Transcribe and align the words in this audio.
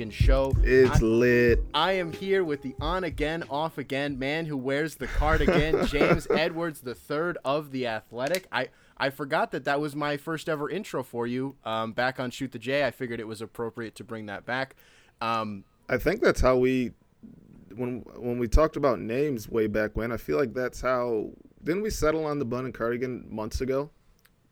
And 0.00 0.14
Show. 0.14 0.52
It's 0.62 1.02
I, 1.02 1.04
lit. 1.04 1.64
I 1.74 1.92
am 1.92 2.12
here 2.12 2.44
with 2.44 2.62
the 2.62 2.74
on 2.80 3.04
again, 3.04 3.42
off 3.50 3.78
again 3.78 4.18
man 4.18 4.46
who 4.46 4.56
wears 4.56 4.94
the 4.94 5.08
cardigan, 5.08 5.86
James 5.88 6.26
Edwards, 6.30 6.80
the 6.82 6.94
third 6.94 7.36
of 7.44 7.72
the 7.72 7.86
Athletic. 7.86 8.46
I 8.52 8.68
I 8.96 9.10
forgot 9.10 9.50
that 9.52 9.64
that 9.64 9.80
was 9.80 9.96
my 9.96 10.16
first 10.16 10.48
ever 10.48 10.70
intro 10.70 11.02
for 11.02 11.26
you 11.26 11.56
um, 11.64 11.92
back 11.92 12.20
on 12.20 12.30
Shoot 12.30 12.52
the 12.52 12.58
J. 12.58 12.84
I 12.84 12.90
figured 12.90 13.18
it 13.18 13.26
was 13.26 13.40
appropriate 13.40 13.94
to 13.96 14.04
bring 14.04 14.26
that 14.26 14.46
back. 14.46 14.76
Um, 15.20 15.64
I 15.88 15.98
think 15.98 16.20
that's 16.20 16.40
how 16.40 16.56
we 16.56 16.92
when 17.74 18.04
when 18.16 18.38
we 18.38 18.46
talked 18.46 18.76
about 18.76 19.00
names 19.00 19.48
way 19.48 19.66
back 19.66 19.96
when. 19.96 20.12
I 20.12 20.16
feel 20.16 20.38
like 20.38 20.54
that's 20.54 20.80
how 20.80 21.30
didn't 21.64 21.82
we 21.82 21.90
settle 21.90 22.24
on 22.24 22.38
the 22.38 22.44
bun 22.44 22.64
and 22.64 22.74
cardigan 22.74 23.26
months 23.28 23.60
ago? 23.60 23.90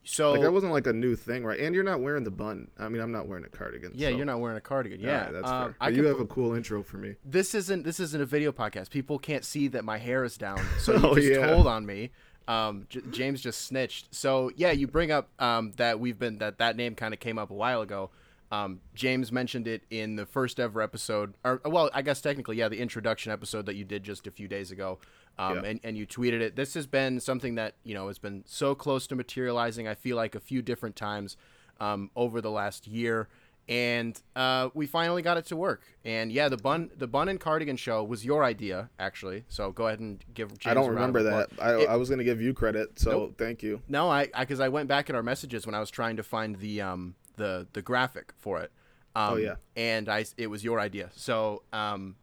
So 0.06 0.32
Like 0.32 0.40
that 0.42 0.52
wasn't 0.52 0.72
like 0.72 0.86
a 0.86 0.92
new 0.92 1.16
thing, 1.16 1.44
right? 1.44 1.58
And 1.60 1.74
you're 1.74 1.84
not 1.84 2.00
wearing 2.00 2.24
the 2.24 2.30
bun. 2.30 2.68
I 2.78 2.88
mean, 2.88 3.02
I'm 3.02 3.12
not 3.12 3.26
wearing 3.28 3.44
a 3.44 3.48
cardigan. 3.48 3.92
yeah, 3.94 4.08
so- 4.10 4.16
you're 4.16 4.24
not 4.26 4.40
wearing 4.40 4.56
a 4.56 4.60
cardigan. 4.60 5.00
Yeah, 5.00 5.24
right, 5.24 5.32
that's 5.32 5.48
um, 5.48 5.64
fair. 5.72 5.76
I 5.80 5.86
But 5.90 5.94
you 5.96 6.04
have 6.06 6.20
a 6.20 6.26
cool 6.26 6.54
intro 6.54 6.82
for 6.82 6.96
me. 6.96 7.16
this 7.24 7.54
isn't 7.54 7.82
this 7.84 8.00
isn't 8.00 8.20
a 8.22 8.26
video 8.26 8.52
podcast. 8.52 8.90
People 8.90 9.18
can't 9.18 9.44
see 9.44 9.68
that 9.68 9.84
my 9.84 9.98
hair 9.98 10.24
is 10.24 10.36
down, 10.38 10.60
so 10.78 10.94
you 10.94 11.00
Oh, 11.04 11.14
just 11.16 11.28
yeah. 11.28 11.46
told 11.46 11.66
on 11.66 11.84
me. 11.84 12.10
Um, 12.48 12.86
J- 12.88 13.00
James 13.10 13.40
just 13.40 13.62
snitched. 13.62 14.14
So 14.14 14.52
yeah, 14.56 14.70
you 14.70 14.86
bring 14.86 15.10
up 15.10 15.28
um, 15.40 15.72
that 15.78 15.98
we've 15.98 16.18
been 16.18 16.38
that 16.38 16.58
that 16.58 16.76
name 16.76 16.94
kind 16.94 17.12
of 17.12 17.18
came 17.20 17.38
up 17.38 17.50
a 17.50 17.54
while 17.54 17.82
ago. 17.82 18.10
Um, 18.52 18.78
James 18.94 19.32
mentioned 19.32 19.66
it 19.66 19.82
in 19.90 20.14
the 20.14 20.24
first 20.24 20.60
ever 20.60 20.80
episode, 20.80 21.34
or 21.44 21.60
well, 21.64 21.90
I 21.92 22.02
guess 22.02 22.20
technically, 22.20 22.56
yeah, 22.58 22.68
the 22.68 22.78
introduction 22.78 23.32
episode 23.32 23.66
that 23.66 23.74
you 23.74 23.84
did 23.84 24.04
just 24.04 24.28
a 24.28 24.30
few 24.30 24.46
days 24.46 24.70
ago, 24.70 25.00
um, 25.38 25.56
Yeah. 25.56 25.70
and 25.70 25.80
and 25.84 25.96
you 25.98 26.06
tweeted 26.06 26.40
it. 26.40 26.56
This 26.56 26.74
has 26.74 26.86
been 26.86 27.20
something 27.20 27.54
that 27.56 27.74
you 27.84 27.94
know 27.94 28.08
has 28.08 28.18
been 28.18 28.44
so 28.46 28.74
close 28.74 29.06
to 29.08 29.14
materializing. 29.16 29.86
I 29.88 29.94
feel 29.94 30.16
like 30.16 30.34
a 30.34 30.40
few 30.40 30.62
different 30.62 30.96
times 30.96 31.36
um, 31.80 32.10
over 32.16 32.40
the 32.40 32.50
last 32.50 32.86
year 32.86 33.28
and 33.68 34.22
uh, 34.36 34.68
we 34.74 34.86
finally 34.86 35.22
got 35.22 35.36
it 35.36 35.44
to 35.46 35.56
work. 35.56 35.82
And 36.04 36.30
yeah, 36.30 36.48
the 36.48 36.56
bun, 36.56 36.90
the 36.96 37.08
bun 37.08 37.28
and 37.28 37.40
cardigan 37.40 37.76
show 37.76 38.04
was 38.04 38.24
your 38.24 38.44
idea, 38.44 38.90
actually. 38.96 39.44
So 39.48 39.72
go 39.72 39.88
ahead 39.88 39.98
and 39.98 40.24
give. 40.34 40.50
James 40.56 40.70
I 40.70 40.74
don't 40.74 40.88
remember 40.90 41.24
that. 41.24 41.48
I, 41.60 41.74
It- 41.80 41.88
I 41.88 41.96
was 41.96 42.08
going 42.08 42.18
to 42.18 42.24
give 42.24 42.40
you 42.40 42.54
credit, 42.54 42.96
so 42.98 43.10
Nope. 43.10 43.34
thank 43.38 43.64
you. 43.64 43.82
no, 43.88 44.08
I 44.08 44.26
because 44.38 44.60
I, 44.60 44.68
went 44.68 44.88
back 44.88 45.10
at 45.10 45.16
our 45.16 45.22
messages 45.22 45.66
when 45.66 45.74
I 45.74 45.80
was 45.80 45.90
trying 45.90 46.16
to 46.16 46.22
find 46.22 46.56
the 46.60 46.80
um 46.80 47.16
the 47.36 47.66
the 47.72 47.82
graphic 47.82 48.32
for 48.38 48.60
it. 48.60 48.70
Um, 49.16 49.32
Oh, 49.32 49.36
yeah. 49.36 49.56
and 49.74 50.08
I 50.08 50.26
it 50.36 50.46
was 50.46 50.62
your 50.62 50.78
idea. 50.78 51.10
So 51.16 51.62
um 51.72 52.14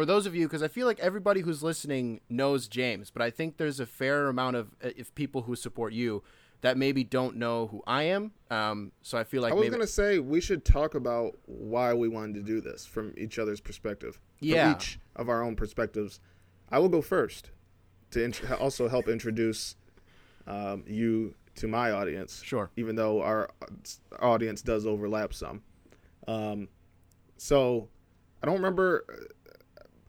for 0.00 0.06
those 0.06 0.24
of 0.24 0.34
you 0.34 0.46
because 0.48 0.62
I 0.62 0.68
feel 0.68 0.86
like 0.86 0.98
everybody 1.00 1.42
who's 1.42 1.62
listening 1.62 2.22
knows 2.30 2.68
James, 2.68 3.10
but 3.10 3.20
I 3.20 3.28
think 3.28 3.58
there's 3.58 3.80
a 3.80 3.84
fair 3.84 4.28
amount 4.28 4.56
of 4.56 4.68
uh, 4.82 4.88
if 4.96 5.14
people 5.14 5.42
who 5.42 5.54
support 5.54 5.92
you 5.92 6.22
that 6.62 6.78
maybe 6.78 7.04
don't 7.04 7.36
know 7.36 7.66
who 7.66 7.82
I 7.86 8.04
am. 8.04 8.32
Um, 8.50 8.92
so 9.02 9.18
I 9.18 9.24
feel 9.24 9.42
like 9.42 9.52
I 9.52 9.54
was 9.56 9.60
maybe 9.64 9.72
going 9.74 9.86
to 9.86 9.92
say 9.92 10.18
we 10.18 10.40
should 10.40 10.64
talk 10.64 10.94
about 10.94 11.36
why 11.44 11.92
we 11.92 12.08
wanted 12.08 12.36
to 12.36 12.40
do 12.40 12.62
this 12.62 12.86
from 12.86 13.12
each 13.18 13.38
other's 13.38 13.60
perspective. 13.60 14.14
From 14.38 14.48
Yeah. 14.48 14.74
each 14.74 14.98
of 15.16 15.28
our 15.28 15.42
own 15.42 15.54
perspectives. 15.54 16.18
I 16.70 16.78
will 16.78 16.88
go 16.88 17.02
first 17.02 17.50
to 18.12 18.24
int- 18.24 18.50
also 18.58 18.88
help 18.88 19.06
introduce 19.06 19.76
um, 20.46 20.82
you 20.86 21.34
to 21.56 21.68
my 21.68 21.90
audience. 21.90 22.42
Sure. 22.42 22.70
Even 22.78 22.96
though 22.96 23.20
our 23.20 23.50
audience 24.18 24.62
does 24.62 24.86
overlap 24.86 25.34
some. 25.34 25.60
Um, 26.26 26.68
so 27.36 27.90
I 28.42 28.46
don't 28.46 28.56
remember 28.56 29.04
uh, 29.12 29.14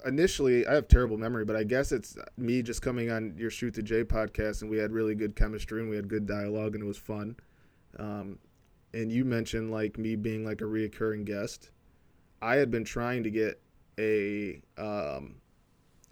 initially. 0.05 0.65
I 0.65 0.75
have 0.75 0.87
terrible 0.87 1.17
memory, 1.17 1.45
but 1.45 1.55
I 1.55 1.63
guess 1.63 1.91
it's 1.91 2.17
me 2.37 2.61
just 2.61 2.81
coming 2.81 3.11
on 3.11 3.35
your 3.37 3.49
Shoot 3.49 3.73
the 3.73 3.83
J 3.83 4.03
podcast, 4.03 4.61
and 4.61 4.69
we 4.71 4.77
had 4.77 4.91
really 4.91 5.15
good 5.15 5.35
chemistry 5.35 5.81
and 5.81 5.89
we 5.89 5.95
had 5.95 6.07
good 6.07 6.25
dialogue, 6.25 6.75
and 6.75 6.83
it 6.83 6.87
was 6.87 6.97
fun. 6.97 7.35
Um, 7.97 8.39
and 8.93 9.11
you 9.11 9.25
mentioned 9.25 9.71
like 9.71 9.97
me 9.97 10.15
being 10.15 10.45
like 10.45 10.61
a 10.61 10.65
reoccurring 10.65 11.25
guest. 11.25 11.69
I 12.41 12.55
had 12.55 12.71
been 12.71 12.83
trying 12.83 13.23
to 13.23 13.29
get 13.29 13.61
a 13.99 14.61
um, 14.77 15.35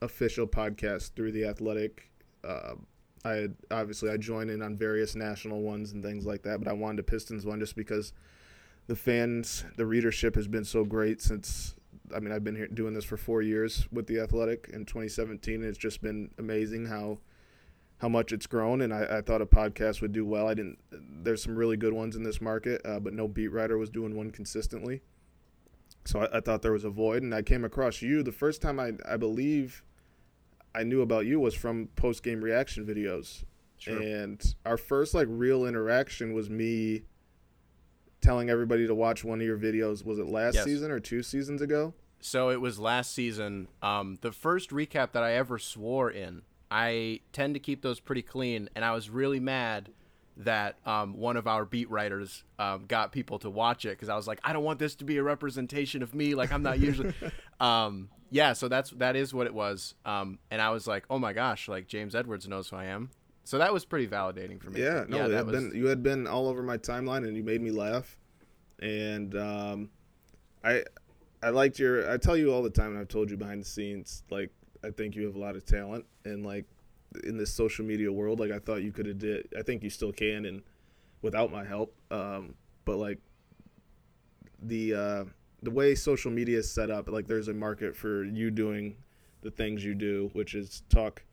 official 0.01 0.47
podcast 0.47 1.13
through 1.16 1.31
the 1.31 1.45
Athletic. 1.45 2.09
Uh, 2.44 2.75
I 3.25 3.31
had 3.31 3.55
obviously 3.72 4.09
I 4.09 4.17
joined 4.17 4.49
in 4.49 4.61
on 4.61 4.78
various 4.78 5.16
national 5.16 5.61
ones 5.61 5.91
and 5.91 6.03
things 6.03 6.25
like 6.25 6.44
that, 6.44 6.59
but 6.59 6.69
I 6.69 6.73
wanted 6.73 6.99
a 6.99 7.03
Pistons 7.03 7.45
one 7.45 7.59
just 7.59 7.75
because 7.75 8.13
the 8.88 8.95
fans, 8.95 9.66
the 9.78 9.85
readership 9.85 10.35
has 10.35 10.47
been 10.47 10.66
so 10.66 10.83
great 10.83 11.22
since. 11.22 11.75
I 12.16 12.20
mean, 12.20 12.31
I've 12.31 12.44
been 12.44 12.56
here 12.56 12.68
doing 12.68 12.94
this 12.94 13.06
for 13.06 13.18
four 13.18 13.42
years 13.42 13.88
with 13.92 14.08
the 14.08 14.20
Athletic 14.20 14.70
in 14.74 14.86
2017. 14.86 15.56
And 15.56 15.66
it's 15.66 15.78
just 15.78 16.02
been 16.02 16.31
amazing 16.38 16.86
how 16.88 17.20
how 17.97 18.08
much 18.08 18.31
it's 18.31 18.47
grown, 18.47 18.80
and 18.81 18.94
I, 18.94 19.18
I 19.18 19.22
thought 19.22 19.42
a 19.42 19.46
podcast 19.46 20.02
would 20.02 20.14
do 20.14 20.25
well. 20.25 20.47
I 20.47 20.53
didn't. 20.53 20.80
There's 20.92 21.44
some 21.44 21.56
really 21.58 21.75
good 21.75 21.92
ones 21.92 22.16
in 22.16 22.24
this 22.24 22.40
market, 22.40 22.81
uh, 22.86 22.97
but 23.02 23.12
no 23.14 23.28
beat 23.28 23.50
writer 23.50 23.78
was 23.78 23.90
doing 23.90 24.16
one 24.16 24.31
consistently. 24.31 25.02
So 26.06 26.22
I, 26.22 26.38
I 26.38 26.40
thought 26.40 26.62
there 26.62 26.72
was 26.72 26.86
a 26.86 26.90
void, 26.90 27.24
and 27.24 27.36
I 27.36 27.42
came 27.42 27.66
across 27.66 28.02
you 28.02 28.24
the 28.24 28.31
first 28.31 28.62
time 28.62 28.80
I 28.80 28.94
I 29.06 29.18
believe 29.18 29.84
I 30.74 30.84
knew 30.84 31.02
about 31.02 31.26
you 31.26 31.41
was 31.41 31.53
from 31.53 31.90
post 31.97 32.24
game 32.24 32.41
reaction 32.41 32.86
videos, 32.86 33.44
Sure. 33.78 34.02
and 34.02 34.41
our 34.66 34.78
first 34.78 35.14
like 35.14 35.28
real 35.30 35.66
interaction 35.66 36.31
was 36.34 36.50
me 36.50 37.03
telling 38.22 38.50
everybody 38.50 38.85
to 38.88 38.96
watch 38.96 39.24
one 39.24 39.40
of 39.40 39.46
your 39.47 39.57
videos. 39.57 40.06
Was 40.06 40.19
it 40.19 40.28
last 40.28 40.56
Yes. 40.56 40.66
season 40.66 40.91
or 40.91 41.00
two 41.00 41.24
seasons 41.24 41.62
ago? 41.62 41.94
So 42.22 42.50
it 42.50 42.59
was 42.59 42.80
last 42.80 43.13
season. 43.13 43.68
Um, 43.81 44.18
the 44.22 44.31
first 44.31 44.72
recap 44.72 45.13
that 45.13 45.24
I 45.24 45.34
ever 45.34 45.57
swore 45.57 46.12
in. 46.12 46.41
I 46.72 47.22
tend 47.34 47.56
to 47.56 47.59
keep 47.59 47.81
those 47.81 48.00
pretty 48.00 48.22
clean, 48.22 48.69
and 48.75 48.85
I 48.85 48.91
was 48.94 49.09
really 49.09 49.40
mad 49.40 49.90
that 50.38 50.78
um, 50.85 51.18
one 51.18 51.35
of 51.35 51.47
our 51.47 51.66
beat 51.66 51.90
writers 51.90 52.44
um, 52.59 52.85
got 52.88 53.12
people 53.12 53.40
to 53.40 53.50
watch 53.50 53.85
it 53.85 53.90
because 53.90 54.08
I 54.09 54.16
was 54.16 54.28
like, 54.28 54.40
I 54.44 54.53
don't 54.53 54.63
want 54.63 54.79
this 54.79 54.96
to 54.96 55.03
be 55.06 55.18
a 55.18 55.24
representation 55.24 56.03
of 56.03 56.13
me. 56.13 56.35
Like 56.35 56.52
I'm 56.52 56.62
not 56.63 56.79
usually. 56.79 57.13
um, 57.59 58.09
yeah, 58.31 58.53
so 58.53 58.68
that's 58.68 58.91
that 58.91 59.16
is 59.16 59.34
what 59.34 59.47
it 59.47 59.53
was. 59.53 59.96
Um, 60.06 60.38
and 60.52 60.62
I 60.62 60.69
was 60.69 60.85
like, 60.88 61.06
oh 61.09 61.18
my 61.19 61.34
gosh, 61.34 61.68
like 61.68 61.88
James 61.88 62.13
Edwards 62.16 62.47
knows 62.47 62.69
who 62.69 62.75
I 62.75 62.85
am. 62.85 63.09
So 63.49 63.57
that 63.57 63.73
was 63.73 63.83
pretty 63.83 64.07
validating 64.07 64.61
for 64.61 64.69
me. 64.69 64.79
Yeah, 64.79 65.05
no, 65.07 65.25
it 65.25 65.29
that 65.29 65.47
was. 65.47 65.55
been, 65.55 65.71
you 65.75 65.87
had 65.87 66.03
been 66.03 66.27
all 66.27 66.47
over 66.47 66.61
my 66.61 66.77
timeline, 66.77 67.27
and 67.27 67.35
you 67.35 67.41
made 67.41 67.63
me 67.63 67.71
laugh. 67.71 68.15
And 68.77 69.35
um, 69.35 69.89
I, 70.63 70.83
I 71.41 71.49
liked 71.49 71.79
your. 71.79 72.11
I 72.11 72.17
tell 72.17 72.37
you 72.37 72.53
all 72.53 72.61
the 72.61 72.69
time, 72.69 72.91
and 72.91 72.99
I've 72.99 73.07
told 73.07 73.31
you 73.31 73.37
behind 73.37 73.61
the 73.61 73.65
scenes, 73.65 74.21
like 74.29 74.51
I 74.83 74.91
think 74.91 75.15
you 75.15 75.25
have 75.25 75.33
a 75.33 75.39
lot 75.39 75.55
of 75.55 75.65
talent, 75.65 76.05
and 76.25 76.45
like 76.45 76.65
in 77.23 77.37
this 77.37 77.51
social 77.51 77.83
media 77.83 78.11
world, 78.11 78.39
like 78.39 78.51
I 78.51 78.59
thought 78.59 78.83
you 78.83 78.91
could 78.91 79.07
have 79.07 79.17
did. 79.17 79.47
I 79.57 79.63
think 79.63 79.81
you 79.81 79.89
still 79.89 80.11
can, 80.11 80.45
and 80.45 80.61
without 81.23 81.51
my 81.51 81.66
help. 81.66 81.95
Um, 82.11 82.53
but 82.85 82.97
like 82.97 83.17
the 84.61 84.93
uh, 84.93 85.23
the 85.63 85.71
way 85.71 85.95
social 85.95 86.29
media 86.29 86.59
is 86.59 86.69
set 86.69 86.91
up, 86.91 87.09
like 87.09 87.25
there's 87.25 87.47
a 87.47 87.53
market 87.55 87.95
for 87.95 88.25
you 88.25 88.51
doing 88.51 88.95
the 89.41 89.49
things 89.49 89.83
you 89.83 89.95
do, 89.95 90.29
which 90.33 90.53
is 90.53 90.83
talk 90.91 91.23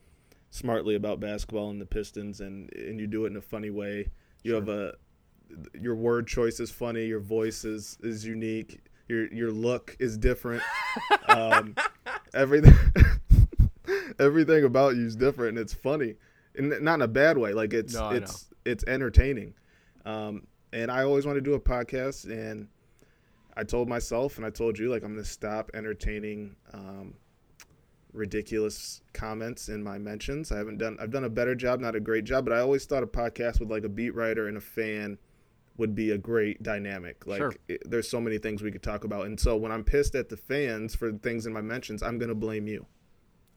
smartly 0.56 0.94
about 0.94 1.20
basketball 1.20 1.70
and 1.70 1.80
the 1.80 1.86
Pistons, 1.86 2.40
and 2.40 2.72
and 2.74 2.98
you 2.98 3.06
do 3.06 3.24
it 3.24 3.28
in 3.28 3.36
a 3.36 3.42
funny 3.42 3.70
way. 3.70 4.10
You 4.42 4.54
have 4.54 4.68
a 4.68 4.94
your 5.74 5.94
word 5.94 6.26
choice 6.26 6.60
is 6.60 6.70
funny, 6.70 7.06
your 7.06 7.20
voice 7.20 7.64
is 7.64 7.98
is 8.02 8.24
unique, 8.24 8.80
your 9.08 9.32
your 9.32 9.50
look 9.50 9.96
is 9.98 10.16
different. 10.16 10.62
um, 11.28 11.74
everything 12.34 12.74
everything 14.18 14.64
about 14.64 14.96
you 14.96 15.06
is 15.06 15.16
different, 15.16 15.50
and 15.50 15.58
it's 15.58 15.74
funny, 15.74 16.14
and 16.56 16.80
not 16.82 16.94
in 16.94 17.02
a 17.02 17.08
bad 17.08 17.38
way. 17.38 17.52
Like 17.52 17.72
it's 17.72 17.94
No, 17.94 18.10
it's 18.10 18.48
it's 18.64 18.84
entertaining. 18.86 19.54
Um, 20.04 20.46
and 20.72 20.90
I 20.90 21.02
always 21.02 21.26
want 21.26 21.36
to 21.36 21.42
do 21.42 21.54
a 21.54 21.60
podcast, 21.60 22.24
and 22.24 22.68
I 23.56 23.64
told 23.64 23.88
myself, 23.88 24.36
and 24.36 24.46
I 24.46 24.50
told 24.50 24.78
you, 24.78 24.90
like 24.90 25.02
I'm 25.02 25.12
gonna 25.12 25.24
stop 25.24 25.70
entertaining. 25.74 26.56
Um, 26.72 27.14
ridiculous 28.16 29.00
comments 29.12 29.68
in 29.68 29.82
my 29.82 29.98
mentions. 29.98 30.50
I 30.52 30.58
haven't 30.58 30.78
done 30.78 30.96
I've 31.00 31.10
done 31.10 31.24
a 31.24 31.28
better 31.30 31.54
job, 31.54 31.80
not 31.80 31.94
a 31.94 32.00
great 32.00 32.24
job, 32.24 32.44
but 32.44 32.52
I 32.54 32.60
always 32.60 32.84
thought 32.86 33.02
a 33.02 33.06
podcast 33.06 33.60
with 33.60 33.70
like 33.70 33.84
a 33.84 33.88
beat 33.88 34.14
writer 34.14 34.48
and 34.48 34.56
a 34.56 34.60
fan 34.60 35.18
would 35.76 35.94
be 35.94 36.10
a 36.10 36.18
great 36.18 36.62
dynamic. 36.62 37.26
Like 37.26 37.38
Sure. 37.38 37.54
it, 37.68 37.82
there's 37.88 38.08
so 38.08 38.20
many 38.20 38.38
things 38.38 38.62
we 38.62 38.72
could 38.72 38.82
talk 38.82 39.04
about. 39.04 39.26
And 39.26 39.38
so 39.38 39.56
when 39.56 39.70
I'm 39.70 39.84
pissed 39.84 40.14
at 40.14 40.28
the 40.30 40.36
fans 40.36 40.94
for 40.94 41.12
things 41.12 41.44
in 41.46 41.52
my 41.52 41.60
mentions, 41.60 42.02
I'm 42.02 42.18
going 42.18 42.30
to 42.30 42.34
blame 42.34 42.66
you. 42.66 42.86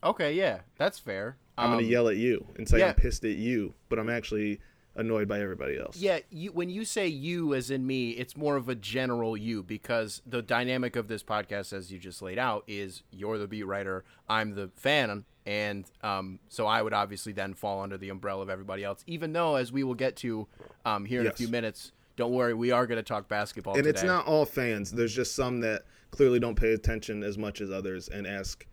Okay, 0.03 0.33
yeah, 0.33 0.59
that's 0.77 1.00
fair. 1.00 1.38
I'm 1.57 1.69
going 1.71 1.79
Um, 1.79 1.85
to 1.85 1.89
yell 1.91 2.07
at 2.09 2.17
you 2.17 2.45
and 2.57 2.67
say 2.67 2.79
yeah. 2.79 2.88
I'm 2.89 2.95
pissed 2.95 3.23
at 3.23 3.35
you, 3.35 3.73
but 3.89 4.00
I'm 4.00 4.09
actually 4.09 4.59
annoyed 5.00 5.28
by 5.28 5.40
everybody 5.40 5.80
else. 5.80 5.98
Yeah, 5.98 6.19
you, 6.30 6.51
when 6.51 6.69
you 6.69 6.86
say 6.86 7.07
you 7.07 7.54
as 7.54 7.72
in 7.72 7.88
me, 7.88 8.12
it's 8.12 8.36
more 8.36 8.56
of 8.56 8.69
a 8.69 8.75
general 8.75 9.38
you 9.38 9.63
because 9.63 10.22
the 10.25 10.42
dynamic 10.42 10.96
of 10.96 11.07
this 11.07 11.24
podcast, 11.24 11.74
as 11.74 11.92
you 11.92 11.98
just 11.98 12.22
laid 12.22 12.38
out, 12.38 12.63
is 12.68 13.04
you're 13.12 13.38
the 13.38 13.48
beat 13.48 13.63
writer, 13.63 14.04
I'm 14.28 14.56
the 14.56 14.69
fan, 14.75 15.25
and 15.46 15.86
um, 16.04 16.40
so 16.50 16.68
I 16.68 16.81
would 16.81 16.94
obviously 16.94 17.31
then 17.31 17.54
fall 17.54 17.81
under 17.81 17.98
the 17.98 18.10
umbrella 18.10 18.42
of 18.42 18.50
everybody 18.50 18.84
else. 18.84 19.04
Even 19.07 19.34
though, 19.34 19.56
as 19.56 19.72
we 19.72 19.84
will 19.84 19.96
get 19.96 20.16
to 20.18 20.48
um, 20.86 21.06
here 21.06 21.22
in 21.22 21.28
a 21.28 21.31
few 21.31 21.48
minutes, 21.48 21.92
don't 22.18 22.34
worry, 22.34 22.54
we 22.54 22.72
are 22.72 22.86
going 22.86 22.98
to 22.98 23.04
talk 23.04 23.28
basketball. 23.30 23.78
and 23.78 23.88
it's 23.88 24.04
not 24.04 24.28
all 24.28 24.46
fans. 24.46 24.92
There's 24.92 25.16
just 25.16 25.36
some 25.36 25.62
that 25.62 25.84
clearly 26.12 26.40
don't 26.40 26.56
pay 26.56 26.74
attention 26.74 27.24
as 27.24 27.38
much 27.38 27.62
as 27.62 27.72
others 27.72 28.10
and 28.10 28.28
ask 28.28 28.66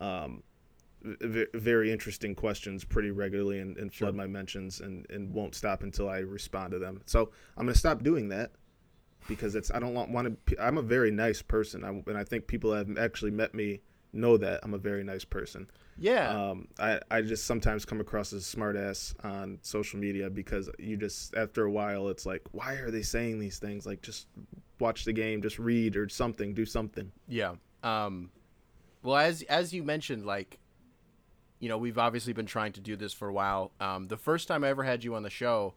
um, 0.00 0.42
v- 1.02 1.46
very 1.54 1.92
interesting 1.92 2.34
questions 2.34 2.84
pretty 2.84 3.10
regularly 3.10 3.58
and, 3.58 3.76
and 3.76 3.92
flood 3.92 4.14
my 4.14 4.26
mentions 4.26 4.80
and, 4.80 5.06
and 5.10 5.32
won't 5.32 5.54
stop 5.54 5.82
until 5.82 6.08
I 6.08 6.18
respond 6.18 6.72
to 6.72 6.78
them. 6.78 7.02
So 7.06 7.30
I'm 7.56 7.66
going 7.66 7.74
to 7.74 7.78
stop 7.78 8.02
doing 8.02 8.28
that 8.28 8.52
because 9.28 9.54
it's 9.54 9.70
I 9.70 9.78
don't 9.78 9.94
want, 9.94 10.10
want 10.10 10.46
to. 10.46 10.62
I'm 10.62 10.78
a 10.78 10.82
very 10.82 11.10
nice 11.10 11.42
person, 11.42 11.84
I, 11.84 11.88
and 11.88 12.16
I 12.16 12.24
think 12.24 12.46
people 12.46 12.72
have 12.72 12.98
actually 12.98 13.30
met 13.30 13.54
me 13.54 13.80
know 14.12 14.36
that 14.36 14.60
I'm 14.62 14.74
a 14.74 14.78
very 14.78 15.04
nice 15.04 15.24
person. 15.24 15.70
Yeah. 15.98 16.28
Um, 16.28 16.68
I 16.78 17.00
I 17.10 17.22
just 17.22 17.44
sometimes 17.44 17.84
come 17.84 18.00
across 18.00 18.32
as 18.32 18.52
a 18.52 18.56
smartass 18.56 19.14
on 19.24 19.58
social 19.62 19.98
media 19.98 20.28
because 20.30 20.68
you 20.78 20.96
just 20.96 21.34
after 21.34 21.64
a 21.64 21.70
while 21.70 22.08
it's 22.08 22.26
like 22.26 22.42
why 22.52 22.74
are 22.74 22.90
they 22.90 23.02
saying 23.02 23.38
these 23.38 23.58
things? 23.58 23.86
Like 23.86 24.02
just 24.02 24.26
watch 24.78 25.04
the 25.04 25.12
game, 25.12 25.40
just 25.40 25.58
read 25.58 25.96
or 25.96 26.08
something, 26.08 26.54
do 26.54 26.66
something. 26.66 27.10
Yeah. 27.28 27.54
Um, 27.82 28.30
well, 29.02 29.16
as 29.16 29.42
as 29.42 29.72
you 29.72 29.82
mentioned, 29.82 30.24
like, 30.26 30.58
you 31.62 31.68
know, 31.68 31.78
we've 31.78 31.96
obviously 31.96 32.32
been 32.32 32.44
trying 32.44 32.72
to 32.72 32.80
do 32.80 32.96
this 32.96 33.12
for 33.12 33.28
a 33.28 33.32
while. 33.32 33.70
Um, 33.78 34.08
the 34.08 34.16
first 34.16 34.48
time 34.48 34.64
I 34.64 34.68
ever 34.68 34.82
had 34.82 35.04
you 35.04 35.14
on 35.14 35.22
the 35.22 35.30
show, 35.30 35.74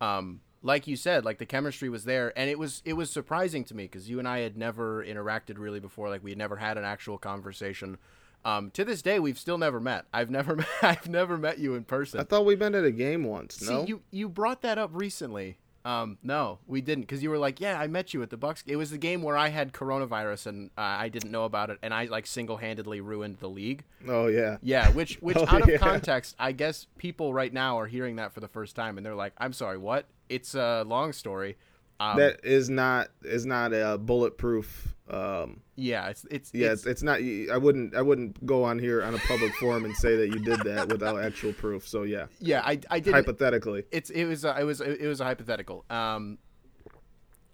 um, 0.00 0.40
like 0.62 0.88
you 0.88 0.96
said, 0.96 1.24
like 1.24 1.38
the 1.38 1.46
chemistry 1.46 1.88
was 1.88 2.04
there, 2.04 2.36
and 2.36 2.50
it 2.50 2.58
was 2.58 2.82
it 2.84 2.94
was 2.94 3.08
surprising 3.08 3.62
to 3.66 3.74
me 3.76 3.84
because 3.84 4.10
you 4.10 4.18
and 4.18 4.26
I 4.26 4.40
had 4.40 4.56
never 4.56 5.04
interacted 5.04 5.58
really 5.58 5.78
before. 5.78 6.08
Like 6.08 6.24
we 6.24 6.32
had 6.32 6.38
never 6.38 6.56
had 6.56 6.76
an 6.76 6.84
actual 6.84 7.18
conversation. 7.18 7.98
Um, 8.44 8.72
to 8.72 8.84
this 8.84 9.00
day, 9.00 9.20
we've 9.20 9.38
still 9.38 9.58
never 9.58 9.78
met. 9.78 10.06
I've 10.12 10.28
never 10.28 10.56
met, 10.56 10.66
I've 10.82 11.08
never 11.08 11.38
met 11.38 11.60
you 11.60 11.76
in 11.76 11.84
person. 11.84 12.18
I 12.18 12.24
thought 12.24 12.44
we 12.44 12.56
met 12.56 12.74
at 12.74 12.84
a 12.84 12.90
game 12.90 13.22
once. 13.22 13.54
See, 13.54 13.72
no, 13.72 13.86
you 13.86 14.02
you 14.10 14.28
brought 14.28 14.62
that 14.62 14.76
up 14.76 14.90
recently. 14.92 15.56
Um, 15.84 16.18
no, 16.22 16.58
we 16.66 16.80
didn't, 16.80 17.02
because 17.02 17.22
you 17.22 17.30
were 17.30 17.38
like, 17.38 17.60
"Yeah, 17.60 17.78
I 17.78 17.86
met 17.88 18.14
you 18.14 18.22
at 18.22 18.30
the 18.30 18.36
Bucks." 18.36 18.62
It 18.66 18.76
was 18.76 18.90
the 18.90 18.98
game 18.98 19.22
where 19.22 19.36
I 19.36 19.48
had 19.48 19.72
coronavirus 19.72 20.46
and 20.46 20.70
uh, 20.78 20.80
I 20.82 21.08
didn't 21.08 21.30
know 21.32 21.44
about 21.44 21.70
it, 21.70 21.78
and 21.82 21.92
I 21.92 22.04
like 22.04 22.26
single 22.26 22.56
handedly 22.58 23.00
ruined 23.00 23.38
the 23.38 23.48
league. 23.48 23.84
oh 24.08 24.28
yeah, 24.28 24.58
Yeah, 24.62 24.90
which 24.90 25.16
which 25.20 25.36
Oh, 25.40 25.46
out 25.48 25.62
of 25.62 25.68
yeah. 25.68 25.78
context, 25.78 26.36
I 26.38 26.52
guess 26.52 26.86
people 26.98 27.34
right 27.34 27.52
now 27.52 27.78
are 27.80 27.86
hearing 27.86 28.16
that 28.16 28.32
for 28.32 28.40
the 28.40 28.48
first 28.48 28.76
time, 28.76 28.96
and 28.96 29.04
they're 29.04 29.14
like, 29.14 29.32
"I'm 29.38 29.52
sorry, 29.52 29.78
what?" 29.78 30.06
It's 30.28 30.54
a 30.54 30.84
long 30.86 31.12
story. 31.12 31.56
Um, 32.02 32.16
that 32.18 32.40
is 32.42 32.68
not 32.68 33.08
is 33.22 33.46
not 33.46 33.72
a 33.72 33.96
bulletproof. 33.96 34.94
Um, 35.08 35.60
yeah, 35.76 36.08
it's 36.08 36.26
it's 36.30 36.50
yeah, 36.52 36.72
it's, 36.72 36.86
it's, 36.86 37.02
not. 37.02 37.20
I 37.20 37.56
wouldn't 37.56 37.94
I 37.94 38.02
wouldn't 38.02 38.44
go 38.44 38.64
on 38.64 38.78
here 38.78 39.02
on 39.02 39.14
a 39.14 39.18
public 39.18 39.54
forum 39.54 39.84
and 39.84 39.94
say 39.94 40.16
that 40.16 40.28
you 40.28 40.40
did 40.40 40.60
that 40.60 40.88
without 40.88 41.22
actual 41.22 41.52
proof. 41.52 41.86
So 41.86 42.02
yeah, 42.02 42.26
yeah. 42.40 42.62
I 42.64 42.80
I 42.90 42.98
did 42.98 43.14
hypothetically. 43.14 43.84
it's 43.92 44.10
it 44.10 44.24
was 44.24 44.44
a, 44.44 44.58
it 44.58 44.64
was 44.64 44.80
it 44.80 45.06
was 45.06 45.20
a 45.20 45.24
hypothetical. 45.24 45.84
Um, 45.90 46.38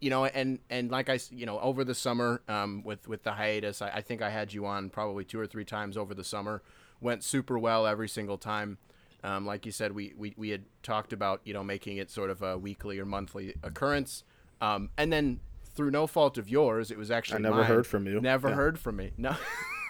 you 0.00 0.10
know, 0.10 0.24
and 0.24 0.60
and 0.70 0.90
like 0.90 1.10
I 1.10 1.18
you 1.30 1.46
know 1.46 1.58
over 1.58 1.84
the 1.84 1.94
summer, 1.94 2.42
um, 2.48 2.82
with 2.84 3.06
with 3.08 3.24
the 3.24 3.32
hiatus, 3.32 3.82
I, 3.82 3.88
I 3.88 4.00
think 4.00 4.22
I 4.22 4.30
had 4.30 4.52
you 4.52 4.64
on 4.64 4.88
probably 4.88 5.24
two 5.24 5.40
or 5.40 5.46
three 5.46 5.64
times 5.64 5.96
over 5.96 6.14
the 6.14 6.24
summer. 6.24 6.62
Went 7.00 7.22
super 7.22 7.58
well 7.58 7.86
every 7.86 8.08
single 8.08 8.38
time. 8.38 8.78
Um, 9.24 9.44
like 9.46 9.66
you 9.66 9.72
said, 9.72 9.92
we, 9.92 10.14
we 10.16 10.34
we 10.36 10.50
had 10.50 10.64
talked 10.82 11.12
about 11.12 11.40
you 11.44 11.52
know 11.52 11.64
making 11.64 11.96
it 11.96 12.10
sort 12.10 12.30
of 12.30 12.42
a 12.42 12.56
weekly 12.56 12.98
or 12.98 13.04
monthly 13.04 13.54
occurrence. 13.62 14.22
Um, 14.60 14.90
and 14.96 15.12
then 15.12 15.40
through 15.74 15.90
no 15.90 16.06
fault 16.06 16.38
of 16.38 16.48
yours, 16.48 16.90
it 16.90 16.98
was 16.98 17.10
actually 17.10 17.36
I 17.38 17.42
never 17.42 17.56
mine. 17.56 17.66
heard 17.66 17.86
from 17.86 18.06
you. 18.06 18.20
Never 18.20 18.48
Yeah. 18.48 18.54
heard 18.56 18.78
from 18.78 18.96
me. 18.96 19.12
No, 19.16 19.36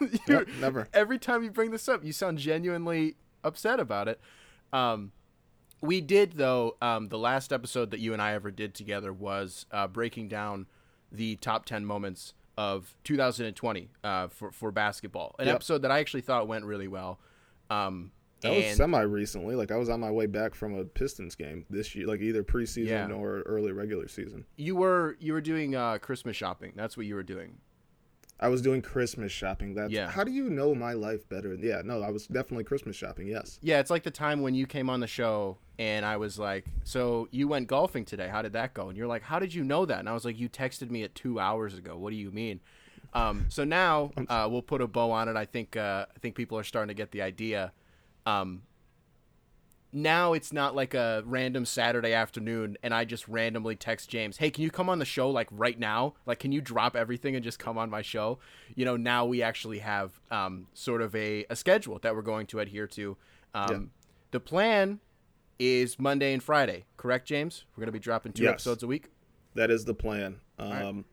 You- 0.00 0.08
Yep, 0.28 0.48
never. 0.60 0.88
Every 0.92 1.18
time 1.18 1.42
you 1.42 1.50
bring 1.50 1.70
this 1.70 1.88
up, 1.88 2.04
you 2.04 2.12
sound 2.12 2.38
genuinely 2.38 3.16
upset 3.42 3.80
about 3.80 4.06
it. 4.08 4.20
Um, 4.72 5.12
we 5.80 6.00
did 6.00 6.32
though. 6.34 6.76
Um, 6.82 7.08
the 7.08 7.18
last 7.18 7.52
episode 7.52 7.90
that 7.92 8.00
you 8.00 8.12
and 8.12 8.20
I 8.20 8.34
ever 8.34 8.50
did 8.50 8.74
together 8.74 9.12
was 9.12 9.64
uh, 9.72 9.86
breaking 9.88 10.28
down 10.28 10.66
the 11.10 11.36
top 11.36 11.64
ten 11.64 11.84
moments 11.86 12.34
of 12.56 12.94
2020 13.04 13.88
uh, 14.04 14.28
for 14.28 14.50
for 14.52 14.70
basketball. 14.70 15.34
An 15.38 15.46
Yep. 15.46 15.54
episode 15.56 15.82
that 15.82 15.90
I 15.90 16.00
actually 16.00 16.20
thought 16.22 16.46
went 16.48 16.64
really 16.64 16.88
well. 16.88 17.18
Um, 17.70 18.10
That 18.40 18.54
was 18.54 18.76
semi 18.76 19.00
recently. 19.00 19.54
Like 19.56 19.70
I 19.72 19.76
was 19.76 19.88
on 19.88 20.00
my 20.00 20.10
way 20.10 20.26
back 20.26 20.54
from 20.54 20.74
a 20.74 20.84
Pistons 20.84 21.34
game 21.34 21.66
this 21.70 21.94
year, 21.94 22.06
like 22.06 22.20
either 22.20 22.42
preseason 22.44 22.86
Yeah. 22.86 23.10
or 23.12 23.40
early 23.42 23.72
regular 23.72 24.08
season. 24.08 24.44
you 24.56 24.76
were 24.76 25.16
you 25.20 25.32
were 25.32 25.40
doing 25.40 25.74
uh, 25.74 25.98
Christmas 25.98 26.36
shopping. 26.36 26.72
That's 26.76 26.96
what 26.96 27.06
you 27.06 27.14
were 27.14 27.22
doing. 27.24 27.58
I 28.40 28.46
was 28.48 28.62
doing 28.62 28.82
Christmas 28.82 29.32
shopping. 29.32 29.74
That's 29.74 29.92
Yeah. 29.92 30.08
how 30.08 30.22
do 30.22 30.30
you 30.30 30.48
know 30.48 30.72
my 30.72 30.92
life 30.92 31.28
better? 31.28 31.54
Yeah, 31.54 31.82
no, 31.84 32.02
I 32.02 32.10
was 32.10 32.28
definitely 32.28 32.62
Christmas 32.62 32.94
shopping. 32.94 33.26
Yes. 33.26 33.58
Yeah, 33.62 33.80
it's 33.80 33.90
like 33.90 34.04
the 34.04 34.12
time 34.12 34.42
when 34.42 34.54
you 34.54 34.64
came 34.64 34.88
on 34.88 35.00
the 35.00 35.08
show 35.08 35.58
and 35.76 36.06
I 36.06 36.16
was 36.18 36.38
like, 36.38 36.64
"So 36.84 37.26
you 37.32 37.48
went 37.48 37.66
golfing 37.66 38.04
today? 38.04 38.28
How 38.28 38.42
did 38.42 38.52
that 38.52 38.74
go?" 38.74 38.88
And 38.88 38.96
you're 38.96 39.08
like, 39.08 39.22
"How 39.22 39.40
did 39.40 39.52
you 39.54 39.64
know 39.64 39.84
that?" 39.86 39.98
And 39.98 40.08
I 40.08 40.12
was 40.12 40.24
like, 40.24 40.38
"You 40.38 40.48
texted 40.48 40.88
me 40.90 41.02
at 41.02 41.16
two 41.16 41.40
hours 41.40 41.76
ago. 41.76 41.98
What 41.98 42.10
do 42.10 42.16
you 42.16 42.30
mean?" 42.30 42.60
Um, 43.14 43.46
so 43.48 43.64
now 43.64 44.12
uh, 44.28 44.46
we'll 44.48 44.62
put 44.62 44.80
a 44.82 44.86
bow 44.86 45.10
on 45.10 45.28
it. 45.28 45.34
I 45.36 45.44
think 45.44 45.76
uh, 45.76 46.06
I 46.14 46.18
think 46.20 46.36
people 46.36 46.56
are 46.58 46.62
starting 46.64 46.88
to 46.88 46.94
get 46.94 47.10
the 47.10 47.22
idea. 47.22 47.72
Um, 48.28 48.62
now 49.90 50.34
it's 50.34 50.52
not 50.52 50.74
like 50.76 50.92
a 50.92 51.22
random 51.24 51.64
Saturday 51.64 52.12
afternoon 52.12 52.76
and 52.82 52.92
I 52.92 53.06
just 53.06 53.26
randomly 53.26 53.74
text 53.74 54.10
James, 54.10 54.36
"Hey, 54.36 54.50
can 54.50 54.62
you 54.62 54.70
come 54.70 54.90
on 54.90 54.98
the 54.98 55.06
show 55.06 55.30
like 55.30 55.48
right 55.50 55.78
now? 55.78 56.14
Like 56.26 56.38
can 56.38 56.52
you 56.52 56.60
drop 56.60 56.94
everything 56.94 57.34
and 57.36 57.42
just 57.42 57.58
come 57.58 57.78
on 57.78 57.88
my 57.88 58.02
show?" 58.02 58.38
You 58.74 58.84
know, 58.84 58.96
now 58.98 59.24
we 59.24 59.42
actually 59.42 59.78
have 59.78 60.20
um, 60.30 60.66
sort 60.74 61.00
of 61.00 61.14
a, 61.14 61.46
a 61.48 61.56
schedule 61.56 61.98
that 62.02 62.14
we're 62.14 62.22
going 62.22 62.46
to 62.48 62.60
adhere 62.60 62.86
to. 62.88 63.16
Um, 63.54 63.70
Yeah. 63.70 63.78
The 64.30 64.40
plan 64.40 65.00
is 65.58 65.98
Monday 65.98 66.34
and 66.34 66.42
Friday, 66.42 66.84
correct, 66.98 67.26
James? 67.26 67.64
We're 67.74 67.80
going 67.80 67.86
to 67.88 67.92
be 67.92 67.98
dropping 67.98 68.32
two 68.34 68.44
Yes. 68.44 68.52
episodes 68.52 68.82
a 68.82 68.86
week. 68.86 69.08
That 69.54 69.70
is 69.70 69.86
the 69.86 69.94
plan. 69.94 70.40
Um, 70.58 70.70
right. 70.70 71.04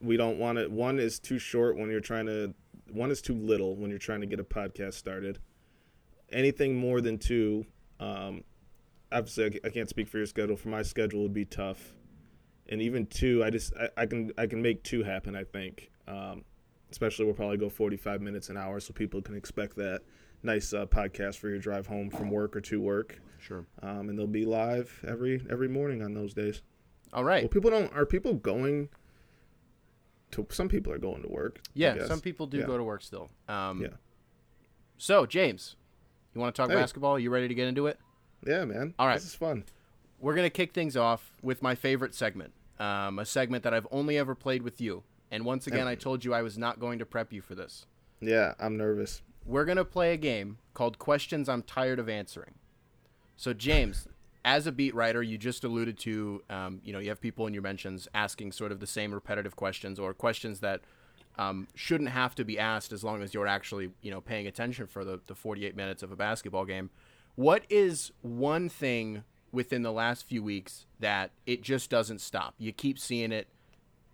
We 0.00 0.16
don't 0.16 0.38
want 0.38 0.58
it. 0.58 0.70
One 0.70 1.00
is 1.00 1.18
too 1.18 1.40
short 1.40 1.76
when 1.76 1.90
you're 1.90 2.00
trying 2.00 2.26
to. 2.26 2.54
One 2.92 3.10
is 3.10 3.20
too 3.20 3.34
little 3.34 3.74
when 3.76 3.90
you're 3.90 3.98
trying 3.98 4.20
to 4.20 4.26
get 4.28 4.38
a 4.38 4.44
podcast 4.44 4.94
started. 4.94 5.40
Anything 6.32 6.76
more 6.76 7.00
than 7.00 7.18
two, 7.18 7.66
um, 7.98 8.44
obviously 9.10 9.60
I 9.64 9.68
can't 9.70 9.88
speak 9.88 10.08
for 10.08 10.18
your 10.18 10.26
schedule. 10.26 10.56
For 10.56 10.68
my 10.68 10.82
schedule, 10.82 11.22
would 11.22 11.34
be 11.34 11.44
tough. 11.44 11.94
And 12.68 12.80
even 12.80 13.06
two, 13.06 13.42
I 13.42 13.50
just 13.50 13.72
I, 13.76 13.88
I 14.02 14.06
can 14.06 14.32
I 14.38 14.46
can 14.46 14.62
make 14.62 14.82
two 14.84 15.02
happen. 15.02 15.34
I 15.34 15.42
think, 15.44 15.90
um, 16.06 16.44
especially 16.92 17.24
we'll 17.24 17.34
probably 17.34 17.56
go 17.56 17.68
45 17.68 18.20
minutes 18.20 18.48
an 18.48 18.56
hour, 18.56 18.78
so 18.80 18.92
people 18.92 19.20
can 19.20 19.34
expect 19.34 19.76
that 19.76 20.02
nice 20.42 20.72
uh, 20.72 20.86
podcast 20.86 21.38
for 21.38 21.48
your 21.48 21.58
drive 21.58 21.86
home 21.86 22.10
from 22.10 22.30
work 22.30 22.54
or 22.56 22.60
to 22.62 22.80
work. 22.80 23.20
Sure. 23.38 23.66
Um, 23.82 24.08
and 24.08 24.16
they'll 24.18 24.26
be 24.28 24.44
live 24.44 25.04
every 25.06 25.44
every 25.50 25.68
morning 25.68 26.02
on 26.02 26.14
those 26.14 26.32
days. 26.32 26.62
All 27.12 27.24
right. 27.24 27.42
Well, 27.42 27.48
people 27.48 27.70
don't. 27.70 27.92
Are 27.92 28.06
people 28.06 28.34
going 28.34 28.88
to? 30.30 30.46
Some 30.50 30.68
people 30.68 30.92
are 30.92 30.98
going 30.98 31.22
to 31.22 31.28
work. 31.28 31.60
Yeah, 31.74 32.06
some 32.06 32.20
people 32.20 32.46
do 32.46 32.58
Yeah. 32.58 32.66
go 32.66 32.78
to 32.78 32.84
work 32.84 33.02
still. 33.02 33.30
Um, 33.48 33.82
Yeah. 33.82 33.88
So, 34.96 35.24
James, 35.26 35.76
you 36.34 36.40
want 36.40 36.54
to 36.54 36.60
talk 36.62 36.70
Hey. 36.70 36.76
basketball? 36.76 37.18
you 37.18 37.30
ready 37.30 37.48
to 37.48 37.54
get 37.54 37.68
into 37.68 37.86
it? 37.86 37.98
Yeah, 38.46 38.64
man. 38.64 38.94
All 38.98 39.06
right. 39.06 39.14
This 39.14 39.26
is 39.26 39.34
fun. 39.34 39.64
We're 40.18 40.34
going 40.34 40.46
to 40.46 40.50
kick 40.50 40.72
things 40.72 40.96
off 40.96 41.32
with 41.42 41.62
my 41.62 41.74
favorite 41.74 42.14
segment, 42.14 42.52
um, 42.78 43.18
a 43.18 43.24
segment 43.24 43.64
that 43.64 43.72
I've 43.74 43.86
only 43.90 44.18
ever 44.18 44.34
played 44.34 44.62
with 44.62 44.80
you. 44.80 45.02
And 45.30 45.44
once 45.44 45.66
again, 45.66 45.86
I 45.86 45.94
told 45.94 46.24
you 46.24 46.34
I 46.34 46.42
was 46.42 46.58
not 46.58 46.80
going 46.80 46.98
to 46.98 47.06
prep 47.06 47.32
you 47.32 47.40
for 47.40 47.54
this. 47.54 47.86
Yeah, 48.20 48.54
I'm 48.58 48.76
nervous. 48.76 49.22
We're 49.46 49.64
going 49.64 49.78
to 49.78 49.84
play 49.84 50.12
a 50.12 50.16
game 50.16 50.58
called 50.74 50.98
Questions 50.98 51.48
I'm 51.48 51.62
Tired 51.62 51.98
of 51.98 52.08
Answering. 52.08 52.54
So, 53.36 53.52
James, 53.54 54.06
as 54.44 54.66
a 54.66 54.72
beat 54.72 54.94
writer, 54.94 55.22
you 55.22 55.38
just 55.38 55.64
alluded 55.64 55.98
to, 56.00 56.42
um, 56.50 56.80
you 56.84 56.92
know, 56.92 56.98
you 56.98 57.08
have 57.08 57.20
people 57.20 57.46
in 57.46 57.54
your 57.54 57.62
mentions 57.62 58.08
asking 58.12 58.52
sort 58.52 58.72
of 58.72 58.80
the 58.80 58.86
same 58.86 59.14
repetitive 59.14 59.56
questions 59.56 59.98
or 59.98 60.12
questions 60.12 60.60
that 60.60 60.80
um, 61.40 61.66
shouldn't 61.74 62.10
have 62.10 62.34
to 62.34 62.44
be 62.44 62.58
asked 62.58 62.92
as 62.92 63.02
long 63.02 63.22
as 63.22 63.32
you're 63.32 63.46
actually, 63.46 63.90
you 64.02 64.10
know, 64.10 64.20
paying 64.20 64.46
attention 64.46 64.86
for 64.86 65.06
the, 65.06 65.20
the 65.26 65.34
48 65.34 65.74
minutes 65.74 66.02
of 66.02 66.12
a 66.12 66.16
basketball 66.16 66.66
game. 66.66 66.90
What 67.34 67.64
is 67.70 68.12
one 68.20 68.68
thing 68.68 69.24
within 69.50 69.82
the 69.82 69.90
last 69.90 70.26
few 70.26 70.42
weeks 70.42 70.84
that 71.00 71.30
it 71.46 71.62
just 71.62 71.88
doesn't 71.88 72.20
stop? 72.20 72.54
You 72.58 72.72
keep 72.72 72.98
seeing 72.98 73.32
it 73.32 73.48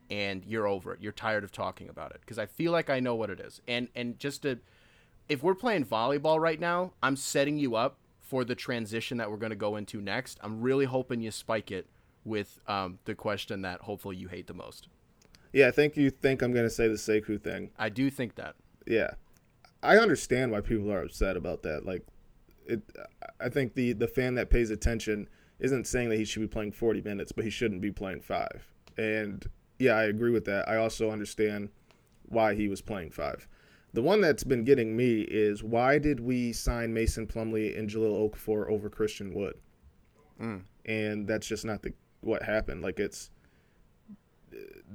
and 0.09 0.45
you're 0.45 0.68
over 0.68 0.95
it. 0.95 1.00
You're 1.02 1.11
tired 1.11 1.42
of 1.42 1.50
talking 1.50 1.88
about 1.88 2.12
it 2.12 2.21
because 2.21 2.38
I 2.38 2.47
feel 2.47 2.71
like 2.71 2.88
I 2.88 3.00
know 3.00 3.16
what 3.16 3.28
it 3.28 3.40
is. 3.40 3.61
And 3.66 3.88
and 3.97 4.21
just 4.21 4.42
to 4.42 4.61
if 5.28 5.42
we're 5.42 5.56
playing 5.56 5.85
volleyball 5.85 6.38
right 6.38 6.61
now, 6.61 6.92
I'm 7.02 7.16
setting 7.16 7.59
you 7.59 7.75
up 7.75 7.97
for 8.21 8.45
the 8.45 8.54
transition 8.54 9.18
that 9.18 9.33
we're 9.33 9.37
going 9.37 9.50
to 9.50 9.56
go 9.56 9.75
into 9.75 10.00
next. 10.00 10.38
I'm 10.42 10.61
really 10.61 10.85
hoping 10.85 11.21
you 11.21 11.33
spike 11.33 11.73
it 11.73 11.88
with 12.25 12.61
um, 12.68 13.00
the 13.04 13.16
question 13.16 13.62
that 13.62 13.80
hopefully 13.80 14.14
you 14.14 14.28
hate 14.28 14.47
the 14.47 14.54
most. 14.54 14.87
Yeah, 15.56 15.68
I 15.68 15.70
think 15.70 15.96
you 15.96 16.10
think 16.10 16.42
I'm 16.42 16.52
gonna 16.52 16.68
say 16.68 16.86
the 16.86 16.96
Sekou 16.96 17.40
thing. 17.40 17.70
I 17.78 17.88
do 17.88 18.10
think 18.10 18.34
that. 18.34 18.56
Yeah, 18.86 19.12
I 19.82 19.96
understand 19.96 20.52
why 20.52 20.60
people 20.60 20.92
are 20.92 21.02
upset 21.02 21.34
about 21.34 21.62
that. 21.62 21.86
Like, 21.86 22.02
it. 22.66 22.82
I 23.40 23.48
think 23.48 23.72
the 23.72 23.94
the 23.94 24.06
fan 24.06 24.34
that 24.34 24.50
pays 24.50 24.68
attention 24.68 25.30
isn't 25.58 25.86
saying 25.86 26.10
that 26.10 26.18
he 26.18 26.26
should 26.26 26.42
be 26.42 26.46
playing 26.46 26.72
40 26.72 27.00
minutes, 27.00 27.32
but 27.32 27.42
he 27.42 27.50
shouldn't 27.50 27.80
be 27.80 27.90
playing 27.90 28.20
five. 28.20 28.66
And 28.98 29.46
yeah, 29.78 29.94
I 29.94 30.02
agree 30.04 30.30
with 30.30 30.44
that. 30.44 30.68
I 30.68 30.76
also 30.76 31.10
understand 31.10 31.70
why 32.26 32.54
he 32.54 32.68
was 32.68 32.82
playing 32.82 33.12
five. 33.12 33.48
The 33.94 34.02
one 34.02 34.20
that's 34.20 34.44
been 34.44 34.62
getting 34.62 34.94
me 34.94 35.22
is 35.22 35.64
why 35.64 35.98
did 35.98 36.20
we 36.20 36.52
sign 36.52 36.92
Mason 36.92 37.26
Plumlee 37.26 37.78
and 37.78 37.88
Jahlil 37.88 38.30
Okafor 38.30 38.70
over 38.70 38.90
Christian 38.90 39.32
Wood? 39.32 39.54
Mm. 40.38 40.64
And 40.84 41.26
that's 41.26 41.46
just 41.46 41.64
not 41.64 41.80
the 41.80 41.94
what 42.20 42.42
happened. 42.42 42.82
Like 42.82 43.00
it's 43.00 43.30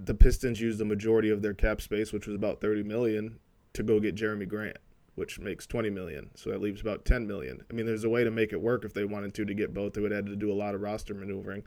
the 0.03 0.13
Pistons 0.13 0.61
used 0.61 0.79
the 0.79 0.85
majority 0.85 1.29
of 1.29 1.41
their 1.41 1.53
cap 1.53 1.81
space, 1.81 2.11
which 2.13 2.27
was 2.27 2.35
about 2.35 2.61
30 2.61 2.83
million, 2.83 3.39
to 3.73 3.83
go 3.83 3.99
get 3.99 4.15
Jerami 4.15 4.47
Grant, 4.47 4.77
which 5.15 5.39
makes 5.39 5.65
20 5.65 5.89
million. 5.89 6.29
So 6.35 6.49
that 6.49 6.61
leaves 6.61 6.81
about 6.81 7.05
10 7.05 7.27
million. 7.27 7.61
I 7.69 7.73
mean, 7.73 7.85
there's 7.85 8.03
a 8.03 8.09
way 8.09 8.23
to 8.23 8.31
make 8.31 8.53
it 8.53 8.61
work 8.61 8.85
if 8.85 8.93
they 8.93 9.05
wanted 9.05 9.33
to 9.35 9.45
to 9.45 9.53
get 9.53 9.73
both. 9.73 9.93
They 9.93 10.01
would 10.01 10.11
have 10.11 10.25
had 10.25 10.31
to 10.31 10.35
do 10.35 10.51
a 10.51 10.53
lot 10.55 10.75
of 10.75 10.81
roster 10.81 11.13
maneuvering. 11.13 11.63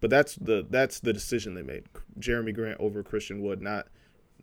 But 0.00 0.10
that's 0.10 0.34
the 0.36 0.66
that's 0.68 1.00
the 1.00 1.12
decision 1.12 1.54
they 1.54 1.62
made. 1.62 1.84
Jerami 2.18 2.54
Grant 2.54 2.80
over 2.80 3.02
Christian 3.02 3.42
Wood, 3.42 3.60
not 3.60 3.88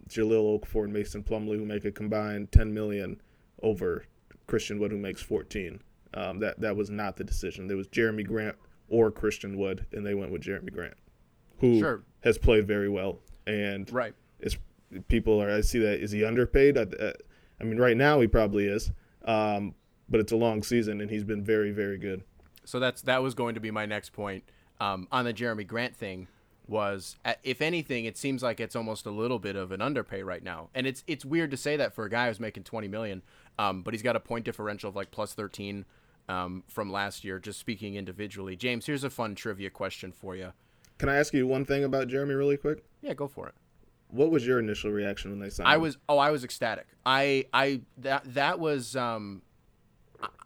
Jahlil 0.07 0.59
Okafor 0.59 0.83
and 0.83 0.93
Mason 0.93 1.23
Plumlee, 1.23 1.57
who 1.57 1.65
make 1.65 1.83
a 1.83 1.91
combined 1.91 2.51
ten 2.51 2.73
million 2.73 3.19
over 3.63 4.05
Christian 4.45 4.79
Wood, 4.79 4.91
who 4.91 4.97
makes 4.99 5.21
fourteen. 5.21 5.81
Um, 6.13 6.39
that 6.39 6.59
that 6.61 6.75
was 6.75 6.91
not 6.91 7.17
the 7.17 7.23
decision. 7.23 7.67
There 7.67 7.75
was 7.75 7.87
Jerami 7.87 8.25
Grant 8.25 8.55
or 8.87 9.09
Christian 9.11 9.57
Wood, 9.57 9.85
and 9.91 10.05
they 10.05 10.13
went 10.13 10.31
with 10.31 10.43
Jerami 10.43 10.71
Grant, 10.71 10.95
who 11.59 11.79
Sure. 11.79 12.03
Has 12.27 12.37
played 12.37 12.67
very 12.67 12.89
well. 12.89 13.19
And 13.45 13.89
Right. 13.89 14.13
is 14.41 14.57
people 15.07 15.41
are 15.41 15.49
I 15.49 15.61
see 15.61 15.79
that 15.79 16.01
is 16.01 16.11
he 16.11 16.25
underpaid? 16.25 16.77
I, 16.77 16.81
uh, 16.81 17.13
I 17.61 17.63
mean, 17.63 17.77
right 17.77 17.95
now 17.95 18.19
he 18.19 18.27
probably 18.27 18.65
is, 18.65 18.91
um, 19.23 19.75
but 20.09 20.19
it's 20.19 20.33
a 20.33 20.35
long 20.35 20.61
season, 20.61 20.99
and 20.99 21.09
he's 21.09 21.23
been 21.23 21.41
very 21.41 21.71
very 21.71 21.97
good. 21.97 22.23
So 22.65 22.81
that's 22.81 23.01
that 23.03 23.23
was 23.23 23.33
going 23.33 23.55
to 23.55 23.61
be 23.61 23.71
my 23.71 23.85
next 23.85 24.11
point 24.11 24.43
um, 24.81 25.07
on 25.09 25.23
the 25.23 25.33
Jerami 25.33 25.65
Grant 25.65 25.95
thing. 25.95 26.27
Was 26.67 27.15
if 27.45 27.61
anything, 27.61 28.03
it 28.03 28.17
seems 28.17 28.43
like 28.43 28.59
it's 28.59 28.75
almost 28.75 29.05
a 29.05 29.09
little 29.11 29.39
bit 29.39 29.55
of 29.55 29.71
an 29.71 29.81
underpay 29.81 30.21
right 30.21 30.43
now, 30.43 30.69
and 30.75 30.85
it's 30.85 31.05
it's 31.07 31.23
weird 31.23 31.49
to 31.51 31.57
say 31.57 31.77
that 31.77 31.95
for 31.95 32.03
a 32.03 32.09
guy 32.09 32.27
who's 32.27 32.41
making 32.41 32.63
twenty 32.65 32.89
million, 32.89 33.21
um, 33.57 33.83
but 33.83 33.93
he's 33.93 34.03
got 34.03 34.17
a 34.17 34.19
point 34.19 34.43
differential 34.43 34.89
of 34.89 34.95
like 34.97 35.11
plus 35.11 35.31
thirteen 35.31 35.85
um, 36.27 36.65
from 36.67 36.91
last 36.91 37.23
year. 37.23 37.39
Just 37.39 37.57
speaking 37.57 37.95
individually, 37.95 38.57
James, 38.57 38.85
here's 38.85 39.05
a 39.05 39.09
fun 39.09 39.33
trivia 39.33 39.69
question 39.69 40.11
for 40.11 40.35
you. 40.35 40.51
Can 40.97 41.09
I 41.09 41.15
ask 41.15 41.33
you 41.33 41.45
one 41.47 41.65
thing 41.65 41.83
about 41.83 42.07
Jerami 42.07 42.37
really 42.37 42.57
quick? 42.57 42.83
Yeah, 43.01 43.13
go 43.13 43.27
for 43.27 43.47
it. 43.47 43.55
What 44.09 44.31
was 44.31 44.47
your 44.47 44.59
initial 44.59 44.91
reaction 44.91 45.31
when 45.31 45.39
they 45.39 45.49
signed? 45.49 45.67
I 45.67 45.75
him? 45.75 45.81
was 45.81 45.97
oh 46.07 46.17
I 46.17 46.31
was 46.31 46.43
ecstatic. 46.43 46.87
I 47.05 47.45
I 47.53 47.81
that 47.97 48.33
that 48.33 48.59
was 48.59 48.95
um 48.95 49.41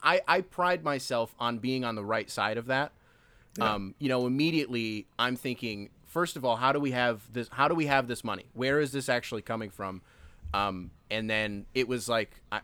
I 0.03 0.21
I 0.27 0.41
pride 0.41 0.83
myself 0.83 1.35
on 1.39 1.59
being 1.59 1.85
on 1.85 1.95
the 1.95 2.03
right 2.03 2.29
side 2.29 2.57
of 2.57 2.67
that. 2.67 2.91
Um 3.59 3.95
you 3.99 4.09
know 4.09 4.25
immediately 4.25 5.07
I'm 5.19 5.35
thinking 5.35 5.89
first 6.05 6.35
of 6.35 6.43
all 6.43 6.55
how 6.55 6.71
do 6.71 6.79
we 6.79 6.91
have 6.91 7.21
this 7.31 7.49
how 7.51 7.67
do 7.67 7.75
we 7.75 7.85
have 7.85 8.07
this 8.07 8.23
money? 8.23 8.45
Where 8.53 8.79
is 8.79 8.91
this 8.91 9.09
actually 9.09 9.43
coming 9.43 9.69
from? 9.69 10.01
Um 10.53 10.91
and 11.11 11.29
then 11.29 11.65
it 11.73 11.87
was 11.87 12.09
like 12.09 12.41
I 12.51 12.61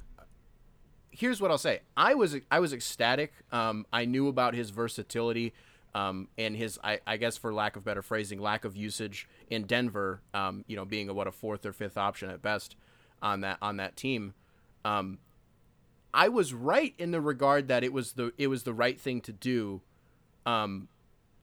Here's 1.12 1.42
what 1.42 1.50
I'll 1.50 1.58
say. 1.58 1.82
I 1.96 2.14
was 2.14 2.36
I 2.52 2.60
was 2.60 2.74
ecstatic. 2.74 3.34
Um, 3.52 3.88
I 3.92 4.06
knew 4.06 4.28
about 4.28 4.54
his 4.54 4.70
versatility 4.70 5.52
um, 5.98 6.28
and 6.38 6.56
his, 6.56 6.78
I, 6.84 7.00
I 7.08 7.18
guess, 7.18 7.38
for 7.38 7.52
lack 7.52 7.76
of 7.76 7.84
better 7.84 8.04
phrasing, 8.04 8.40
lack 8.40 8.66
of 8.66 8.76
usage 8.76 9.28
in 9.50 9.64
Denver. 9.64 10.22
Um, 10.32 10.64
you 10.68 10.76
know, 10.76 10.86
being 10.86 11.10
a 11.10 11.14
what 11.14 11.26
a 11.26 11.32
fourth 11.32 11.66
or 11.66 11.74
fifth 11.74 11.98
option 11.98 12.30
at 12.30 12.42
best 12.42 12.76
on 13.22 13.42
that 13.42 13.58
on 13.64 13.78
that 13.78 13.96
team. 13.96 14.36
Um, 14.86 15.18
I 16.14 16.30
was 16.30 16.54
right 16.54 16.94
in 17.00 17.10
the 17.10 17.20
regard 17.20 17.68
that 17.70 17.84
it 17.84 17.92
was 17.92 18.14
the 18.14 18.32
it 18.38 18.48
was 18.48 18.62
the 18.62 18.74
right 18.74 19.00
thing 19.00 19.22
to 19.22 19.34
do. 19.34 19.82
Um, 20.46 20.88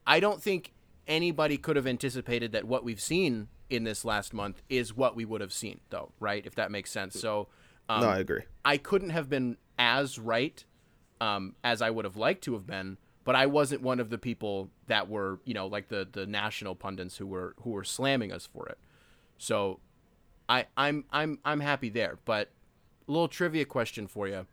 I 0.07 0.21
don't 0.21 0.41
think 0.41 0.73
anybody 1.09 1.57
could 1.57 1.75
have 1.75 1.87
anticipated 1.87 2.53
that 2.53 2.65
what 2.65 2.85
we've 2.85 3.01
seen 3.01 3.49
in 3.69 3.83
this 3.83 4.05
last 4.05 4.33
month 4.33 4.63
is 4.69 4.97
what 4.97 5.17
we 5.17 5.25
would 5.25 5.41
have 5.41 5.53
seen, 5.53 5.81
though, 5.91 6.13
right? 6.21 6.47
If 6.47 6.55
that 6.55 6.71
makes 6.71 6.93
sense. 6.93 7.19
So, 7.19 7.49
um, 7.89 8.03
no, 8.03 8.09
I 8.09 8.19
agree. 8.19 8.43
I 8.65 8.77
couldn't 8.77 9.11
have 9.11 9.29
been 9.29 9.57
as 9.79 10.17
right 10.19 10.65
um, 11.21 11.57
as 11.65 11.83
I 11.83 11.91
would 11.91 12.05
have 12.05 12.17
liked 12.17 12.45
to 12.45 12.53
have 12.53 12.67
been, 12.67 12.99
but 13.25 13.35
I 13.35 13.47
wasn't 13.47 13.83
one 13.83 14.01
of 14.01 14.11
the 14.11 14.19
people 14.19 14.71
that 14.87 15.09
were, 15.09 15.41
you 15.45 15.55
know, 15.55 15.67
like 15.67 15.89
the 15.89 16.07
the 16.11 16.27
national 16.27 16.75
pundits 16.75 17.17
who 17.17 17.27
were 17.27 17.55
who 17.63 17.71
were 17.71 17.85
slamming 17.85 18.33
us 18.33 18.47
for 18.47 18.67
it. 18.69 18.79
So, 19.39 19.81
I 20.49 20.67
I'm 20.77 21.05
I'm 21.11 21.39
I'm 21.45 21.61
happy 21.61 21.89
there. 21.89 22.19
But 22.25 22.51
a 23.09 23.13
little 23.13 23.29
trivia 23.29 23.65
question 23.65 24.07
for 24.07 24.29
you: 24.29 24.47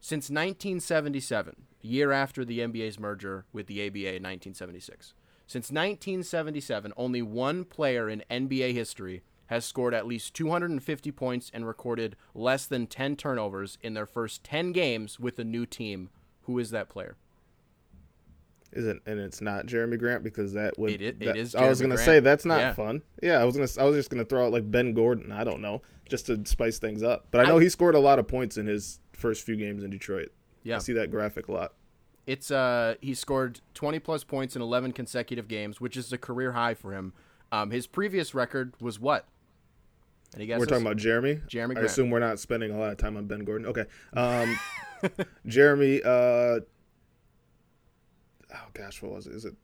Since 0.00 0.30
1977, 0.30 1.54
the 1.80 1.88
year 1.88 2.12
after 2.12 2.44
the 2.44 2.60
NBA's 2.60 2.98
merger 2.98 3.44
with 3.52 3.66
the 3.66 3.84
ABA 3.86 3.98
in 3.98 4.22
1976, 4.22 5.14
since 5.46 5.70
1977, 5.70 6.92
only 6.96 7.22
one 7.22 7.64
player 7.64 8.08
in 8.08 8.22
NBA 8.30 8.74
history 8.74 9.22
has 9.46 9.64
scored 9.64 9.94
at 9.94 10.06
least 10.06 10.34
250 10.34 11.10
points 11.12 11.50
and 11.54 11.66
recorded 11.66 12.16
less 12.34 12.66
than 12.66 12.86
10 12.86 13.16
turnovers 13.16 13.78
in 13.82 13.94
their 13.94 14.06
first 14.06 14.44
10 14.44 14.72
games 14.72 15.18
with 15.18 15.38
a 15.38 15.44
new 15.44 15.64
team. 15.64 16.10
Who 16.42 16.58
is 16.58 16.70
that 16.70 16.90
player? 16.90 17.16
Is 18.72 18.86
it? 18.86 18.98
And 19.06 19.18
it's 19.18 19.40
not 19.40 19.66
Jerami 19.66 19.98
Grant 19.98 20.22
because 20.22 20.52
that 20.52 20.78
would. 20.78 20.90
It 20.90 21.00
i- 21.00 21.04
it 21.04 21.18
that- 21.20 21.36
is 21.36 21.54
I 21.54 21.68
was 21.68 21.80
gonna 21.80 21.94
Grant. 21.94 22.06
say 22.06 22.20
that's 22.20 22.44
not 22.44 22.60
Yeah. 22.60 22.72
fun. 22.74 23.02
Yeah, 23.22 23.40
I 23.40 23.44
was 23.44 23.56
gonna. 23.56 23.68
I 23.78 23.88
was 23.88 23.96
just 23.96 24.10
gonna 24.10 24.24
throw 24.24 24.46
out 24.46 24.52
like 24.52 24.70
Ben 24.70 24.92
Gordon. 24.92 25.32
I 25.32 25.42
don't 25.44 25.60
know, 25.62 25.82
just 26.08 26.26
to 26.26 26.44
spice 26.44 26.78
things 26.78 27.02
up. 27.02 27.28
But 27.30 27.40
I 27.40 27.48
know 27.48 27.58
I- 27.58 27.62
he 27.62 27.68
scored 27.68 27.94
a 27.94 27.98
lot 28.00 28.18
of 28.18 28.28
points 28.28 28.56
in 28.58 28.66
his 28.66 29.00
first 29.12 29.44
few 29.44 29.56
games 29.56 29.82
in 29.82 29.90
Detroit. 29.90 30.30
Yeah. 30.62 30.76
I 30.76 30.78
see 30.80 30.92
that 30.92 31.10
graphic 31.10 31.48
a 31.48 31.52
lot. 31.52 31.72
It's 32.26 32.50
uh 32.50 32.96
he 33.00 33.14
scored 33.14 33.60
20 33.72 33.98
plus 34.00 34.22
points 34.22 34.54
in 34.54 34.60
11 34.60 34.92
consecutive 34.92 35.48
games, 35.48 35.80
which 35.80 35.96
is 35.96 36.12
a 36.12 36.18
career 36.18 36.52
high 36.52 36.74
for 36.74 36.92
him. 36.92 37.14
Um, 37.50 37.70
his 37.70 37.86
previous 37.86 38.34
record 38.34 38.74
was 38.80 39.00
what? 39.00 39.26
Any 40.36 40.44
guesses? 40.44 40.60
We're 40.60 40.66
talking 40.66 40.86
about 40.86 40.98
Jerami. 40.98 41.40
Jerami 41.48 41.78
I 41.78 41.80
assume 41.80 42.10
we're 42.10 42.18
not 42.18 42.38
spending 42.38 42.70
a 42.70 42.78
lot 42.78 42.92
of 42.92 42.98
time 42.98 43.16
on 43.16 43.24
Ben 43.24 43.44
Gordon. 43.44 43.66
Okay. 43.68 43.86
Um, 44.12 44.58
Jerami. 45.46 46.04
Uh, 46.04 46.60
oh 48.54 48.66
gosh, 48.74 49.02
what 49.02 49.12
was 49.12 49.26
it? 49.26 49.34
Is 49.34 49.44
it 49.44 49.54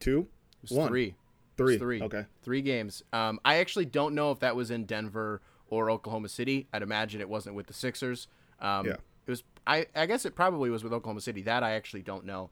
two? 0.00 0.26
It 0.62 0.70
was 0.70 0.78
one. 0.78 0.88
three. 0.88 1.14
Three. 1.56 1.78
Three. 1.78 2.02
Okay. 2.02 2.24
Three 2.42 2.62
games. 2.62 3.02
Um, 3.12 3.38
I 3.44 3.56
actually 3.56 3.84
don't 3.86 4.14
know 4.14 4.32
if 4.32 4.40
that 4.40 4.56
was 4.56 4.70
in 4.72 4.86
Denver 4.86 5.40
or 5.68 5.88
Oklahoma 5.90 6.28
City. 6.28 6.66
I'd 6.72 6.82
imagine 6.82 7.20
it 7.20 7.28
wasn't 7.28 7.54
with 7.54 7.68
the 7.68 7.72
Sixers. 7.74 8.26
Um, 8.60 8.86
Yeah. 8.86 8.92
It 9.26 9.30
was. 9.30 9.42
I, 9.66 9.86
I 9.94 10.06
guess 10.06 10.26
it 10.26 10.34
probably 10.34 10.68
was 10.68 10.82
with 10.84 10.92
Oklahoma 10.92 11.20
City. 11.20 11.42
That 11.42 11.62
I 11.62 11.72
actually 11.72 12.02
don't 12.02 12.24
know. 12.26 12.50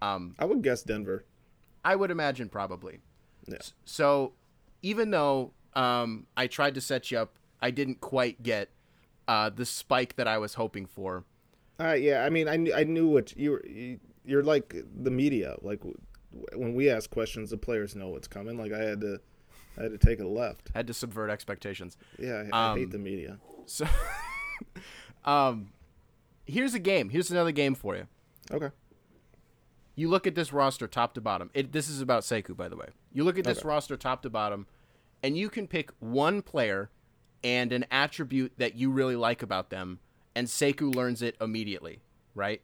Um, 0.00 0.34
I 0.38 0.44
would 0.44 0.62
guess 0.62 0.82
Denver. 0.82 1.24
I 1.84 1.96
would 1.96 2.10
imagine 2.10 2.48
probably. 2.48 3.00
Yeah. 3.46 3.58
So, 3.84 4.32
even 4.80 5.10
though 5.10 5.52
um, 5.74 6.26
I 6.36 6.46
tried 6.46 6.74
to 6.76 6.80
set 6.80 7.10
you 7.10 7.18
up, 7.18 7.34
I 7.60 7.70
didn't 7.70 8.00
quite 8.00 8.42
get 8.42 8.70
uh, 9.28 9.50
the 9.50 9.66
spike 9.66 10.16
that 10.16 10.26
I 10.28 10.38
was 10.38 10.54
hoping 10.54 10.86
for. 10.86 11.24
Uh, 11.78 11.92
yeah, 11.92 12.24
I 12.24 12.30
mean, 12.30 12.48
I, 12.48 12.56
knew- 12.56 12.72
I 12.74 12.84
knew 12.84 13.08
what 13.08 13.36
you 13.36 13.50
were. 13.52 13.66
you- 13.66 14.00
You're 14.24 14.42
like 14.42 14.74
the 15.02 15.10
media. 15.10 15.56
Like 15.62 15.80
when 16.54 16.74
we 16.74 16.88
ask 16.90 17.10
questions, 17.10 17.50
the 17.50 17.56
players 17.58 17.94
know 17.94 18.08
what's 18.08 18.28
coming. 18.28 18.56
Like 18.58 18.72
I 18.72 18.80
had 18.82 19.00
to, 19.02 19.20
I 19.78 19.82
had 19.82 19.92
to 19.92 19.98
take 19.98 20.20
a 20.20 20.26
left. 20.26 20.70
I 20.74 20.78
Had 20.78 20.86
to 20.88 20.94
subvert 20.94 21.30
expectations. 21.30 21.96
Yeah, 22.18 22.44
I, 22.52 22.56
I 22.56 22.70
Um, 22.72 22.78
hate 22.78 22.90
the 22.90 22.98
media. 22.98 23.38
So, 23.66 23.86
um, 25.24 25.72
here's 26.46 26.74
a 26.74 26.78
game. 26.78 27.10
Here's 27.10 27.30
another 27.30 27.52
game 27.52 27.74
for 27.74 27.96
you. 27.96 28.06
Okay. 28.50 28.70
You 29.96 30.08
look 30.08 30.26
at 30.26 30.34
this 30.34 30.52
roster 30.52 30.88
top 30.88 31.14
to 31.14 31.20
bottom. 31.20 31.50
It, 31.54 31.72
this 31.72 31.88
is 31.88 32.00
about 32.00 32.22
Sekou, 32.24 32.56
by 32.56 32.68
the 32.68 32.76
way. 32.76 32.88
You 33.12 33.22
look 33.24 33.38
at 33.38 33.44
this 33.44 33.58
Okay. 33.58 33.68
roster 33.68 33.96
top 33.96 34.22
to 34.22 34.30
bottom, 34.30 34.66
and 35.22 35.36
you 35.38 35.48
can 35.48 35.68
pick 35.68 35.90
one 36.00 36.42
player 36.42 36.90
and 37.44 37.72
an 37.72 37.84
attribute 37.90 38.52
that 38.58 38.74
you 38.74 38.90
really 38.90 39.14
like 39.16 39.42
about 39.42 39.70
them, 39.70 40.00
and 40.34 40.48
Sekou 40.48 40.92
learns 40.94 41.22
it 41.22 41.36
immediately, 41.40 42.00
right? 42.34 42.60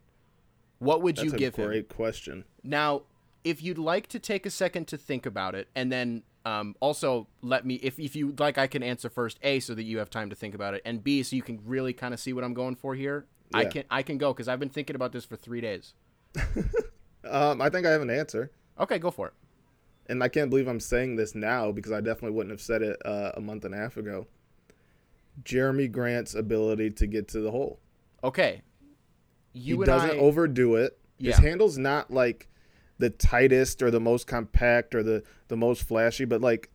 What 0.81 1.03
would 1.03 1.17
That's 1.17 1.25
you 1.27 1.31
give 1.31 1.55
him? 1.55 1.65
That's 1.65 1.67
a 1.67 1.67
great 1.67 1.89
question. 1.89 2.45
Now, 2.65 3.03
if 3.45 3.63
you'd 3.63 3.79
like 3.79 4.09
to 4.09 4.19
take 4.19 4.45
a 4.45 4.51
second 4.51 4.89
to 4.89 4.99
think 4.99 5.25
about 5.25 5.55
it, 5.55 5.69
and 5.75 5.93
then 5.93 6.23
um, 6.45 6.75
also 6.81 7.29
let 7.43 7.65
me, 7.65 7.77
if, 7.77 7.99
if 7.99 8.17
you'd 8.17 8.41
like, 8.41 8.59
I 8.59 8.67
can 8.67 8.83
answer 8.83 9.09
first 9.09 9.39
A, 9.43 9.61
so 9.61 9.75
that 9.75 9.85
you 9.85 9.99
have 9.99 10.11
time 10.11 10.31
to 10.31 10.37
think 10.37 10.55
about 10.55 10.75
it, 10.75 10.83
and 10.85 11.05
B, 11.05 11.23
so 11.23 11.37
you 11.37 11.43
can 11.43 11.61
really 11.65 11.93
kind 11.93 12.13
of 12.13 12.19
see 12.19 12.33
what 12.33 12.43
I'm 12.45 12.55
going 12.55 12.75
for 12.75 12.95
here. 12.95 13.27
I 13.53 13.65
can 13.65 13.85
I 13.91 14.03
can 14.03 14.17
go 14.17 14.33
because 14.33 14.47
I've 14.47 14.61
been 14.61 14.69
thinking 14.69 14.95
about 14.95 15.13
this 15.13 15.25
for 15.25 15.37
three 15.37 15.61
days. 15.61 15.95
Um, 17.23 17.61
I 17.61 17.69
think 17.69 17.87
I 17.87 17.91
have 17.91 18.01
an 18.01 18.11
answer, 18.11 18.51
Okay, 18.79 18.99
go 18.99 19.11
for 19.11 19.29
it. 19.29 19.35
and 20.09 20.23
I 20.23 20.29
can't 20.29 20.49
believe 20.49 20.67
I'm 20.67 20.81
saying 20.81 21.17
this 21.17 21.35
now 21.35 21.71
because 21.71 21.93
I 21.93 22.01
definitely 22.01 22.31
wouldn't 22.31 22.51
have 22.51 22.63
said 22.63 22.81
it 22.81 22.97
uh, 23.05 23.33
a 23.35 23.41
month 23.41 23.67
and 23.67 23.75
a 23.75 23.77
half 23.77 23.99
ago. 23.99 24.27
Jerami 25.45 25.93
Grant's 25.93 26.35
ability 26.35 26.91
to 26.93 27.07
get 27.07 27.29
to 27.29 27.41
the 27.41 27.51
hole. 27.51 27.79
Okay, 28.25 28.63
you 29.53 29.81
he 29.81 29.87
doesn't 29.87 30.11
I, 30.11 30.19
overdo 30.19 30.77
it. 30.77 30.99
His 31.19 31.37
handle's 31.37 31.77
not 31.77 32.11
like 32.11 32.49
the 32.99 33.11
tightest 33.11 33.83
or 33.83 33.91
the 33.91 34.01
most 34.01 34.27
compact 34.27 34.95
or 34.95 35.03
the 35.03 35.23
the 35.49 35.57
most 35.57 35.83
flashy, 35.83 36.25
but 36.25 36.41
like 36.41 36.71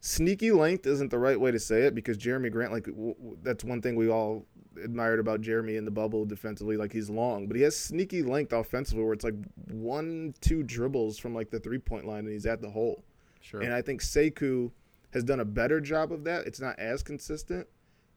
sneaky 0.00 0.50
length 0.52 0.86
isn't 0.86 1.10
the 1.10 1.18
right 1.18 1.40
way 1.40 1.50
to 1.50 1.58
say 1.58 1.82
it 1.82 1.94
because 1.94 2.18
Jerami 2.18 2.50
Grant, 2.50 2.72
like 2.72 2.86
w- 2.86 3.14
w- 3.14 3.36
that's 3.42 3.64
one 3.64 3.80
thing 3.80 3.96
we 3.96 4.08
all 4.08 4.46
admired 4.82 5.20
about 5.20 5.40
Jerami 5.40 5.76
in 5.76 5.84
the 5.84 5.90
bubble 5.90 6.24
defensively. 6.24 6.76
Like 6.76 6.92
he's 6.92 7.08
long, 7.08 7.46
but 7.46 7.56
he 7.56 7.62
has 7.62 7.76
sneaky 7.76 8.22
length 8.22 8.52
offensively 8.52 9.04
where 9.04 9.12
it's 9.12 9.24
like 9.24 9.36
one 9.70 10.34
two 10.40 10.62
dribbles 10.62 11.18
from 11.18 11.34
like 11.34 11.50
the 11.50 11.60
three 11.60 11.78
point 11.78 12.06
line 12.06 12.20
and 12.20 12.32
he's 12.32 12.46
at 12.46 12.60
the 12.60 12.70
hole. 12.70 13.04
sure. 13.40 13.60
And 13.60 13.72
I 13.72 13.82
think 13.82 14.00
Sekou 14.02 14.70
has 15.12 15.24
done 15.24 15.40
a 15.40 15.44
better 15.44 15.80
job 15.80 16.12
of 16.12 16.24
that. 16.24 16.46
It's 16.46 16.60
not 16.60 16.78
as 16.78 17.02
consistent, 17.02 17.66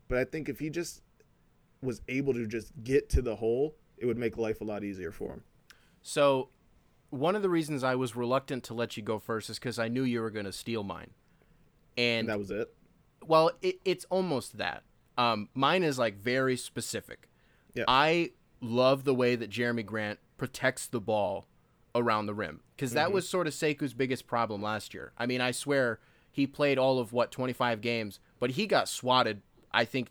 but 0.07 0.17
I 0.17 0.23
think 0.23 0.49
if 0.49 0.59
he 0.59 0.69
just 0.69 1.01
was 1.81 2.01
able 2.07 2.33
to 2.33 2.47
just 2.47 2.71
get 2.83 3.09
to 3.09 3.21
the 3.21 3.35
hole, 3.35 3.75
it 3.97 4.05
would 4.05 4.17
make 4.17 4.37
life 4.37 4.61
a 4.61 4.63
lot 4.63 4.83
easier 4.83 5.11
for 5.11 5.33
him. 5.33 5.43
So, 6.01 6.49
one 7.09 7.35
of 7.35 7.41
the 7.41 7.49
reasons 7.49 7.83
I 7.83 7.95
was 7.95 8.15
reluctant 8.15 8.63
to 8.65 8.73
let 8.73 8.97
you 8.97 9.03
go 9.03 9.19
first 9.19 9.49
is 9.49 9.57
because 9.57 9.79
I 9.79 9.87
knew 9.87 10.03
you 10.03 10.21
were 10.21 10.31
going 10.31 10.45
to 10.45 10.51
steal 10.51 10.83
mine. 10.83 11.11
And, 11.97 12.21
And 12.21 12.29
that 12.29 12.39
was 12.39 12.51
it. 12.51 12.73
well, 13.25 13.51
it, 13.61 13.79
it's 13.85 14.05
almost 14.09 14.57
that. 14.57 14.83
Um, 15.17 15.49
mine 15.53 15.83
is 15.83 15.97
like 15.97 16.17
very 16.17 16.57
specific. 16.57 17.29
Yeah. 17.73 17.85
I 17.87 18.31
love 18.61 19.03
the 19.03 19.13
way 19.13 19.35
that 19.35 19.49
Jerami 19.49 19.85
Grant 19.85 20.19
protects 20.37 20.87
the 20.87 20.99
ball 20.99 21.47
around 21.93 22.25
the 22.25 22.33
rim 22.33 22.59
because 22.75 22.91
that 22.91 23.13
was 23.13 23.27
sort 23.27 23.47
of 23.47 23.53
Sekou's 23.53 23.93
biggest 23.93 24.27
problem 24.27 24.61
last 24.61 24.93
year. 24.93 25.13
I 25.17 25.25
mean, 25.25 25.39
I 25.39 25.51
swear 25.51 25.99
he 26.29 26.45
played 26.45 26.77
all 26.77 26.99
of 26.99 27.13
what 27.13 27.31
25 27.31 27.79
games, 27.79 28.19
but 28.39 28.51
he 28.51 28.67
got 28.67 28.89
swatted. 28.89 29.41
I 29.71 29.85
think 29.85 30.09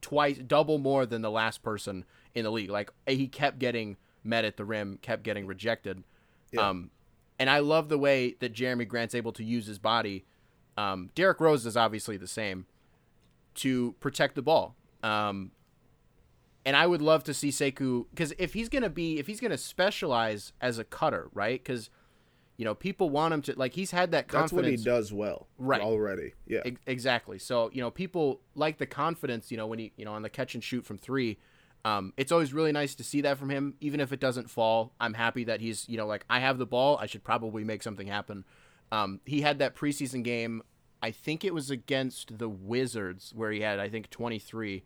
twice, 0.00 0.38
double 0.38 0.78
more 0.78 1.06
than 1.06 1.22
the 1.22 1.30
last 1.30 1.62
person 1.62 2.04
in 2.34 2.44
the 2.44 2.52
league. 2.52 2.70
Like 2.70 2.90
he 3.06 3.28
kept 3.28 3.58
getting 3.58 3.96
met 4.22 4.44
at 4.44 4.56
the 4.56 4.64
rim, 4.64 4.98
kept 5.02 5.22
getting 5.22 5.46
rejected. 5.46 6.02
Yeah. 6.52 6.68
Um, 6.68 6.90
and 7.38 7.50
I 7.50 7.58
love 7.58 7.88
the 7.88 7.98
way 7.98 8.36
that 8.40 8.54
Jerami 8.54 8.86
Grant's 8.86 9.14
able 9.14 9.32
to 9.32 9.44
use 9.44 9.66
his 9.66 9.78
body. 9.78 10.24
Um, 10.76 11.10
Derrick 11.14 11.40
Rose 11.40 11.66
is 11.66 11.76
obviously 11.76 12.16
the 12.16 12.28
same 12.28 12.66
to 13.56 13.92
protect 14.00 14.34
the 14.34 14.42
ball. 14.42 14.76
Um, 15.02 15.52
and 16.64 16.76
I 16.76 16.86
would 16.86 17.02
love 17.02 17.24
to 17.24 17.34
see 17.34 17.50
Sekou 17.50 18.06
because 18.10 18.32
if 18.38 18.54
he's 18.54 18.68
gonna 18.68 18.88
be 18.88 19.18
if 19.18 19.26
he's 19.26 19.40
gonna 19.40 19.58
specialize 19.58 20.52
as 20.60 20.78
a 20.78 20.84
cutter, 20.84 21.28
right? 21.34 21.62
Because 21.62 21.90
you 22.56 22.64
know 22.64 22.74
people 22.74 23.10
want 23.10 23.34
him 23.34 23.42
to 23.42 23.54
like 23.58 23.74
he's 23.74 23.90
had 23.90 24.12
that 24.12 24.28
confidence. 24.28 24.50
That's 24.50 24.86
what 24.86 24.94
he 24.94 24.98
does 24.98 25.12
well, 25.12 25.46
Right. 25.58 25.82
Already, 25.82 26.32
yeah. 26.46 26.60
Ex- 26.64 26.80
exactly. 26.86 27.38
So 27.38 27.70
you 27.72 27.82
know 27.82 27.90
people 27.90 28.40
like 28.54 28.78
the 28.78 28.86
confidence. 28.86 29.50
You 29.50 29.58
know 29.58 29.66
when 29.66 29.78
he 29.78 29.92
you 29.96 30.04
know 30.04 30.14
on 30.14 30.22
the 30.22 30.30
catch 30.30 30.54
and 30.54 30.64
shoot 30.64 30.84
from 30.86 30.96
three. 30.98 31.38
Um, 31.84 32.12
it's 32.16 32.32
always 32.32 32.54
really 32.54 32.72
nice 32.72 32.94
to 32.94 33.04
see 33.04 33.20
that 33.22 33.36
from 33.38 33.50
him, 33.50 33.74
even 33.80 34.00
if 34.00 34.12
it 34.12 34.20
doesn't 34.20 34.48
fall. 34.48 34.92
I'm 34.98 35.14
happy 35.14 35.44
that 35.44 35.60
he's 35.60 35.86
you 35.88 35.96
know 35.98 36.06
like 36.06 36.24
I 36.30 36.40
have 36.40 36.58
the 36.58 36.66
ball. 36.66 36.96
I 37.00 37.06
should 37.06 37.24
probably 37.24 37.64
make 37.64 37.82
something 37.82 38.06
happen. 38.06 38.44
Um, 38.90 39.20
he 39.26 39.42
had 39.42 39.58
that 39.58 39.74
preseason 39.74 40.22
game. 40.24 40.62
I 41.02 41.10
think 41.10 41.44
it 41.44 41.52
was 41.52 41.70
against 41.70 42.38
the 42.38 42.48
Wizards 42.48 43.32
where 43.34 43.50
he 43.52 43.60
had 43.60 43.78
I 43.78 43.88
think 43.90 44.08
23. 44.10 44.82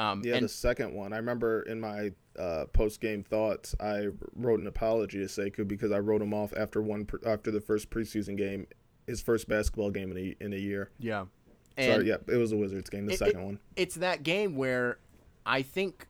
Um, 0.00 0.22
Yeah, 0.24 0.34
and 0.36 0.44
the 0.44 0.48
second 0.48 0.94
one. 0.94 1.12
I 1.12 1.18
remember 1.18 1.62
in 1.62 1.78
my 1.80 2.12
uh, 2.38 2.64
post 2.72 3.00
game 3.00 3.22
thoughts, 3.22 3.74
I 3.78 4.08
wrote 4.34 4.58
an 4.60 4.66
apology 4.66 5.18
to 5.18 5.26
Sekou 5.26 5.68
because 5.68 5.92
I 5.92 5.98
wrote 5.98 6.22
him 6.22 6.32
off 6.34 6.52
after 6.56 6.80
one 6.82 7.04
pre- 7.04 7.20
after 7.24 7.50
the 7.50 7.60
first 7.60 7.90
preseason 7.90 8.36
game, 8.36 8.66
his 9.06 9.20
first 9.20 9.46
basketball 9.48 9.90
game 9.90 10.10
in 10.10 10.16
a 10.18 10.44
in 10.44 10.52
a 10.52 10.56
year. 10.56 10.90
yeah, 10.98 11.26
and 11.76 11.92
Sorry, 11.94 12.08
yeah, 12.08 12.16
it 12.26 12.36
was 12.36 12.50
the 12.50 12.56
Wizards 12.56 12.88
game, 12.90 13.06
the 13.06 13.12
It- 13.12 13.18
second 13.18 13.40
it- 13.40 13.44
one. 13.44 13.58
it's 13.76 13.94
that 13.96 14.22
game 14.24 14.56
where 14.56 14.98
I 15.46 15.62
think 15.62 16.06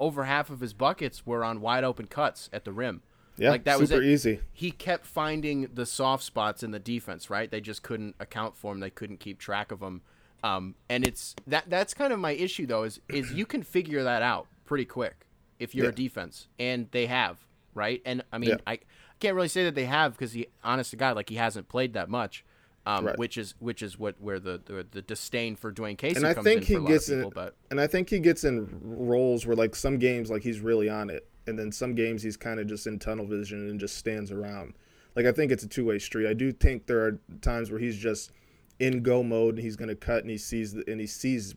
over 0.00 0.24
half 0.24 0.50
of 0.50 0.60
his 0.60 0.72
buckets 0.72 1.26
were 1.26 1.44
on 1.44 1.60
wide 1.60 1.84
open 1.84 2.06
cuts 2.06 2.48
at 2.52 2.64
the 2.64 2.72
rim. 2.72 3.02
Yeah, 3.36 3.50
like 3.50 3.64
that 3.64 3.78
was 3.78 3.90
super 3.90 4.02
it. 4.02 4.08
easy. 4.08 4.40
He 4.52 4.70
kept 4.72 5.06
finding 5.06 5.68
the 5.72 5.86
soft 5.86 6.24
spots 6.24 6.62
in 6.64 6.72
the 6.72 6.80
defense, 6.80 7.30
right? 7.30 7.48
They 7.50 7.60
just 7.60 7.82
couldn't 7.84 8.16
account 8.18 8.56
for 8.56 8.72
him. 8.72 8.80
They 8.80 8.90
couldn't 8.90 9.20
keep 9.20 9.38
track 9.38 9.70
of 9.70 9.80
him. 9.80 10.02
Um, 10.42 10.74
and 10.88 11.06
it's 11.06 11.34
that 11.46 11.64
that's 11.68 11.94
kind 11.94 12.12
of 12.12 12.18
my 12.18 12.32
issue 12.32 12.66
though 12.66 12.82
is 12.84 13.00
is 13.08 13.32
you 13.32 13.46
can 13.46 13.62
figure 13.62 14.02
that 14.04 14.22
out 14.22 14.46
pretty 14.64 14.84
quick 14.84 15.26
if 15.58 15.74
you're 15.74 15.86
Yeah. 15.86 15.90
a 15.92 15.94
defense, 15.94 16.48
and 16.58 16.88
they 16.92 17.06
have, 17.06 17.38
right? 17.74 18.00
And 18.04 18.22
I 18.32 18.38
mean, 18.38 18.50
Yeah. 18.50 18.56
I 18.66 18.78
can't 19.20 19.34
really 19.34 19.48
say 19.48 19.64
that 19.64 19.74
they 19.74 19.86
have 19.86 20.12
because 20.12 20.32
he, 20.32 20.46
honest 20.62 20.90
to 20.90 20.96
God, 20.96 21.16
like 21.16 21.28
he 21.28 21.34
hasn't 21.36 21.68
played 21.68 21.92
that 21.94 22.08
much. 22.08 22.44
Um, 22.86 23.04
Right. 23.04 23.18
which 23.18 23.36
is 23.36 23.54
which 23.58 23.82
is 23.82 23.98
what 23.98 24.14
where 24.18 24.40
the, 24.40 24.60
the 24.64 24.86
the 24.90 25.02
disdain 25.02 25.56
for 25.56 25.70
Dwane 25.70 25.98
Casey 25.98 26.16
And 26.16 26.26
I 26.26 26.32
comes 26.32 26.44
think 26.44 26.62
in 26.62 26.66
he 26.68 26.74
for 26.74 26.78
a 26.80 26.82
lot 26.84 26.88
gets 26.88 27.08
of 27.10 27.20
in- 27.20 27.30
but 27.30 27.54
And 27.70 27.80
I 27.80 27.86
think 27.86 28.08
he 28.08 28.18
gets 28.18 28.44
in 28.44 28.66
roles 28.82 29.44
where 29.44 29.56
like 29.56 29.74
some 29.76 29.98
games 29.98 30.30
like 30.30 30.42
he's 30.42 30.60
really 30.60 30.88
on 30.88 31.10
it, 31.10 31.28
and 31.46 31.58
then 31.58 31.70
some 31.70 31.94
games 31.94 32.22
he's 32.22 32.36
kind 32.38 32.58
of 32.60 32.66
just 32.66 32.86
in 32.86 32.98
tunnel 32.98 33.26
vision 33.26 33.68
and 33.68 33.78
just 33.78 33.96
stands 33.98 34.32
around. 34.32 34.74
Like 35.16 35.26
I 35.26 35.32
think 35.32 35.52
it's 35.52 35.64
a 35.64 35.68
two 35.68 35.84
way 35.84 35.98
street. 35.98 36.28
I 36.28 36.32
do 36.32 36.50
think 36.50 36.86
there 36.86 37.04
are 37.04 37.20
times 37.42 37.70
where 37.70 37.80
he's 37.80 37.96
just 37.98 38.32
in 38.78 39.02
go 39.02 39.22
mode 39.22 39.56
and 39.56 39.64
he's 39.64 39.76
going 39.76 39.88
to 39.88 39.96
cut 39.96 40.22
and 40.22 40.30
he 40.30 40.38
sees 40.38 40.72
the, 40.72 40.84
and 40.90 40.98
he 41.00 41.06
sees 41.06 41.54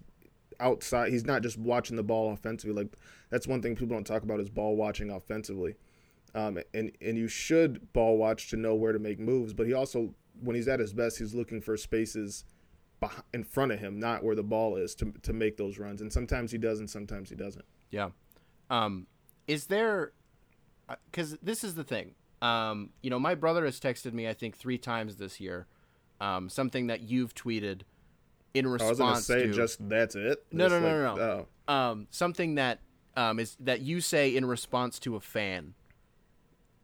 outside. 0.60 1.12
He's 1.12 1.24
not 1.26 1.42
just 1.44 1.58
watching 1.58 1.96
the 1.96 2.04
ball 2.04 2.34
offensively. 2.34 2.84
Like 2.84 2.94
that's 3.30 3.48
one 3.48 3.62
thing 3.62 3.76
people 3.76 3.96
don't 3.96 4.06
talk 4.08 4.24
about 4.24 4.40
is 4.40 4.50
ball 4.50 4.76
watching 4.76 5.10
offensively. 5.12 5.76
Um, 6.34 6.60
and 6.74 6.92
and 7.02 7.18
you 7.18 7.28
should 7.28 7.94
ball 7.94 8.18
watch 8.18 8.50
to 8.50 8.58
know 8.58 8.76
where 8.76 8.92
to 8.92 9.00
make 9.00 9.20
moves. 9.20 9.54
But 9.54 9.68
he 9.68 9.74
also, 9.74 10.14
when 10.40 10.56
he's 10.56 10.68
at 10.68 10.80
his 10.80 10.94
best, 10.94 11.18
he's 11.18 11.34
looking 11.34 11.62
for 11.62 11.78
spaces 11.78 12.46
in 13.34 13.44
front 13.44 13.72
of 13.72 13.80
him, 13.80 14.00
not 14.00 14.24
where 14.24 14.36
the 14.36 14.44
ball 14.44 14.76
is, 14.76 14.96
to 14.96 15.14
to 15.24 15.34
make 15.34 15.58
those 15.58 15.78
runs. 15.80 16.02
And 16.02 16.12
sometimes 16.12 16.52
he 16.52 16.58
does, 16.58 16.80
and 16.80 16.90
sometimes 16.90 17.30
he 17.30 17.36
doesn't. 17.36 17.66
Yeah. 17.90 18.10
Um, 18.70 19.08
is 19.48 19.66
there? 19.68 20.14
Because 21.06 21.38
this 21.42 21.64
is 21.64 21.76
the 21.76 21.84
thing. 21.84 22.16
Um, 22.42 22.90
you 23.02 23.10
know, 23.10 23.20
my 23.20 23.36
brother 23.36 23.66
has 23.66 23.80
texted 23.80 24.14
me 24.14 24.28
I 24.28 24.34
think 24.34 24.58
three 24.58 24.78
times 24.78 25.18
this 25.18 25.40
year. 25.40 25.68
Um, 26.20 26.50
something 26.50 26.88
that 26.88 27.02
you've 27.02 27.34
tweeted 27.34 27.82
in 28.54 28.68
response. 28.68 29.00
I 29.00 29.04
was 29.04 29.28
gonna 29.28 29.42
say 29.42 29.48
to. 29.48 29.54
just 29.54 29.90
that's 29.90 30.16
it. 30.16 30.46
No, 30.52 30.68
no, 30.68 30.80
no, 30.80 31.10
like, 31.10 31.18
no, 31.18 31.46
Oh, 31.68 31.74
um, 31.74 32.08
something 32.12 32.56
that 32.56 32.80
um, 33.18 33.40
is 33.40 33.58
that 33.60 33.82
you 33.82 34.02
say 34.02 34.36
in 34.36 34.46
response 34.46 35.00
to 35.00 35.16
a 35.16 35.20
fan, 35.20 35.74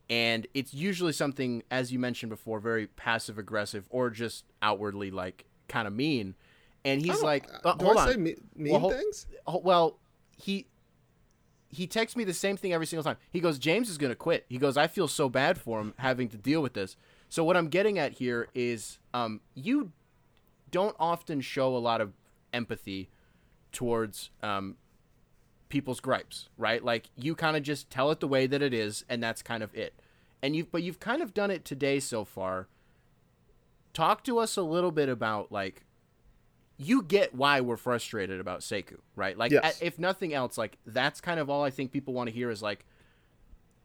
and 0.10 0.48
it's 0.54 0.74
usually 0.74 1.14
something, 1.14 1.64
as 1.72 1.92
you 1.92 2.00
mentioned 2.00 2.30
before, 2.30 2.60
very 2.60 2.88
passive 2.88 3.38
aggressive 3.38 3.86
or 3.90 4.10
just 4.10 4.46
outwardly 4.62 5.12
like 5.12 5.46
kind 5.68 5.88
of 5.88 5.94
mean. 5.94 6.36
And 6.86 7.02
he's 7.02 7.16
don't- 7.16 7.24
like, 7.24 7.48
uh, 7.52 7.70
uh, 7.70 7.76
"Hold 7.84 7.98
I 7.98 8.02
on, 8.06 8.12
say 8.12 8.18
me- 8.18 8.36
mean 8.56 8.74
Well, 8.82 8.90
things? 8.92 9.28
Oh, 9.46 9.60
well, 9.60 10.00
he 10.38 10.66
he 11.70 11.86
texts 11.86 12.16
me 12.16 12.24
the 12.24 12.34
same 12.34 12.56
thing 12.56 12.72
every 12.72 12.86
single 12.88 13.04
time. 13.04 13.18
He 13.30 13.42
goes, 13.42 13.60
"James 13.60 13.90
is 13.90 13.98
going 13.98 14.12
to 14.12 14.16
quit." 14.16 14.46
He 14.48 14.58
goes, 14.58 14.78
"I 14.78 14.88
feel 14.88 15.08
so 15.10 15.28
bad 15.28 15.58
for 15.58 15.82
him 15.82 15.94
having 15.98 16.30
to 16.30 16.38
deal 16.38 16.62
with 16.62 16.74
this." 16.74 16.96
So 17.28 17.44
what 17.44 17.58
I'm 17.58 17.68
getting 17.68 18.00
at 18.00 18.14
here 18.14 18.48
is, 18.56 19.00
um, 19.14 19.42
you 19.54 19.92
don't 20.72 20.96
often 20.98 21.42
show 21.42 21.76
a 21.76 21.80
lot 21.80 22.00
of 22.00 22.14
empathy 22.54 23.10
towards 23.74 24.30
um, 24.42 24.78
people's 25.70 26.00
gripes, 26.00 26.50
right? 26.58 26.84
Like 26.84 27.10
you 27.16 27.36
kind 27.36 27.58
of 27.58 27.64
just 27.64 27.90
tell 27.90 28.12
it 28.12 28.20
the 28.20 28.28
way 28.28 28.48
that 28.48 28.62
it 28.62 28.74
is, 28.74 29.04
and 29.10 29.22
that's 29.22 29.42
kind 29.42 29.64
of 29.64 29.74
it. 29.76 29.94
And 30.42 30.56
you've 30.56 30.72
but 30.72 30.84
you've 30.84 31.00
kind 31.00 31.22
of 31.22 31.34
done 31.34 31.52
it 31.52 31.66
today 31.66 32.00
so 32.00 32.24
far. 32.24 32.68
Talk 33.94 34.24
to 34.26 34.38
us 34.38 34.58
a 34.58 34.62
little 34.62 34.92
bit 34.92 35.10
about 35.10 35.52
like 35.52 35.84
you 36.78 37.02
get 37.02 37.34
why 37.34 37.60
we're 37.60 37.78
frustrated 37.78 38.40
about 38.40 38.60
Sekou, 38.60 39.00
right? 39.16 39.36
Like, 39.36 39.52
Yes. 39.52 39.82
if 39.82 39.98
nothing 39.98 40.34
else, 40.34 40.58
like 40.60 40.78
that's 40.86 41.20
kind 41.20 41.40
of 41.40 41.50
all 41.50 41.64
I 41.64 41.72
think 41.72 41.92
people 41.92 42.14
want 42.14 42.28
to 42.28 42.34
hear 42.34 42.52
is 42.52 42.62
like 42.62 42.86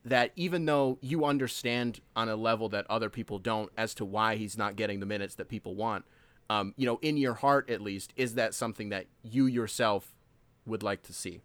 that. 0.05 0.33
Even 0.37 0.67
though 0.67 0.99
you 1.01 1.25
understand 1.25 2.01
on 2.15 2.29
a 2.29 2.37
level 2.37 2.69
that 2.69 2.85
other 2.91 3.09
people 3.09 3.39
don't 3.39 3.73
as 3.79 3.95
to 3.95 4.05
why 4.05 4.37
he's 4.37 4.59
not 4.59 4.77
getting 4.77 5.01
the 5.01 5.07
minutes 5.07 5.35
that 5.37 5.49
people 5.49 5.75
want, 5.75 6.05
um, 6.51 6.75
you 6.77 6.85
know, 6.85 6.99
in 7.01 7.17
your 7.17 7.35
heart 7.35 7.71
at 7.71 7.81
least, 7.81 8.13
is 8.15 8.35
that 8.35 8.53
something 8.53 8.91
that 8.91 9.07
you 9.23 9.47
yourself 9.47 10.15
would 10.67 10.83
like 10.83 11.03
to 11.05 11.15
see? 11.15 11.41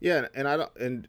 Yeah, 0.00 0.26
and 0.34 0.46
I 0.46 0.56
don't, 0.56 0.76
and 0.76 1.08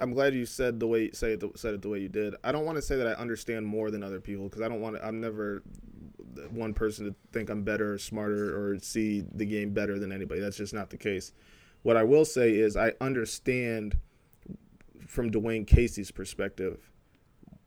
I'm 0.00 0.12
glad 0.12 0.34
you 0.34 0.46
said 0.46 0.80
the 0.80 0.86
way 0.86 1.10
say 1.12 1.32
it 1.32 1.40
the, 1.40 1.50
said 1.56 1.74
it 1.74 1.82
the 1.82 1.88
way 1.88 1.98
you 1.98 2.08
did. 2.08 2.34
I 2.42 2.52
don't 2.52 2.64
want 2.64 2.76
to 2.76 2.82
say 2.82 2.96
that 2.96 3.06
I 3.06 3.12
understand 3.12 3.66
more 3.66 3.90
than 3.90 4.02
other 4.02 4.20
people 4.20 4.44
because 4.44 4.62
I 4.62 4.68
don't 4.68 4.80
want. 4.80 4.96
I'm 5.02 5.20
never 5.20 5.62
one 6.50 6.74
person 6.74 7.06
to 7.06 7.14
think 7.32 7.50
I'm 7.50 7.62
better 7.62 7.94
or 7.94 7.98
smarter 7.98 8.56
or 8.56 8.78
see 8.78 9.24
the 9.34 9.44
game 9.44 9.72
better 9.72 9.98
than 9.98 10.12
anybody. 10.12 10.40
That's 10.40 10.56
just 10.56 10.74
not 10.74 10.90
the 10.90 10.96
case. 10.96 11.32
What 11.82 11.96
I 11.96 12.04
will 12.04 12.24
say 12.24 12.54
is 12.54 12.76
I 12.76 12.92
understand 13.00 13.98
from 15.06 15.30
Dwane 15.30 15.66
Casey's 15.66 16.10
perspective 16.10 16.90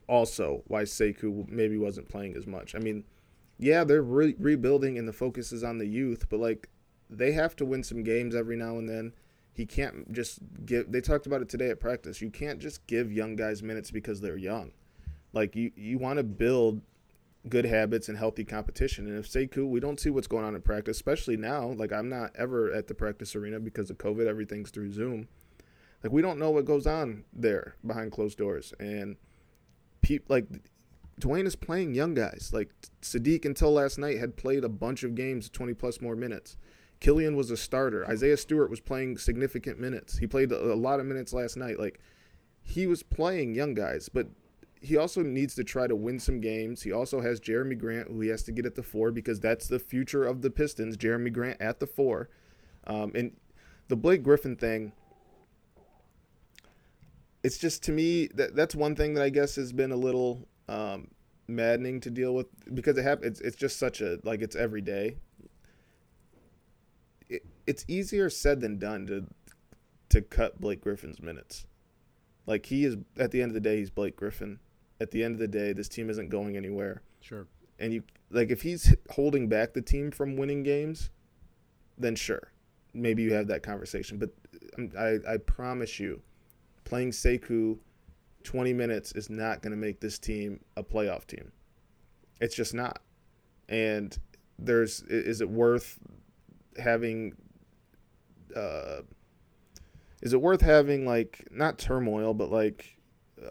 also 0.08 0.64
why 0.68 0.84
Sekou 0.84 1.50
maybe 1.50 1.78
wasn't 1.78 2.10
playing 2.10 2.36
as 2.36 2.48
much. 2.48 2.76
I 2.76 2.80
mean, 2.80 3.04
yeah, 3.60 3.84
they're 3.84 4.02
re- 4.02 4.36
rebuilding 4.40 4.98
and 4.98 5.08
the 5.08 5.14
focus 5.14 5.52
is 5.52 5.64
on 5.64 5.78
the 5.78 5.88
youth, 5.88 6.28
but 6.30 6.40
like 6.40 6.70
they 7.10 7.32
have 7.34 7.56
to 7.58 7.66
win 7.66 7.84
some 7.84 8.04
games 8.04 8.36
every 8.36 8.56
now 8.56 8.78
and 8.78 8.90
then. 8.90 9.14
He 9.54 9.66
can't 9.66 10.12
just 10.12 10.40
give. 10.66 10.92
They 10.92 11.00
talked 11.02 11.28
about 11.28 11.42
it 11.42 11.50
today 11.50 11.70
at 11.70 11.80
practice. 11.80 12.22
You 12.22 12.32
can't 12.32 12.60
just 12.60 12.86
give 12.88 13.12
young 13.12 13.36
guys 13.36 13.62
minutes 13.62 13.92
because 13.92 14.20
they're 14.20 14.38
young. 14.38 14.72
Like 15.32 15.56
you, 15.56 15.72
you 15.76 16.00
want 16.00 16.18
to 16.18 16.24
build 16.24 16.82
good 17.50 17.66
habits 17.66 18.10
and 18.10 18.18
healthy 18.18 18.46
competition. 18.46 19.08
And 19.08 19.18
if 19.18 19.30
Sekou, 19.30 19.68
we 19.68 19.80
don't 19.80 20.00
see 20.00 20.10
what's 20.10 20.28
going 20.28 20.46
on 20.46 20.56
in 20.56 20.62
practice, 20.62 20.98
especially 20.98 21.38
now. 21.38 21.68
Like 21.68 21.92
I'm 21.92 22.10
not 22.10 22.32
ever 22.36 22.72
at 22.72 22.88
the 22.88 22.96
practice 22.96 23.36
arena 23.36 23.60
because 23.60 23.90
of 23.90 23.98
COVID. 23.98 24.28
Everything's 24.28 24.72
through 24.72 24.92
Zoom. 24.92 25.28
Like 26.04 26.12
we 26.12 26.22
don't 26.22 26.40
know 26.40 26.52
what 26.52 26.66
goes 26.66 26.88
on 26.88 27.26
there 27.32 27.76
behind 27.86 28.12
closed 28.12 28.38
doors. 28.38 28.74
And 28.80 29.18
peop, 30.02 30.30
like 30.30 30.48
Dwane 31.20 31.46
is 31.46 31.56
playing 31.56 31.94
young 31.94 32.14
guys. 32.14 32.52
Like 32.54 32.70
Sadiq 33.02 33.46
until 33.46 33.72
last 33.72 33.98
night 33.98 34.20
had 34.20 34.36
played 34.36 34.64
a 34.64 34.70
bunch 34.70 35.04
of 35.04 35.16
games, 35.16 35.50
20 35.50 35.74
plus 35.74 36.02
more 36.02 36.16
minutes. 36.16 36.58
Killian 37.04 37.36
was 37.36 37.52
a 37.52 37.58
starter. 37.58 38.08
Isaiah 38.08 38.38
Stewart 38.38 38.70
was 38.70 38.80
playing 38.80 39.18
significant 39.18 39.78
minutes. 39.78 40.18
He 40.18 40.26
played 40.26 40.54
a, 40.54 40.74
lot 40.74 41.02
of 41.02 41.06
minutes 41.06 41.34
last 41.34 41.58
night. 41.58 41.78
Like 41.78 42.00
he 42.62 42.88
was 42.88 43.04
playing 43.04 43.56
young 43.56 43.74
guys, 43.74 44.08
but 44.08 44.28
he 44.80 44.96
also 44.96 45.22
needs 45.22 45.54
to 45.56 45.66
try 45.66 45.86
to 45.86 45.98
win 45.98 46.18
some 46.18 46.40
games. 46.40 46.82
He 46.82 46.94
also 46.94 47.20
has 47.20 47.42
Jerami 47.42 47.78
Grant, 47.78 48.08
who 48.08 48.22
he 48.22 48.30
has 48.30 48.42
to 48.44 48.54
get 48.54 48.66
at 48.66 48.76
the 48.76 48.84
four 48.84 49.12
because 49.12 49.42
that's 49.42 49.68
the 49.68 49.80
future 49.80 50.24
of 50.24 50.42
the 50.42 50.50
Pistons. 50.50 50.96
Jerami 50.96 51.32
Grant 51.32 51.60
at 51.60 51.82
the 51.82 51.88
four, 51.88 52.30
um, 52.88 53.12
and 53.14 53.36
the 53.90 53.98
Blake 53.98 54.24
Griffin 54.24 54.56
thing. 54.56 54.94
It's 57.44 57.58
just 57.58 57.84
to 57.84 57.92
me 57.92 58.28
that 58.36 58.56
that's 58.56 58.76
one 58.76 58.96
thing 58.96 59.14
that 59.16 59.24
I 59.24 59.30
guess 59.30 59.58
has 59.58 59.74
been 59.74 59.92
a 59.92 59.98
little 59.98 60.48
um, 60.70 61.10
maddening 61.50 62.00
to 62.00 62.10
deal 62.10 62.34
with 62.34 62.48
because 62.74 62.98
it 62.98 63.04
happens. 63.04 63.42
It's, 63.42 63.42
it's 63.42 63.58
just 63.58 63.78
such 63.78 64.00
a 64.00 64.20
like 64.24 64.42
it's 64.42 64.56
every 64.56 64.82
day. 64.82 65.18
It, 67.66 67.70
it's 67.72 67.86
easier 67.88 68.30
said 68.30 68.62
than 68.62 68.78
done 68.78 69.08
to 69.08 69.26
to 70.10 70.22
cut 70.22 70.62
Blake 70.62 70.82
Griffin's 70.82 71.22
minutes. 71.22 71.66
Like 72.46 72.66
he 72.68 72.86
is 72.86 72.98
at 73.18 73.32
the 73.32 73.42
end 73.42 73.50
of 73.50 73.54
the 73.56 73.62
day, 73.62 73.78
he's 73.78 73.90
Blake 73.90 74.16
Griffin, 74.16 74.60
at 75.04 75.12
the 75.12 75.24
end 75.24 75.34
of 75.34 75.40
the 75.40 75.48
day, 75.48 75.74
this 75.74 75.88
team 75.88 76.10
isn't 76.10 76.30
going 76.30 76.56
anywhere. 76.58 77.02
Sure. 77.20 77.48
And 77.80 77.94
you 77.94 78.04
like 78.30 78.50
if 78.50 78.62
he's 78.62 78.96
holding 79.10 79.50
back 79.50 79.74
the 79.74 79.82
team 79.82 80.12
from 80.12 80.38
winning 80.38 80.64
games, 80.64 81.10
then 81.98 82.16
sure, 82.16 82.52
maybe 82.94 83.24
you 83.24 83.34
have 83.34 83.48
that 83.48 83.64
conversation. 83.64 84.18
But 84.18 84.30
um, 84.78 84.92
I, 84.98 85.34
I 85.34 85.38
promise 85.38 86.00
you, 86.00 86.22
playing 86.86 87.12
Sekou 87.12 87.78
20 88.44 88.74
minutes 88.74 89.12
is 89.14 89.30
not 89.30 89.62
going 89.62 89.72
to 89.72 89.78
make 89.78 90.00
this 90.00 90.20
team 90.20 90.60
a 90.78 90.84
playoff 90.84 91.26
team. 91.26 91.52
It's 92.42 92.56
just 92.56 92.74
not. 92.74 93.02
And 93.70 94.18
there's 94.60 95.02
is 95.02 95.42
it 95.42 95.50
worth 95.50 96.00
having 96.78 97.34
uh 98.56 99.02
is 100.22 100.34
it 100.34 100.42
worth 100.42 100.62
having 100.62 101.06
like 101.06 101.46
not 101.52 101.78
turmoil 101.78 102.34
but 102.34 102.52
like 102.52 102.98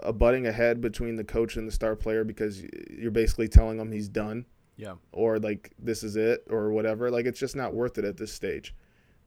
a 0.03 0.13
butting 0.13 0.47
ahead 0.47 0.81
between 0.81 1.17
the 1.17 1.25
coach 1.25 1.57
and 1.57 1.69
the 1.69 1.73
star 1.73 1.95
player 1.95 2.25
because 2.25 2.63
you're 2.91 3.11
basically 3.11 3.49
telling 3.49 3.79
him 3.79 3.93
he's 3.93 4.09
done 4.09 4.47
Yeah. 4.77 4.95
or 5.13 5.39
like 5.39 5.73
this 5.79 6.03
is 6.03 6.17
it 6.17 6.45
or 6.49 6.71
whatever 6.71 7.11
like 7.11 7.27
it's 7.27 7.39
just 7.41 7.57
not 7.57 7.75
worth 7.75 7.99
it 7.99 8.05
at 8.05 8.17
this 8.17 8.33
stage 8.33 8.75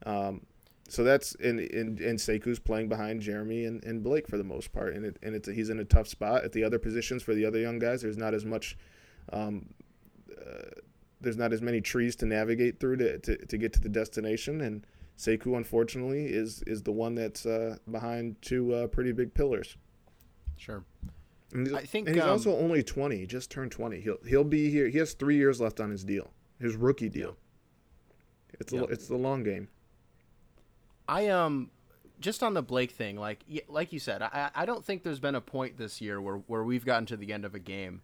um 0.06 0.42
so 0.88 1.04
that's 1.04 1.34
in 1.36 1.58
in 1.60 2.00
and 2.04 2.20
Sekou's 2.20 2.60
playing 2.60 2.90
behind 2.90 3.22
Jerami 3.22 3.68
and, 3.68 3.84
and 3.84 4.04
Blake 4.04 4.28
for 4.28 4.38
the 4.38 4.44
most 4.44 4.72
part, 4.72 4.94
and 4.94 5.04
it, 5.04 5.18
and 5.24 5.34
it's 5.34 5.48
he's 5.50 5.72
in 5.72 5.80
a 5.80 5.84
tough 5.84 6.08
spot 6.08 6.44
at 6.44 6.52
the 6.52 6.64
other 6.64 6.78
positions 6.78 7.24
for 7.24 7.34
the 7.34 7.44
other 7.44 7.58
young 7.58 7.80
guys. 7.80 8.04
There's 8.04 8.18
not 8.20 8.36
as 8.36 8.46
much, 8.46 8.78
um, 9.34 9.66
uh, 10.40 10.70
there's 11.22 11.38
not 11.38 11.54
as 11.54 11.62
many 11.64 11.82
trees 11.82 12.16
to 12.18 12.28
navigate 12.28 12.80
through 12.80 12.98
to, 12.98 13.18
to, 13.18 13.36
to 13.48 13.58
get 13.58 13.74
to 13.74 13.80
the 13.80 13.90
destination, 13.90 14.62
and 14.62 14.86
Sekou 15.18 15.56
unfortunately 15.58 16.26
is 16.26 16.62
is 16.68 16.84
the 16.84 16.92
one 16.92 17.16
that's 17.16 17.46
uh, 17.46 17.78
behind 17.90 18.42
two 18.42 18.74
uh, 18.74 18.88
pretty 18.88 19.12
big 19.12 19.34
pillars. 19.34 19.78
Sure. 20.58 20.84
And 21.54 21.76
I 21.76 21.82
think, 21.84 22.08
and 22.08 22.16
he's 22.16 22.24
um, 22.24 22.32
also 22.32 22.58
only 22.58 22.84
20. 22.84 23.18
He 23.18 23.26
just 23.26 23.50
turned 23.50 23.72
20. 23.72 24.02
He'll 24.02 24.18
he'll 24.28 24.44
be 24.44 24.70
here. 24.70 24.90
He 24.90 24.98
has 24.98 25.14
three 25.14 25.38
years 25.38 25.62
left 25.62 25.80
on 25.80 25.90
his 25.90 26.04
deal, 26.04 26.32
his 26.60 26.76
rookie 26.76 27.08
deal. 27.10 27.38
It's 28.60 28.74
a, 28.74 28.78
Yeah. 28.78 28.84
it's 28.90 29.08
the 29.08 29.16
long 29.18 29.44
game. 29.44 29.70
I 31.08 31.28
um 31.30 31.70
just 32.20 32.42
on 32.44 32.54
the 32.54 32.62
Blake 32.62 32.92
thing, 32.92 33.18
like 33.18 33.44
like 33.68 33.94
you 33.94 34.00
said, 34.00 34.22
I 34.22 34.50
I 34.54 34.66
don't 34.66 34.84
think 34.84 35.04
there's 35.04 35.20
been 35.20 35.36
a 35.36 35.42
point 35.42 35.78
this 35.78 36.02
year 36.02 36.20
where 36.20 36.38
where 36.48 36.64
we've 36.64 36.86
gotten 36.86 37.06
to 37.08 37.18
the 37.18 37.32
end 37.32 37.46
of 37.46 37.54
a 37.56 37.60
game, 37.60 38.02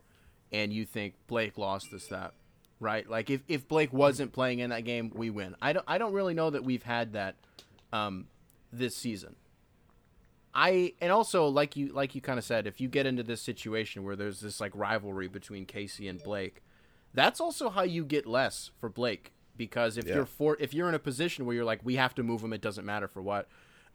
and 0.52 0.71
you 0.71 0.86
think 0.86 1.15
Blake 1.28 1.58
lost 1.58 1.93
us 1.93 2.08
that, 2.08 2.34
right? 2.81 3.09
Like 3.09 3.29
if 3.29 3.41
if 3.47 3.65
Blake 3.69 3.93
wasn't 3.93 4.33
playing 4.33 4.59
in 4.59 4.71
that 4.71 4.83
game, 4.83 5.09
we 5.15 5.29
win. 5.29 5.55
I 5.61 5.71
don't 5.71 5.85
I 5.87 5.97
don't 5.97 6.11
really 6.11 6.33
know 6.33 6.49
that 6.49 6.65
we've 6.65 6.83
had 6.83 7.13
that, 7.13 7.35
um, 7.93 8.27
this 8.73 8.97
season. 8.97 9.37
I 10.53 10.93
and 10.99 11.11
also 11.13 11.47
like 11.47 11.77
you 11.77 11.93
like 11.93 12.13
you 12.13 12.19
kind 12.21 12.37
of 12.37 12.43
said, 12.43 12.67
if 12.67 12.81
you 12.81 12.89
get 12.89 13.05
into 13.05 13.23
this 13.23 13.41
situation 13.41 14.03
where 14.03 14.17
there's 14.17 14.41
this 14.41 14.59
like 14.59 14.73
rivalry 14.75 15.29
between 15.29 15.65
Casey 15.65 16.09
and 16.09 16.21
Blake, 16.21 16.61
that's 17.13 17.39
also 17.39 17.69
how 17.69 17.83
you 17.83 18.03
get 18.03 18.25
less 18.27 18.71
for 18.79 18.89
Blake 18.89 19.31
because 19.55 19.97
if 19.97 20.05
Yeah. 20.07 20.15
you're 20.15 20.25
for 20.25 20.57
if 20.59 20.73
you're 20.73 20.89
in 20.89 20.95
a 20.95 20.99
position 20.99 21.45
where 21.45 21.55
you're 21.55 21.63
like 21.65 21.79
we 21.83 21.95
have 21.95 22.13
to 22.15 22.23
move 22.23 22.41
him, 22.43 22.51
it 22.51 22.61
doesn't 22.61 22.85
matter 22.85 23.07
for 23.07 23.21
what. 23.21 23.47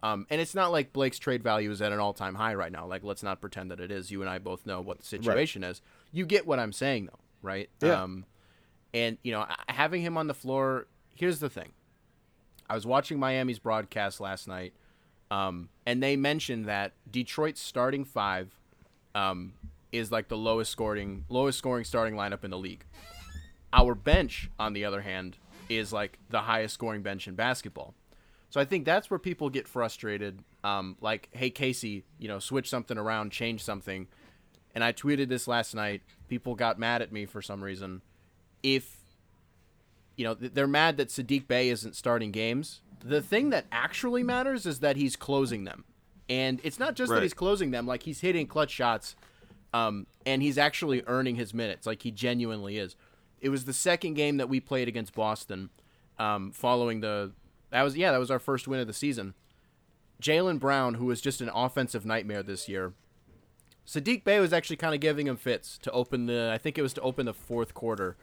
Um, 0.03 0.27
and 0.31 0.41
it's 0.41 0.55
not 0.55 0.73
like 0.73 0.93
Blake's 0.93 1.19
trade 1.19 1.43
value 1.43 1.71
is 1.71 1.83
at 1.83 1.91
an 1.93 1.99
all 1.99 2.13
time 2.15 2.35
high 2.37 2.55
right 2.55 2.73
now. 2.73 2.87
Like 2.87 3.03
let's 3.05 3.23
not 3.23 3.41
pretend 3.41 3.71
that 3.71 3.81
it 3.81 3.91
is. 3.91 4.11
You 4.11 4.23
and 4.23 4.31
I 4.31 4.39
both 4.39 4.65
know 4.65 4.81
what 4.81 4.99
the 5.01 5.05
situation 5.07 5.63
is. 5.63 5.83
You 6.13 6.25
get 6.25 6.47
what 6.47 6.59
I'm 6.59 6.73
saying 6.73 7.07
though, 7.07 7.19
right? 7.43 7.69
Yeah. 7.83 8.03
Um, 8.03 8.25
and 8.97 9.19
you 9.23 9.31
know 9.31 9.47
having 9.69 10.01
him 10.01 10.17
on 10.17 10.27
the 10.27 10.35
floor. 10.35 10.87
Here's 11.15 11.39
the 11.39 11.51
thing. 11.51 11.73
I 12.69 12.75
was 12.75 12.87
watching 12.87 13.19
Miami's 13.19 13.59
broadcast 13.59 14.21
last 14.21 14.49
night, 14.49 14.73
um, 15.31 15.69
and 15.85 16.03
they 16.03 16.17
mentioned 16.17 16.67
that 16.67 16.95
Detroit's 17.09 17.61
starting 17.61 18.05
five 18.05 18.59
um, 19.15 19.53
is 19.93 20.11
like 20.11 20.29
the 20.29 20.37
lowest 20.37 20.73
scoring 20.73 21.27
lowest 21.29 21.59
scoring 21.59 21.85
starting 21.85 22.15
lineup 22.15 22.43
in 22.43 22.51
the 22.51 22.59
league. 22.59 22.85
Our 23.73 23.95
bench, 23.95 24.51
on 24.59 24.73
the 24.73 24.87
other 24.87 25.03
hand, 25.03 25.37
is 25.69 25.93
like 25.93 26.19
the 26.31 26.41
highest 26.41 26.75
scoring 26.75 27.03
bench 27.03 27.29
in 27.29 27.35
basketball. 27.35 27.95
So 28.49 28.61
I 28.61 28.65
think 28.65 28.87
that's 28.87 29.11
where 29.11 29.19
people 29.19 29.51
get 29.51 29.69
frustrated. 29.69 30.39
Um, 30.65 30.97
like, 31.03 31.29
hey 31.33 31.51
Casey, 31.51 32.05
you 32.19 32.29
know, 32.29 32.39
switch 32.39 32.71
something 32.71 32.97
around, 32.97 33.31
change 33.31 33.63
something. 33.63 34.07
And 34.75 34.83
I 34.83 34.93
tweeted 34.93 35.29
this 35.29 35.47
last 35.47 35.75
night. 35.75 36.03
People 36.29 36.55
got 36.55 36.79
mad 36.79 37.03
at 37.03 37.13
me 37.13 37.27
for 37.27 37.43
some 37.43 37.63
reason. 37.63 38.03
If 38.67 38.97
you 40.17 40.25
know, 40.25 40.35
they're 40.35 40.67
mad 40.67 40.97
that 40.97 41.09
Sadiq 41.09 41.47
Bey 41.47 41.69
isn't 41.69 41.95
starting 41.95 42.33
games. 42.33 42.81
The 43.05 43.21
thing 43.21 43.51
that 43.51 43.67
actually 43.71 44.23
matters 44.23 44.67
is 44.67 44.81
that 44.81 44.97
he's 44.97 45.15
closing 45.15 45.65
them. 45.65 45.85
And 46.29 46.61
it's 46.65 46.81
not 46.81 46.97
just 46.97 47.13
that 47.13 47.23
he's 47.23 47.35
closing 47.35 47.71
them, 47.71 47.87
like 47.87 48.03
he's 48.03 48.21
hitting 48.21 48.47
clutch 48.47 48.71
shots 48.71 49.15
um, 49.73 50.07
and 50.25 50.43
he's 50.43 50.59
actually 50.59 51.03
earning 51.07 51.37
his 51.37 51.55
minutes, 51.55 51.87
like 51.87 52.03
he 52.03 52.11
genuinely 52.11 52.79
is. 52.79 52.97
It 53.41 53.51
was 53.51 53.65
the 53.65 53.73
second 53.73 54.15
game 54.15 54.39
that 54.39 54.49
we 54.49 54.59
played 54.59 54.89
against 54.89 55.15
Boston 55.15 55.71
um, 56.19 56.51
following 56.51 57.01
the. 57.01 57.33
That 57.71 57.83
was, 57.83 57.97
yeah, 57.97 58.11
that 58.11 58.19
was 58.19 58.31
our 58.31 58.39
first 58.39 58.67
win 58.67 58.81
of 58.81 58.87
the 58.87 58.93
season. 58.93 59.35
Jaylen 60.21 60.59
Brown, 60.59 60.95
who 60.95 61.05
was 61.05 61.21
just 61.21 61.41
an 61.41 61.51
offensive 61.55 62.07
nightmare 62.07 62.43
this 62.43 62.69
year, 62.69 62.95
Sadiq 63.87 64.25
Bey 64.25 64.41
was 64.41 64.53
actually 64.53 64.77
kind 64.77 64.95
of 64.95 65.01
giving 65.01 65.27
him 65.27 65.37
fits 65.37 65.79
to 65.79 65.91
open 65.93 66.27
the. 66.27 66.51
I 66.53 66.59
think 66.59 66.79
it 66.79 66.83
was 66.83 66.95
to 66.95 67.01
open 67.03 67.27
the 67.27 67.35
fourth 67.35 67.75
quarter, 67.75 68.17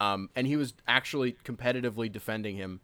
um, 0.00 0.30
and 0.34 0.46
he 0.46 0.56
was 0.56 0.74
actually 0.88 1.36
competitively 1.44 2.10
defending 2.10 2.56
him, 2.56 2.80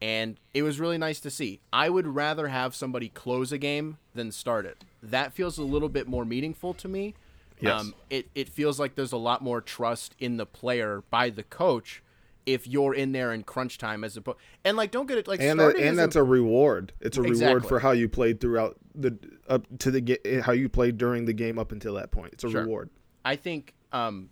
and 0.00 0.38
it 0.54 0.62
was 0.62 0.80
really 0.80 0.98
nice 0.98 1.20
to 1.20 1.30
see. 1.30 1.60
I 1.72 1.88
would 1.90 2.06
rather 2.06 2.48
have 2.48 2.74
somebody 2.74 3.08
close 3.08 3.52
a 3.52 3.58
game 3.58 3.98
than 4.14 4.32
start 4.32 4.64
it. 4.66 4.84
That 5.02 5.32
feels 5.32 5.58
a 5.58 5.62
little 5.62 5.88
bit 5.88 6.08
more 6.08 6.24
meaningful 6.24 6.74
to 6.74 6.88
me. 6.88 7.14
Yes. 7.60 7.80
Um, 7.80 7.94
it 8.08 8.28
it 8.34 8.48
feels 8.48 8.78
like 8.78 8.94
there's 8.94 9.12
a 9.12 9.16
lot 9.16 9.42
more 9.42 9.60
trust 9.60 10.14
in 10.18 10.36
the 10.36 10.46
player 10.46 11.02
by 11.10 11.30
the 11.30 11.42
coach 11.42 12.02
if 12.46 12.66
you're 12.66 12.94
in 12.94 13.12
there 13.12 13.32
in 13.32 13.42
crunch 13.42 13.76
time 13.78 14.04
as 14.04 14.16
opposed 14.16 14.38
and 14.64 14.76
like 14.76 14.90
don't 14.90 15.06
get 15.06 15.18
it 15.18 15.26
like 15.28 15.40
and 15.40 15.58
that, 15.60 15.76
and 15.76 15.98
that's 15.98 16.16
a 16.16 16.22
reward. 16.22 16.92
It's 17.00 17.18
a 17.18 17.22
reward 17.22 17.66
for 17.66 17.80
how 17.80 17.90
you 17.90 18.08
played 18.08 18.40
throughout 18.40 18.76
the 18.94 19.18
up 19.48 19.66
to 19.80 19.90
the 19.90 20.40
how 20.44 20.52
you 20.52 20.68
played 20.68 20.96
during 20.98 21.24
the 21.24 21.32
game 21.32 21.58
up 21.58 21.72
until 21.72 21.94
that 21.94 22.10
point. 22.12 22.32
It's 22.32 22.44
a 22.44 22.50
Sure. 22.50 22.62
reward. 22.62 22.90
I 23.24 23.34
think, 23.36 23.74
um, 23.92 24.30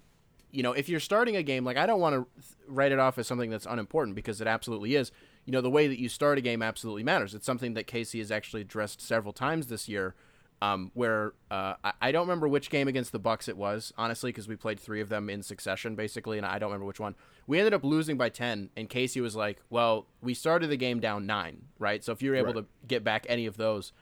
you 0.57 0.62
know, 0.62 0.73
if 0.73 0.88
you're 0.88 1.01
starting 1.01 1.37
a 1.37 1.42
game, 1.42 1.64
like 1.64 1.77
I 1.77 1.87
don't 1.87 2.01
want 2.01 2.14
to 2.16 2.27
write 2.66 2.90
it 2.92 2.99
off 2.99 3.19
as 3.19 3.27
something 3.27 3.51
that's 3.51 3.66
unimportant 3.66 4.16
because 4.16 4.40
it 4.40 4.47
absolutely 4.47 4.95
is. 4.95 5.12
You 5.45 5.53
know, 5.53 5.61
the 5.61 5.71
way 5.71 5.87
that 5.87 6.01
you 6.01 6.09
start 6.09 6.38
a 6.38 6.40
game 6.40 6.62
absolutely 6.62 7.05
matters. 7.05 7.35
It's 7.35 7.47
something 7.47 7.75
that 7.75 7.87
Casey 7.87 8.19
has 8.19 8.33
actually 8.33 8.62
addressed 8.62 9.01
several 9.01 9.33
times 9.33 9.66
this 9.69 9.88
year. 9.88 10.14
Um, 10.62 10.90
where 10.95 11.35
uh, 11.51 11.75
I, 11.85 11.92
I 12.01 12.12
don't 12.12 12.23
remember 12.27 12.49
which 12.49 12.71
game 12.71 12.88
against 12.88 13.12
the 13.12 13.19
Bucks 13.19 13.47
it 13.47 13.59
was, 13.59 13.92
honestly, 13.99 14.31
because 14.31 14.49
we 14.49 14.57
played 14.57 14.81
three 14.81 15.03
of 15.03 15.11
them 15.11 15.29
in 15.29 15.42
succession, 15.42 15.95
basically, 15.97 16.38
and 16.38 16.47
I 16.47 16.59
don't 16.59 16.71
remember 16.71 16.87
which 16.87 16.99
one. 16.99 17.14
We 17.47 17.59
ended 17.59 17.75
up 17.75 17.85
losing 17.85 18.16
by 18.16 18.31
ten, 18.31 18.71
and 18.75 18.88
Casey 18.88 19.21
was 19.21 19.37
like, 19.37 19.61
"Well, 19.69 20.07
we 20.23 20.33
started 20.33 20.69
the 20.69 20.79
game 20.79 20.99
down 20.99 21.27
nine, 21.27 21.64
right? 21.79 22.03
So 22.03 22.12
if 22.12 22.23
you're 22.23 22.35
able 22.35 22.55
Right. 22.55 22.62
to 22.62 22.66
get 22.88 23.05
back 23.05 23.27
any 23.29 23.45
of 23.45 23.59
those, 23.59 23.92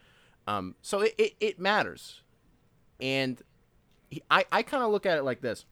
um, 0.47 0.77
so 0.81 1.01
it, 1.01 1.15
it, 1.19 1.33
it 1.41 1.59
matters." 1.59 2.21
And 3.01 3.43
he- 4.09 4.23
I, 4.31 4.45
I 4.53 4.63
kind 4.63 4.85
of 4.85 4.93
look 4.93 5.07
at 5.07 5.19
it 5.19 5.25
like 5.25 5.41
this. 5.41 5.65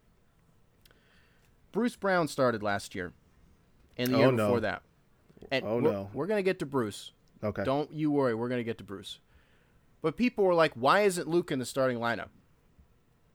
Bruce 1.73 1.97
Brown 1.97 2.29
started 2.29 2.63
last 2.63 2.95
year, 2.95 3.13
and 3.97 4.13
the 4.13 4.17
Oh, 4.17 4.21
year 4.21 4.33
no. 4.33 4.47
before 4.47 4.61
that. 4.61 4.83
And 5.51 5.65
Oh, 5.67 5.77
we're, 5.77 5.81
no. 5.93 6.11
we're 6.13 6.27
gonna 6.27 6.43
get 6.43 6.59
to 6.61 6.67
Bruce. 6.67 7.13
Okay. 7.43 7.65
Don't 7.65 7.91
you 7.93 8.11
worry, 8.11 8.35
we're 8.35 8.49
gonna 8.49 8.63
get 8.63 8.79
to 8.79 8.85
Bruce. 8.85 9.19
But 10.03 10.17
people 10.17 10.45
were 10.45 10.55
like, 10.55 10.75
"Why 10.75 11.01
isn't 11.03 11.29
Luke 11.29 11.51
in 11.51 11.59
the 11.59 11.65
starting 11.67 11.99
lineup?" 11.99 12.29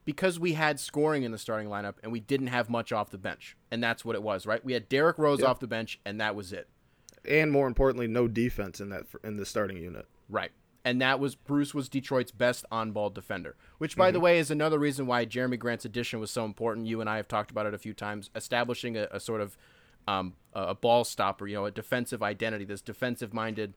Because 0.06 0.39
we 0.39 0.54
had 0.54 0.80
scoring 0.80 1.23
in 1.23 1.32
the 1.34 1.38
starting 1.38 1.67
lineup, 1.67 1.95
and 2.02 2.12
we 2.13 2.21
didn't 2.21 2.47
have 2.47 2.69
much 2.69 2.93
off 2.93 3.10
the 3.10 3.17
bench, 3.17 3.58
and 3.71 3.84
that's 3.84 4.06
what 4.06 4.15
it 4.15 4.23
was, 4.23 4.45
right? 4.45 4.63
We 4.63 4.71
had 4.73 4.88
Derrick 4.88 5.17
Rose 5.17 5.39
Yep. 5.41 5.50
off 5.50 5.60
the 5.60 5.67
bench, 5.67 6.00
and 6.06 6.19
that 6.21 6.36
was 6.36 6.54
it. 6.54 6.69
and 7.26 7.52
more 7.52 7.67
importantly, 7.67 8.08
no 8.08 8.26
defense 8.30 8.80
in 8.80 8.88
that 8.88 9.04
in 9.21 9.36
the 9.36 9.45
starting 9.45 9.76
unit. 9.76 10.08
Right. 10.30 10.52
And 10.88 11.02
that 11.02 11.19
was 11.19 11.36
Bruce 11.36 11.73
was 11.73 11.89
Detroit's 11.89 12.32
best 12.32 12.63
on-ball 12.71 13.10
defender, 13.10 13.58
which 13.78 13.97
by 13.97 14.08
Mm-hmm. 14.08 14.13
the 14.13 14.19
way 14.21 14.39
is 14.39 14.50
another 14.50 14.80
reason 14.80 15.06
why 15.06 15.26
Jerami 15.26 15.60
Grant's 15.60 15.84
addition 15.84 16.21
was 16.21 16.32
so 16.32 16.45
important. 16.45 16.88
You 16.88 17.02
and 17.02 17.10
I 17.10 17.17
have 17.17 17.28
talked 17.28 17.52
about 17.52 17.65
it 17.65 17.73
a 17.73 17.78
few 17.78 17.93
times, 17.93 18.30
establishing 18.36 18.95
a, 18.95 19.08
a 19.12 19.19
sort 19.19 19.41
of 19.41 19.58
um, 20.08 20.36
a 20.54 20.73
ball 20.73 21.04
stopper, 21.04 21.45
you 21.45 21.56
know, 21.56 21.65
a 21.65 21.71
defensive 21.71 22.23
identity, 22.23 22.63
this 22.63 22.80
defensive-minded. 22.82 23.73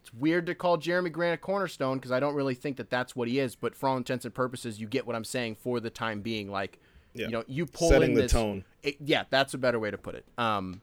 It's 0.00 0.14
weird 0.14 0.46
to 0.46 0.54
call 0.54 0.78
Jeremy 0.78 1.10
Grant 1.10 1.34
a 1.34 1.36
cornerstone 1.36 1.98
because 1.98 2.12
I 2.12 2.18
don't 2.20 2.34
really 2.34 2.54
think 2.54 2.78
that 2.78 2.88
that's 2.88 3.14
what 3.14 3.28
he 3.28 3.38
is, 3.38 3.54
but 3.56 3.76
for 3.76 3.90
all 3.90 3.98
intents 3.98 4.24
and 4.24 4.32
purposes, 4.34 4.80
you 4.80 4.86
get 4.86 5.06
what 5.06 5.14
I'm 5.16 5.24
saying 5.24 5.56
for 5.56 5.80
the 5.80 5.90
time 5.90 6.22
being. 6.22 6.50
Like, 6.50 6.80
Yeah. 7.12 7.26
you 7.26 7.32
know, 7.32 7.44
you 7.46 7.66
pull 7.66 7.90
Setting 7.90 8.12
in 8.12 8.16
the 8.16 8.26
tone. 8.28 8.64
it- 8.82 8.96
yeah, 9.04 9.24
that's 9.28 9.52
a 9.52 9.58
better 9.58 9.78
way 9.78 9.90
to 9.90 9.98
put 9.98 10.14
it. 10.14 10.24
Um, 10.38 10.80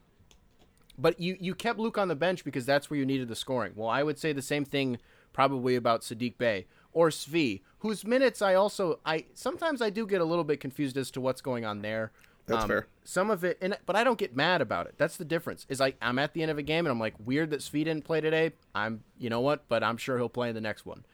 but 0.96 1.18
you 1.18 1.36
you 1.40 1.54
kept 1.56 1.78
Luke 1.80 1.98
on 1.98 2.06
the 2.06 2.14
bench 2.14 2.44
because 2.44 2.66
that's 2.66 2.88
where 2.88 2.98
you 3.00 3.06
needed 3.06 3.26
the 3.28 3.34
scoring. 3.34 3.72
Well, 3.74 3.88
I 3.88 4.02
would 4.04 4.18
say 4.18 4.32
the 4.32 4.42
same 4.42 4.64
thing 4.64 4.98
probably 5.32 5.76
about 5.76 6.02
Sadiq 6.02 6.38
Bey 6.38 6.66
or 6.92 7.08
Svi, 7.08 7.62
whose 7.78 8.04
minutes 8.04 8.42
I 8.42 8.54
also 8.54 9.00
I 9.04 9.26
sometimes 9.34 9.80
I 9.82 9.90
do 9.90 10.06
get 10.06 10.20
a 10.20 10.24
little 10.24 10.44
bit 10.44 10.60
confused 10.60 10.96
as 10.96 11.10
to 11.12 11.20
what's 11.20 11.40
going 11.40 11.64
on 11.64 11.82
there. 11.82 12.12
Um, 12.48 12.54
That's 12.54 12.66
fair. 12.66 12.86
Some 13.04 13.30
of 13.30 13.44
it, 13.44 13.58
and 13.60 13.76
but 13.86 13.96
I 13.96 14.04
don't 14.04 14.18
get 14.18 14.36
mad 14.36 14.60
about 14.60 14.86
it. 14.86 14.94
That's 14.98 15.16
the 15.16 15.24
difference. 15.24 15.66
Is 15.68 15.80
like 15.80 15.96
I'm 16.02 16.18
at 16.18 16.34
the 16.34 16.42
end 16.42 16.50
of 16.50 16.58
a 16.58 16.62
game 16.62 16.86
and 16.86 16.92
I'm 16.92 17.00
like 17.00 17.14
weird 17.24 17.50
that 17.50 17.60
Svi 17.60 17.84
didn't 17.84 18.04
play 18.04 18.20
today. 18.20 18.52
I'm 18.74 19.04
you 19.18 19.30
know 19.30 19.40
what, 19.40 19.68
but 19.68 19.82
I'm 19.82 19.96
sure 19.96 20.18
he'll 20.18 20.28
play 20.28 20.48
in 20.48 20.54
the 20.54 20.60
next 20.60 20.84
one. 20.84 21.04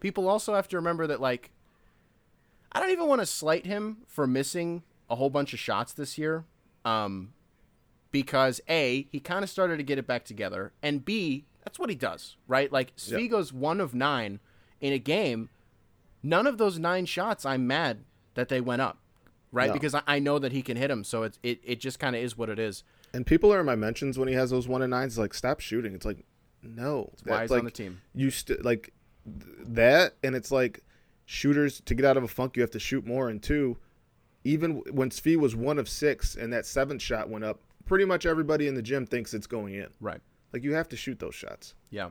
People 0.00 0.28
also 0.28 0.54
have 0.54 0.68
to 0.68 0.76
remember 0.76 1.06
that 1.06 1.20
like 1.20 1.50
I 2.72 2.80
don't 2.80 2.90
even 2.90 3.06
want 3.06 3.20
to 3.20 3.26
slight 3.26 3.66
him 3.66 3.98
for 4.06 4.26
missing 4.26 4.82
a 5.08 5.16
whole 5.16 5.30
bunch 5.30 5.52
of 5.52 5.58
shots 5.58 5.92
this 5.92 6.18
year. 6.18 6.44
Um, 6.84 7.32
because 8.12 8.60
A, 8.68 9.08
he 9.10 9.20
kind 9.20 9.42
of 9.42 9.50
started 9.50 9.76
to 9.78 9.82
get 9.82 9.98
it 9.98 10.06
back 10.06 10.24
together, 10.24 10.72
and 10.82 11.04
B, 11.04 11.44
that's 11.66 11.80
what 11.80 11.90
he 11.90 11.96
does, 11.96 12.36
right? 12.46 12.70
Like 12.70 12.94
Svigo's 12.94 13.52
one 13.52 13.80
of 13.80 13.92
nine 13.92 14.38
in 14.80 14.92
a 14.92 15.00
game. 15.00 15.50
None 16.22 16.46
of 16.46 16.58
those 16.58 16.78
nine 16.78 17.06
shots, 17.06 17.44
I'm 17.44 17.66
mad 17.66 18.04
that 18.34 18.48
they 18.48 18.60
went 18.60 18.82
up, 18.82 18.98
right? 19.50 19.66
No. 19.66 19.72
Because 19.72 19.92
I, 19.92 20.02
I 20.06 20.18
know 20.20 20.38
that 20.38 20.52
he 20.52 20.62
can 20.62 20.76
hit 20.76 20.88
them, 20.88 21.02
so 21.02 21.24
it's 21.24 21.40
it, 21.42 21.60
it 21.64 21.80
just 21.80 21.98
kind 21.98 22.14
of 22.14 22.22
is 22.22 22.38
what 22.38 22.48
it 22.48 22.60
is. 22.60 22.84
And 23.12 23.26
people 23.26 23.52
are 23.52 23.58
in 23.58 23.66
my 23.66 23.74
mentions 23.74 24.16
when 24.16 24.28
he 24.28 24.34
has 24.34 24.50
those 24.50 24.68
one 24.68 24.80
and 24.80 24.92
nines. 24.92 25.18
Like, 25.18 25.34
stop 25.34 25.58
shooting. 25.58 25.92
It's 25.92 26.06
like, 26.06 26.24
no, 26.62 27.10
why 27.24 27.38
That's 27.38 27.42
he's 27.42 27.50
like, 27.50 27.58
on 27.58 27.64
the 27.64 27.70
team. 27.72 28.00
You 28.14 28.30
st- 28.30 28.64
like 28.64 28.92
th- 29.24 29.56
that, 29.66 30.14
and 30.22 30.36
it's 30.36 30.52
like 30.52 30.84
shooters 31.24 31.80
to 31.86 31.94
get 31.96 32.04
out 32.04 32.16
of 32.16 32.22
a 32.22 32.28
funk, 32.28 32.56
you 32.56 32.62
have 32.62 32.70
to 32.72 32.80
shoot 32.80 33.04
more. 33.04 33.28
And 33.28 33.42
two, 33.42 33.76
even 34.44 34.82
when 34.92 35.10
Svi 35.10 35.36
was 35.36 35.56
one 35.56 35.80
of 35.80 35.88
six 35.88 36.36
and 36.36 36.52
that 36.52 36.64
seventh 36.64 37.02
shot 37.02 37.28
went 37.28 37.44
up, 37.44 37.58
pretty 37.86 38.04
much 38.04 38.24
everybody 38.24 38.68
in 38.68 38.76
the 38.76 38.82
gym 38.82 39.04
thinks 39.04 39.34
it's 39.34 39.48
going 39.48 39.74
in. 39.74 39.88
Right. 40.00 40.20
Like 40.52 40.62
you 40.64 40.74
have 40.74 40.88
to 40.90 40.96
shoot 40.96 41.18
those 41.18 41.34
shots. 41.34 41.74
Yeah. 41.90 42.10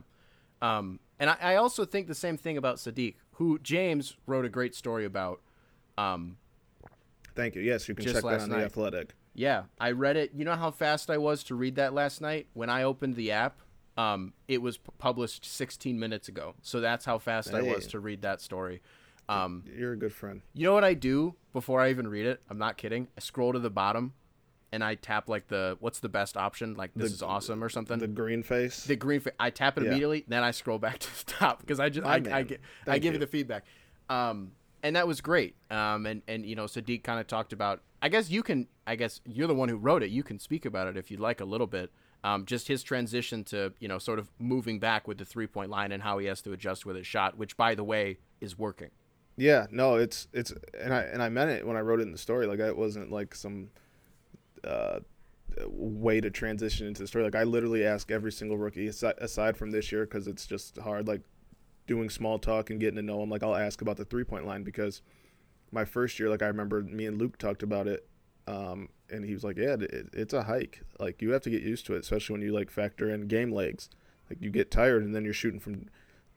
Um, 0.62 1.00
and 1.18 1.30
I, 1.30 1.36
I 1.40 1.54
also 1.56 1.84
think 1.84 2.06
the 2.06 2.14
same 2.14 2.36
thing 2.36 2.56
about 2.56 2.76
Sadiq, 2.76 3.14
who 3.32 3.58
James 3.58 4.16
wrote 4.26 4.44
a 4.44 4.48
great 4.48 4.74
story 4.74 5.04
about. 5.04 5.40
Um, 5.98 6.36
Thank 7.34 7.54
you. 7.54 7.62
Yes, 7.62 7.88
you 7.88 7.94
can 7.94 8.04
check 8.06 8.14
that 8.14 8.24
on 8.40 8.48
night. 8.50 8.58
the 8.58 8.64
Athletic. 8.64 9.14
yeah, 9.34 9.64
I 9.78 9.90
read 9.90 10.16
it. 10.16 10.30
You 10.34 10.44
know 10.44 10.54
how 10.54 10.70
fast 10.70 11.10
I 11.10 11.18
was 11.18 11.44
to 11.44 11.54
read 11.54 11.76
that 11.76 11.92
last 11.92 12.20
night? 12.20 12.46
When 12.54 12.70
I 12.70 12.82
opened 12.84 13.14
the 13.16 13.32
app, 13.32 13.58
um, 13.98 14.32
it 14.48 14.62
was 14.62 14.78
p- 14.78 14.84
published 14.98 15.44
16 15.44 15.98
minutes 15.98 16.28
ago. 16.28 16.54
So 16.62 16.80
that's 16.80 17.04
how 17.04 17.18
fast 17.18 17.52
I 17.52 17.62
was 17.62 17.86
to 17.88 18.00
read 18.00 18.22
that 18.22 18.40
story. 18.40 18.80
Um, 19.28 19.64
You're 19.76 19.92
a 19.94 19.96
good 19.98 20.12
friend. 20.14 20.40
you 20.54 20.64
know 20.64 20.72
what 20.72 20.84
I 20.84 20.94
do 20.94 21.34
before 21.52 21.80
I 21.80 21.90
even 21.90 22.06
read 22.08 22.26
it? 22.26 22.40
I'm 22.48 22.58
not 22.58 22.76
kidding. 22.76 23.08
I 23.16 23.20
scroll 23.20 23.52
to 23.52 23.58
the 23.58 23.70
bottom 23.70 24.12
and 24.72 24.82
I 24.84 24.94
tap 24.96 25.28
like 25.28 25.48
the 25.48 25.76
what's 25.80 26.00
the 26.00 26.08
best 26.08 26.36
option? 26.36 26.74
Like 26.74 26.90
this 26.94 27.10
The- 27.10 27.14
is 27.16 27.22
awesome 27.22 27.62
or 27.62 27.68
something. 27.68 27.98
The 27.98 28.08
green 28.08 28.42
face. 28.42 28.84
the 28.84 28.96
green 28.96 29.20
fa- 29.20 29.32
I 29.38 29.50
tap 29.50 29.78
it 29.78 29.84
Yeah. 29.84 29.90
immediately, 29.90 30.24
then 30.28 30.42
I 30.42 30.50
scroll 30.50 30.78
back 30.78 30.98
to 31.00 31.24
the 31.26 31.32
top 31.32 31.60
because 31.60 31.80
I 31.80 31.88
just 31.88 32.06
I, 32.06 32.14
I, 32.14 32.42
get, 32.42 32.60
I 32.86 32.98
give 32.98 33.12
you 33.12 33.12
you. 33.12 33.18
the 33.18 33.26
feedback. 33.26 33.64
Um, 34.08 34.52
and 34.82 34.94
that 34.96 35.06
was 35.06 35.20
great. 35.20 35.56
Um, 35.70 36.06
and 36.06 36.22
and 36.28 36.44
you 36.46 36.54
know 36.56 36.64
Sadiq 36.64 37.02
kind 37.02 37.20
of 37.20 37.26
talked 37.26 37.52
about. 37.52 37.82
I 38.02 38.08
guess 38.08 38.30
you 38.30 38.42
can. 38.42 38.68
I 38.86 38.94
guess 38.94 39.20
you're 39.24 39.48
the 39.48 39.54
one 39.54 39.68
who 39.68 39.76
wrote 39.76 40.02
it. 40.02 40.10
You 40.10 40.22
can 40.22 40.38
speak 40.38 40.64
about 40.64 40.86
it 40.86 40.96
if 40.96 41.10
you'd 41.10 41.20
like 41.20 41.40
a 41.40 41.44
little 41.44 41.66
bit. 41.66 41.90
Um, 42.24 42.44
just 42.44 42.66
his 42.68 42.82
transition 42.82 43.44
to 43.44 43.72
you 43.80 43.88
know 43.88 43.98
sort 43.98 44.18
of 44.18 44.30
moving 44.38 44.78
back 44.78 45.08
with 45.08 45.18
the 45.18 45.24
three 45.24 45.46
point 45.46 45.70
line 45.70 45.92
and 45.92 46.02
how 46.02 46.18
he 46.18 46.26
has 46.26 46.40
to 46.42 46.52
adjust 46.52 46.84
with 46.86 46.96
his 46.96 47.06
shot, 47.06 47.36
which 47.38 47.56
by 47.56 47.74
the 47.74 47.84
way 47.84 48.18
is 48.40 48.58
working. 48.58 48.90
Yeah, 49.36 49.66
no, 49.70 49.96
it's 49.96 50.28
it's 50.32 50.52
and 50.78 50.92
I 50.94 51.02
and 51.02 51.22
I 51.22 51.28
meant 51.30 51.50
it 51.50 51.66
when 51.66 51.76
I 51.76 51.80
wrote 51.80 52.00
it 52.00 52.04
in 52.04 52.12
the 52.12 52.18
story. 52.18 52.46
Like 52.46 52.58
it 52.58 52.76
wasn't 52.76 53.10
like 53.10 53.34
some 53.34 53.70
uh, 54.66 55.00
way 55.66 56.20
to 56.20 56.30
transition 56.30 56.86
into 56.86 57.02
the 57.02 57.08
story. 57.08 57.24
Like 57.24 57.34
I 57.34 57.44
literally 57.44 57.84
ask 57.84 58.10
every 58.10 58.32
single 58.32 58.58
rookie 58.58 58.88
aside, 58.88 59.56
from 59.56 59.70
this 59.70 59.90
year 59.90 60.04
because 60.04 60.26
it's 60.26 60.46
just 60.46 60.78
hard. 60.78 61.08
Like 61.08 61.22
doing 61.86 62.10
small 62.10 62.38
talk 62.38 62.70
and 62.70 62.80
getting 62.80 62.96
to 62.96 63.02
know 63.02 63.20
them. 63.20 63.30
Like 63.30 63.42
I'll 63.42 63.54
ask 63.54 63.80
about 63.80 63.96
the 63.96 64.04
three 64.04 64.24
point 64.24 64.46
line 64.46 64.62
because 64.62 65.02
my 65.72 65.84
first 65.84 66.18
year, 66.18 66.28
like 66.28 66.42
I 66.42 66.46
remember 66.46 66.82
me 66.82 67.06
and 67.06 67.18
Luke 67.18 67.38
talked 67.38 67.62
about 67.62 67.86
it. 67.86 68.06
Um, 68.46 68.90
and 69.10 69.24
he 69.24 69.34
was 69.34 69.42
like, 69.42 69.56
"Yeah, 69.56 69.76
it, 69.80 70.08
it's 70.12 70.32
a 70.32 70.44
hike. 70.44 70.82
Like 71.00 71.20
you 71.20 71.32
have 71.32 71.42
to 71.42 71.50
get 71.50 71.62
used 71.62 71.86
to 71.86 71.94
it, 71.94 72.00
especially 72.00 72.34
when 72.34 72.42
you 72.42 72.52
like 72.52 72.70
factor 72.70 73.10
in 73.10 73.26
game 73.26 73.52
legs. 73.52 73.88
Like 74.30 74.40
you 74.40 74.50
get 74.50 74.70
tired, 74.70 75.02
and 75.02 75.14
then 75.14 75.24
you're 75.24 75.34
shooting 75.34 75.60
from 75.60 75.86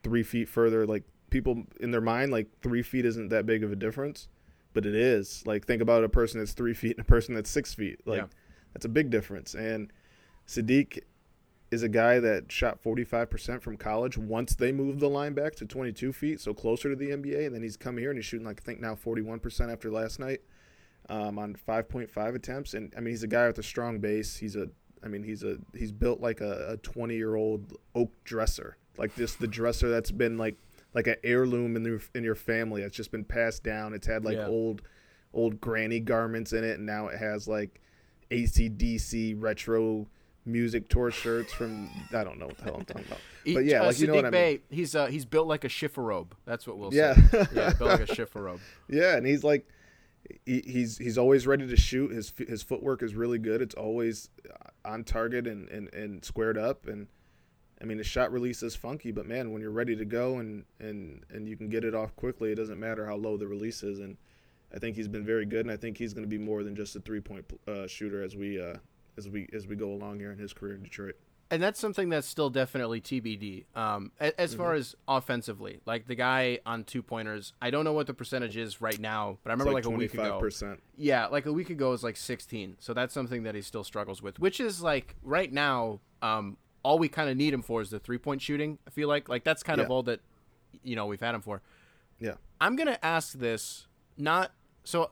three 0.03 0.23
feet 0.23 0.49
further. 0.49 0.87
Like 0.87 1.03
people 1.29 1.65
in 1.79 1.91
their 1.91 2.01
mind, 2.01 2.31
like 2.31 2.47
three 2.61 2.81
feet 2.81 3.05
isn't 3.05 3.29
that 3.29 3.45
big 3.45 3.63
of 3.63 3.71
a 3.71 3.75
difference, 3.75 4.27
but 4.73 4.85
it 4.85 4.95
is. 4.95 5.43
Like 5.45 5.65
think 5.65 5.81
about 5.81 6.03
a 6.03 6.09
person 6.09 6.39
that's 6.39 6.53
three 6.53 6.73
feet 6.73 6.97
and 6.97 7.05
a 7.05 7.07
person 7.09 7.33
that's 7.35 7.49
six 7.49 7.73
feet. 7.73 7.99
Like 8.05 8.21
Yeah. 8.21 8.27
that's 8.73 8.85
a 8.85 8.89
big 8.89 9.09
difference. 9.09 9.53
And 9.55 9.91
Sadiq 10.47 10.99
is 11.71 11.83
a 11.83 11.89
guy 11.89 12.19
that 12.19 12.51
shot 12.51 12.81
45% 12.81 13.61
from 13.61 13.77
college 13.77 14.17
once 14.17 14.55
they 14.55 14.71
moved 14.71 14.99
the 14.99 15.09
line 15.09 15.33
back 15.33 15.53
to 15.55 15.65
22 15.65 16.11
feet, 16.11 16.41
so 16.41 16.51
closer 16.53 16.89
to 16.89 16.95
the 16.95 17.09
NBA. 17.11 17.45
And 17.45 17.53
then 17.53 17.61
he's 17.61 17.77
come 17.77 17.97
here 17.97 18.09
and 18.09 18.17
he's 18.17 18.25
shooting 18.25 18.45
like 18.47 18.61
I 18.61 18.65
think 18.65 18.79
now 18.79 18.95
41% 18.95 19.71
after 19.71 19.91
last 19.91 20.19
night 20.19 20.41
um, 21.09 21.37
on 21.37 21.55
5.5 21.67 22.35
attempts. 22.35 22.73
And 22.73 22.91
I 22.97 22.99
mean 23.01 23.11
he's 23.11 23.23
a 23.23 23.27
guy 23.27 23.47
with 23.47 23.59
a 23.59 23.63
strong 23.63 23.99
base. 23.99 24.37
He's 24.37 24.55
a 24.55 24.69
I 25.03 25.07
mean 25.07 25.23
he's 25.23 25.43
a 25.43 25.57
he's 25.75 25.91
built 25.91 26.19
like 26.21 26.41
a 26.41 26.77
20 26.83 27.15
year 27.15 27.35
old 27.35 27.73
oak 27.95 28.11
dresser, 28.23 28.77
like 28.97 29.15
this 29.15 29.35
the 29.35 29.47
dresser 29.47 29.89
that's 29.89 30.11
been 30.11 30.37
like 30.37 30.57
like 30.93 31.07
an 31.07 31.15
heirloom 31.23 31.75
in 31.75 31.83
your 31.85 32.01
in 32.15 32.23
your 32.23 32.35
family. 32.35 32.81
It's 32.81 32.95
just 32.95 33.11
been 33.11 33.23
passed 33.25 33.63
down. 33.63 33.93
It's 33.93 34.07
had 34.07 34.23
like 34.25 34.37
Yeah. 34.37 34.47
old 34.47 34.81
old 35.33 35.61
granny 35.61 35.99
garments 35.99 36.53
in 36.53 36.63
it, 36.63 36.77
and 36.77 36.85
now 36.85 37.07
it 37.07 37.17
has 37.19 37.47
like 37.47 37.79
ACDC 38.31 39.35
retro 39.37 40.07
music 40.45 40.89
tour 40.89 41.11
shirts 41.11 41.53
from 41.53 41.89
I 42.13 42.23
don't 42.23 42.39
know 42.39 42.47
what 42.47 42.57
the 42.57 42.63
hell 42.63 42.75
I'm 42.79 42.85
talking 42.85 43.05
about. 43.05 43.19
But 43.45 43.65
yeah, 43.65 43.81
uh, 43.81 43.87
like 43.87 43.99
you 43.99 44.05
know 44.07 44.15
what 44.15 44.25
I 44.25 44.29
mean. 44.29 44.59
He's 44.69 44.95
uh, 44.95 45.07
he's 45.07 45.25
built 45.25 45.47
like 45.47 45.63
a 45.63 45.69
chifforobe. 45.69 46.31
That's 46.45 46.67
what 46.67 46.77
we'll 46.77 46.93
Yeah. 46.93 47.15
say. 47.15 47.47
yeah, 47.55 47.73
built 47.73 47.89
like 47.99 48.01
a 48.09 48.13
chifforobe. 48.13 48.59
Yeah, 48.89 49.15
and 49.15 49.25
he's 49.25 49.43
like, 49.43 49.67
he, 50.45 50.61
he's 50.67 50.97
he's 50.97 51.17
always 51.17 51.47
ready 51.47 51.65
to 51.65 51.75
shoot. 51.77 52.11
His 52.11 52.31
his 52.37 52.61
footwork 52.61 53.01
is 53.01 53.15
really 53.15 53.39
good. 53.39 53.61
It's 53.61 53.73
always 53.75 54.29
on 54.85 55.03
target 55.03 55.47
and, 55.47 55.67
and, 55.69 55.91
and 55.93 56.23
squared 56.23 56.57
up. 56.57 56.85
And 56.85 57.07
I 57.81 57.85
mean, 57.85 57.97
his 57.97 58.07
shot 58.07 58.31
release 58.31 58.61
is 58.61 58.75
funky, 58.75 59.11
but 59.11 59.25
man, 59.25 59.51
when 59.53 59.61
you're 59.61 59.71
ready 59.71 59.95
to 59.95 60.05
go 60.05 60.39
and, 60.39 60.65
and, 60.79 61.23
and 61.29 61.47
you 61.47 61.55
can 61.55 61.69
get 61.69 61.83
it 61.85 61.95
off 61.95 62.15
quickly, 62.15 62.51
it 62.51 62.55
doesn't 62.55 62.79
matter 62.79 63.05
how 63.05 63.15
low 63.15 63.37
the 63.37 63.47
release 63.47 63.83
is. 63.83 63.99
And 63.99 64.17
I 64.73 64.79
think 64.79 64.95
he's 64.97 65.07
been 65.07 65.25
very 65.25 65.45
good, 65.45 65.61
and 65.61 65.71
I 65.71 65.77
think 65.77 65.97
he's 65.97 66.13
going 66.13 66.25
to 66.25 66.29
be 66.29 66.37
more 66.37 66.63
than 66.63 66.75
just 66.75 66.95
a 66.95 66.99
three 66.99 67.21
point 67.21 67.45
uh, 67.67 67.87
shooter 67.87 68.21
as 68.23 68.35
we 68.35 68.61
uh, 68.61 68.75
as 69.17 69.29
we 69.29 69.47
as 69.53 69.65
we 69.65 69.75
go 69.75 69.91
along 69.93 70.19
here 70.19 70.31
in 70.31 70.37
his 70.37 70.53
career 70.53 70.75
in 70.75 70.83
Detroit. 70.83 71.15
and 71.51 71.63
that's 71.63 71.79
something 71.79 72.09
that's 72.09 72.27
still 72.27 72.49
definitely 72.51 73.01
TBD. 73.01 73.65
Um, 73.75 74.11
as 74.19 74.53
far 74.53 74.71
Mm-hmm. 74.73 74.79
as 74.79 74.95
offensively, 75.07 75.79
like 75.85 76.05
the 76.05 76.13
guy 76.15 76.59
on 76.65 76.83
two 76.83 77.01
pointers, 77.01 77.53
I 77.61 77.71
don't 77.71 77.83
know 77.85 77.93
what 77.93 78.05
the 78.07 78.13
percentage 78.13 78.55
is 78.57 78.81
right 78.81 78.99
now, 78.99 79.37
but 79.43 79.49
I 79.49 79.53
remember 79.53 79.73
like 79.73 79.85
like, 79.85 79.93
a 79.93 79.97
week 79.97 80.13
ago. 80.13 80.39
percent. 80.39 80.83
Yeah, 80.97 81.25
like 81.27 81.45
a 81.47 81.53
week 81.53 81.69
ago 81.71 81.87
it 81.87 81.91
was 81.91 82.03
like 82.03 82.17
16. 82.17 82.75
So 82.79 82.93
that's 82.93 83.13
something 83.13 83.43
that 83.43 83.55
he 83.55 83.61
still 83.61 83.83
struggles 83.83 84.21
with, 84.21 84.37
which 84.39 84.59
is 84.59 84.83
like 84.83 85.15
right 85.23 85.51
now, 85.51 86.01
um, 86.21 86.57
all 86.83 86.99
we 86.99 87.09
kind 87.09 87.29
of 87.29 87.37
need 87.37 87.53
him 87.53 87.61
for 87.61 87.81
is 87.81 87.89
the 87.89 87.99
three 87.99 88.17
point 88.17 88.41
shooting. 88.41 88.77
I 88.87 88.89
feel 88.89 89.07
like 89.07 89.29
like 89.29 89.43
that's 89.43 89.63
kind 89.63 89.81
of 89.81 89.91
all 89.91 90.03
that 90.03 90.21
you 90.83 90.95
know 90.95 91.05
we've 91.05 91.19
had 91.19 91.35
him 91.35 91.41
for. 91.41 91.61
Yeah. 92.19 92.35
I'm 92.61 92.75
gonna 92.75 92.99
ask 93.01 93.33
this 93.33 93.87
not 94.17 94.51
so. 94.83 95.11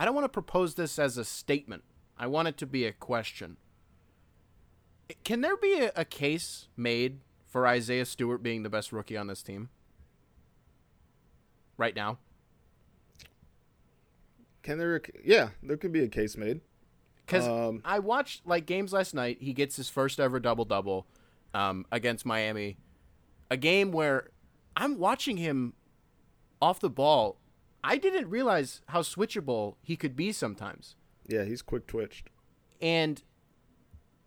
I 0.00 0.04
don't 0.04 0.14
want 0.14 0.24
to 0.24 0.30
propose 0.30 0.74
this 0.74 0.98
as 0.98 1.16
a 1.16 1.24
statement. 1.24 1.84
I 2.18 2.26
want 2.26 2.48
it 2.48 2.56
to 2.58 2.66
be 2.66 2.86
a 2.86 2.92
question. 2.92 3.56
Can 5.24 5.40
there 5.40 5.56
be 5.56 5.80
a, 5.80 5.92
a 5.94 6.04
case 6.04 6.68
made 6.76 7.20
for 7.46 7.66
Isaiah 7.66 8.04
Stewart 8.04 8.42
being 8.42 8.62
the 8.62 8.70
best 8.70 8.92
rookie 8.92 9.16
on 9.16 9.26
this 9.26 9.42
team 9.42 9.68
right 11.76 11.94
now? 11.94 12.18
Can 14.62 14.78
there? 14.78 15.00
Yeah, 15.24 15.50
there 15.62 15.76
could 15.76 15.92
be 15.92 16.02
a 16.02 16.08
case 16.08 16.36
made. 16.36 16.60
Because 17.26 17.46
Um, 17.48 17.80
I 17.84 17.98
watched 17.98 18.46
like 18.46 18.66
games 18.66 18.92
last 18.92 19.14
night. 19.14 19.38
He 19.40 19.52
gets 19.52 19.76
his 19.76 19.88
first 19.88 20.18
ever 20.20 20.38
double 20.40 20.64
double 20.64 21.06
um, 21.54 21.86
against 21.92 22.26
Miami, 22.26 22.76
a 23.50 23.56
game 23.56 23.92
where 23.92 24.30
I'm 24.76 24.98
watching 24.98 25.36
him 25.36 25.74
off 26.60 26.80
the 26.80 26.90
ball. 26.90 27.38
I 27.84 27.96
didn't 27.96 28.28
realize 28.28 28.80
how 28.88 29.02
switchable 29.02 29.74
he 29.82 29.96
could 29.96 30.14
be 30.16 30.30
sometimes, 30.32 30.94
Yeah, 31.26 31.44
he's 31.44 31.62
quick 31.62 31.86
twitched. 31.86 32.30
and 32.80 33.22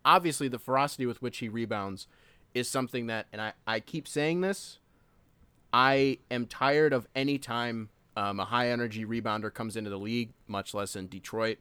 obviously 0.04 0.46
the 0.48 0.58
ferocity 0.58 1.06
with 1.06 1.20
which 1.22 1.38
he 1.38 1.48
rebounds 1.48 2.06
is 2.54 2.68
something 2.68 3.06
that, 3.08 3.26
and 3.32 3.40
I, 3.40 3.52
I 3.66 3.80
keep 3.80 4.06
saying 4.06 4.40
this. 4.42 4.78
I 5.72 6.18
am 6.30 6.46
tired 6.46 6.92
of 6.92 7.06
any 7.14 7.38
time 7.38 7.88
um, 8.16 8.38
a 8.40 8.44
high 8.44 8.68
energy 8.70 9.04
rebounder 9.04 9.52
comes 9.52 9.76
into 9.76 9.90
the 9.90 9.98
league, 9.98 10.32
much 10.46 10.72
less 10.74 10.94
in 10.96 11.06
Detroit. 11.08 11.58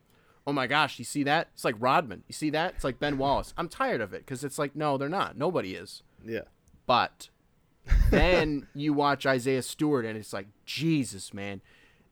Oh 0.47 0.53
my 0.53 0.67
gosh, 0.67 0.99
you 0.99 1.05
see 1.05 1.23
that? 1.23 1.49
It's 1.53 1.65
like 1.65 1.75
Rodman. 1.79 2.23
You 2.27 2.33
see 2.33 2.49
that? 2.51 2.75
It's 2.75 2.83
like 2.83 2.99
Ben 2.99 3.17
Wallace. 3.17 3.53
I'm 3.57 3.67
tired 3.67 4.01
of 4.01 4.13
it 4.13 4.25
because 4.25 4.43
it's 4.43 4.59
like, 4.59 4.75
no, 4.75 4.97
they're 4.97 5.09
not. 5.09 5.37
Nobody 5.37 5.73
is. 5.75 6.03
Yeah. 6.23 6.41
But 6.85 7.29
then 8.11 8.67
you 8.75 8.93
watch 8.93 9.25
Isaiah 9.25 9.61
Stewart 9.63 10.05
and 10.05 10.17
it's 10.17 10.33
like, 10.33 10.47
Jesus, 10.65 11.33
man. 11.33 11.61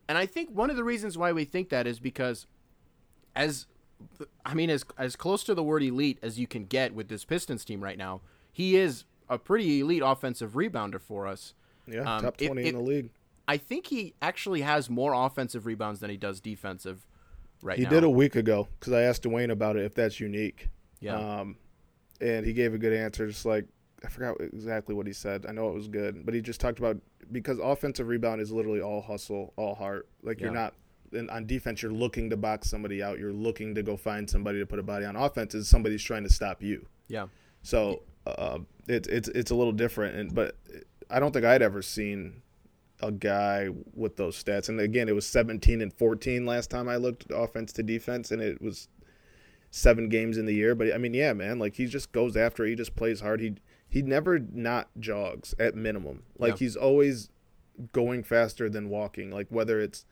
And 0.08 0.18
I 0.18 0.26
think 0.26 0.50
one 0.50 0.68
of 0.70 0.76
the 0.76 0.84
reasons 0.84 1.16
why 1.16 1.32
we 1.32 1.44
think 1.44 1.68
that 1.70 1.86
is 1.86 2.00
because 2.00 2.46
as 3.36 3.66
I 4.44 4.54
mean 4.54 4.68
as 4.70 4.84
as 4.98 5.16
close 5.16 5.44
to 5.44 5.54
the 5.54 5.62
word 5.62 5.82
elite 5.82 6.18
as 6.22 6.38
you 6.38 6.46
can 6.46 6.64
get 6.66 6.94
with 6.94 7.08
this 7.08 7.24
Pistons 7.24 7.64
team 7.64 7.82
right 7.82 7.96
now, 7.96 8.20
he 8.52 8.76
is 8.76 9.04
a 9.28 9.38
pretty 9.38 9.80
elite 9.80 10.02
offensive 10.04 10.52
rebounder 10.52 11.00
for 11.00 11.26
us. 11.26 11.54
Yeah, 11.86 12.00
Um, 12.00 12.22
top 12.22 12.34
it- 12.42 12.46
twenty 12.48 12.62
it- 12.62 12.68
in 12.68 12.74
the 12.74 12.80
league. 12.82 13.10
I 13.46 13.58
think 13.58 13.86
he 13.88 14.14
actually 14.22 14.62
has 14.62 14.88
more 14.90 15.12
offensive 15.12 15.66
rebounds 15.66 16.00
than 16.00 16.08
he 16.10 16.16
does 16.16 16.40
defensive 16.40 17.06
right 17.64 17.78
He 17.78 17.84
now. 17.84 17.90
did 17.90 18.04
a 18.04 18.10
week 18.10 18.36
ago 18.36 18.68
because 18.78 18.92
I 18.92 19.02
asked 19.02 19.24
Dwane 19.24 19.50
about 19.50 19.76
it 19.76 19.84
if 19.84 19.94
that's 19.94 20.20
unique. 20.20 20.68
yeah. 21.00 21.16
Um, 21.40 21.56
and 22.20 22.46
he 22.46 22.52
gave 22.52 22.72
a 22.74 22.78
good 22.78 22.92
answer. 22.92 23.26
Just 23.26 23.44
like 23.44 23.66
I 24.04 24.08
forgot 24.08 24.40
exactly 24.40 24.94
what 24.94 25.06
he 25.06 25.12
said. 25.12 25.46
I 25.48 25.52
know 25.52 25.68
it 25.70 25.74
was 25.74 25.88
good, 25.88 26.24
but 26.24 26.32
he 26.34 26.40
just 26.40 26.60
talked 26.60 26.78
about 26.78 26.98
because 27.32 27.58
offensive 27.58 28.06
rebound 28.06 28.40
is 28.40 28.52
literally 28.52 28.80
all 28.80 29.00
hustle, 29.02 29.52
all 29.56 29.74
heart. 29.74 30.08
Like 30.22 30.40
you're 30.40 30.52
not 30.52 30.74
and 31.12 31.28
on 31.30 31.46
defense, 31.46 31.82
you're 31.82 31.92
looking 31.92 32.30
to 32.30 32.36
box 32.36 32.68
somebody 32.70 33.02
out. 33.02 33.18
You're 33.18 33.32
looking 33.32 33.74
to 33.74 33.82
go 33.82 33.96
find 33.96 34.28
somebody 34.30 34.58
to 34.60 34.66
put 34.66 34.78
a 34.78 34.82
body 34.82 35.04
on. 35.04 35.16
Offense 35.16 35.54
is 35.54 35.68
somebody's 35.68 36.02
trying 36.02 36.22
to 36.24 36.30
stop 36.32 36.62
you. 36.62 36.86
Yeah. 37.08 37.26
So 37.62 38.02
uh, 38.26 38.58
it's 38.86 39.08
it's 39.08 39.28
it's 39.28 39.50
a 39.50 39.54
little 39.54 39.72
different, 39.72 40.16
and 40.16 40.34
but 40.34 40.56
I 41.10 41.18
don't 41.20 41.32
think 41.32 41.44
I'd 41.44 41.62
ever 41.62 41.82
seen 41.82 42.42
a 43.06 43.12
guy 43.12 43.68
with 43.94 44.16
those 44.16 44.42
stats. 44.42 44.68
And 44.68 44.80
again, 44.80 45.08
it 45.08 45.14
was 45.14 45.26
17 45.26 45.80
and 45.80 45.92
14 45.92 46.46
last 46.46 46.70
time 46.70 46.88
I 46.88 46.96
looked 46.96 47.26
offense 47.30 47.72
to 47.74 47.82
defense, 47.82 48.30
and 48.30 48.40
it 48.42 48.60
was 48.62 48.88
seven 49.70 50.08
games 50.08 50.38
in 50.38 50.46
the 50.46 50.54
year. 50.54 50.74
But 50.74 50.92
I 50.94 50.98
mean, 50.98 51.14
yeah, 51.14 51.32
man, 51.32 51.58
like 51.58 51.74
he 51.76 51.86
just 51.86 52.12
goes 52.12 52.36
after. 52.36 52.64
it. 52.64 52.70
He 52.70 52.74
just 52.76 52.96
plays 52.96 53.20
hard. 53.20 53.40
He 53.40 53.54
he 53.88 54.02
never 54.02 54.38
not 54.38 54.88
jogs 54.98 55.54
at 55.58 55.74
minimum. 55.74 56.22
Like 56.38 56.52
Yeah. 56.52 56.58
he's 56.58 56.76
always 56.76 57.28
going 57.92 58.22
faster 58.22 58.68
than 58.70 58.88
walking. 58.88 59.30
Like 59.30 59.48
whether 59.50 59.80
it's 59.80 60.04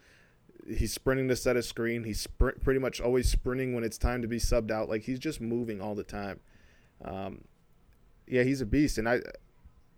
he's 0.68 0.92
sprinting 0.92 1.28
to 1.28 1.37
set 1.37 1.57
a 1.57 1.62
screen, 1.62 2.05
he's 2.05 2.20
sprint, 2.20 2.61
pretty 2.62 2.78
much 2.81 3.00
always 3.00 3.28
sprinting 3.28 3.74
when 3.74 3.83
it's 3.85 3.98
time 3.98 4.22
to 4.22 4.28
be 4.28 4.38
subbed 4.38 4.70
out. 4.70 4.88
Like 4.88 5.02
he's 5.02 5.18
just 5.18 5.40
moving 5.40 5.81
all 5.81 5.94
the 5.94 6.05
time. 6.05 6.40
Um, 7.05 7.42
yeah, 8.28 8.42
he's 8.44 8.61
a 8.61 8.66
beast, 8.66 8.98
and 8.98 9.09
I 9.09 9.20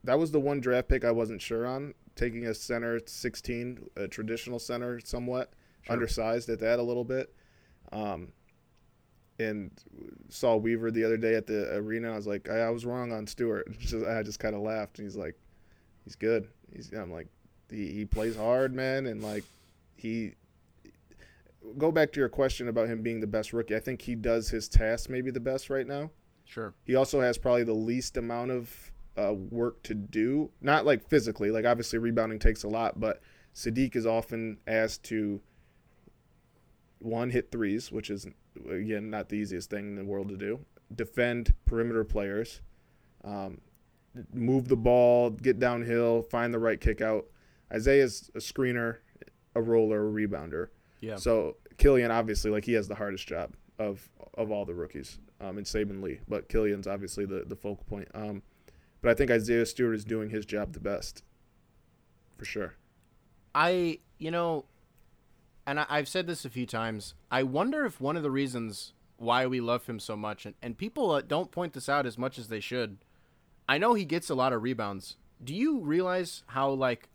that 0.04 0.18
was 0.18 0.30
the 0.30 0.40
one 0.40 0.60
draft 0.60 0.88
pick 0.88 1.04
I 1.04 1.10
wasn't 1.10 1.40
sure 1.42 1.66
on 1.66 1.94
taking 2.16 2.46
a 2.46 2.54
center 2.54 3.00
16, 3.04 3.88
a 3.96 4.08
traditional 4.08 4.58
center, 4.58 5.00
somewhat 5.00 5.52
Sure. 5.82 5.92
undersized 5.94 6.48
at 6.48 6.60
that 6.60 6.78
a 6.78 6.82
little 6.82 7.04
bit. 7.04 7.34
Um, 7.92 8.32
and 9.38 9.70
saw 10.28 10.56
Weaver 10.56 10.90
the 10.90 11.04
other 11.04 11.16
day 11.16 11.34
at 11.34 11.46
the 11.46 11.74
arena. 11.74 12.12
I 12.12 12.16
was 12.16 12.26
like, 12.26 12.48
I, 12.48 12.60
I 12.60 12.70
was 12.70 12.86
wrong 12.86 13.12
on 13.12 13.26
Stewart. 13.26 13.66
Just, 13.78 14.06
I 14.06 14.22
just 14.22 14.38
kind 14.38 14.54
of 14.54 14.62
laughed. 14.62 14.98
And 14.98 15.06
he's 15.06 15.16
like, 15.16 15.36
he's 16.04 16.14
good. 16.16 16.48
He's 16.72 16.92
I'm 16.92 17.10
like, 17.12 17.26
he, 17.68 17.90
he 17.92 18.04
plays 18.04 18.36
hard, 18.36 18.72
man, 18.74 19.06
and 19.06 19.22
like 19.22 19.44
he. 19.96 20.32
Go 21.78 21.90
back 21.90 22.12
to 22.12 22.20
your 22.20 22.28
question 22.28 22.68
about 22.68 22.88
him 22.88 23.02
being 23.02 23.20
the 23.20 23.26
best 23.26 23.52
rookie. 23.54 23.74
I 23.74 23.80
think 23.80 24.02
he 24.02 24.14
does 24.14 24.50
his 24.50 24.68
task 24.68 25.08
maybe 25.08 25.30
the 25.30 25.40
best 25.40 25.70
right 25.70 25.86
now. 25.86 26.10
Sure. 26.44 26.74
He 26.84 26.94
also 26.94 27.22
has 27.22 27.38
probably 27.38 27.64
the 27.64 27.72
least 27.72 28.18
amount 28.18 28.50
of 28.50 28.92
uh, 29.16 29.32
work 29.34 29.82
to 29.84 29.94
do. 29.94 30.50
Not 30.60 30.86
like 30.86 31.08
physically, 31.08 31.50
like 31.50 31.64
obviously 31.64 31.98
rebounding 31.98 32.38
takes 32.38 32.64
a 32.64 32.68
lot, 32.68 32.98
but 33.00 33.20
Saddiq 33.54 33.96
is 33.96 34.06
often 34.06 34.58
asked 34.66 35.04
to 35.04 35.40
one 36.98 37.30
hit 37.30 37.50
threes, 37.50 37.92
which 37.92 38.10
is 38.10 38.26
again 38.70 39.10
not 39.10 39.28
the 39.28 39.36
easiest 39.36 39.70
thing 39.70 39.88
in 39.88 39.94
the 39.96 40.04
world 40.04 40.28
to 40.28 40.36
do. 40.36 40.60
Defend 40.94 41.54
perimeter 41.64 42.04
players, 42.04 42.60
um, 43.24 43.60
move 44.32 44.68
the 44.68 44.76
ball, 44.76 45.30
get 45.30 45.58
downhill, 45.58 46.22
find 46.22 46.52
the 46.52 46.58
right 46.58 46.80
kick 46.80 47.00
out. 47.00 47.26
Isaiah's 47.72 48.30
a 48.34 48.38
screener, 48.38 48.98
a 49.54 49.62
roller, 49.62 50.08
a 50.08 50.12
rebounder. 50.12 50.68
Yeah. 51.00 51.16
So 51.16 51.56
Killian 51.78 52.10
obviously 52.10 52.50
like 52.50 52.64
he 52.64 52.72
has 52.72 52.88
the 52.88 52.94
hardest 52.94 53.26
job 53.26 53.54
of 53.78 54.08
of 54.34 54.50
all 54.50 54.64
the 54.64 54.74
rookies, 54.74 55.18
um, 55.40 55.58
and 55.58 55.66
Saben 55.66 56.02
Lee, 56.02 56.20
but 56.28 56.48
Killian's 56.48 56.86
obviously 56.86 57.24
the 57.24 57.44
the 57.46 57.56
focal 57.56 57.84
point. 57.84 58.08
Um, 58.14 58.42
but 59.04 59.10
I 59.10 59.14
think 59.14 59.30
Isaiah 59.30 59.66
Stewart 59.66 59.94
is 59.94 60.02
doing 60.02 60.30
his 60.30 60.46
job 60.46 60.72
the 60.72 60.80
best, 60.80 61.22
for 62.38 62.46
sure. 62.46 62.74
I, 63.54 63.98
you 64.16 64.30
know, 64.30 64.64
and 65.66 65.78
I, 65.78 65.84
I've 65.90 66.08
said 66.08 66.26
this 66.26 66.46
a 66.46 66.50
few 66.50 66.64
times. 66.64 67.12
I 67.30 67.42
wonder 67.42 67.84
if 67.84 68.00
one 68.00 68.16
of 68.16 68.22
the 68.22 68.30
reasons 68.30 68.94
why 69.18 69.46
we 69.46 69.60
love 69.60 69.84
him 69.84 70.00
so 70.00 70.16
much, 70.16 70.46
and, 70.46 70.54
and 70.62 70.78
people 70.78 71.10
uh, 71.10 71.20
don't 71.20 71.52
point 71.52 71.74
this 71.74 71.86
out 71.86 72.06
as 72.06 72.16
much 72.16 72.38
as 72.38 72.48
they 72.48 72.60
should. 72.60 72.96
I 73.68 73.76
know 73.76 73.92
he 73.92 74.06
gets 74.06 74.30
a 74.30 74.34
lot 74.34 74.54
of 74.54 74.62
rebounds. 74.62 75.18
Do 75.42 75.54
you 75.54 75.80
realize 75.80 76.42
how, 76.46 76.70
like, 76.70 77.10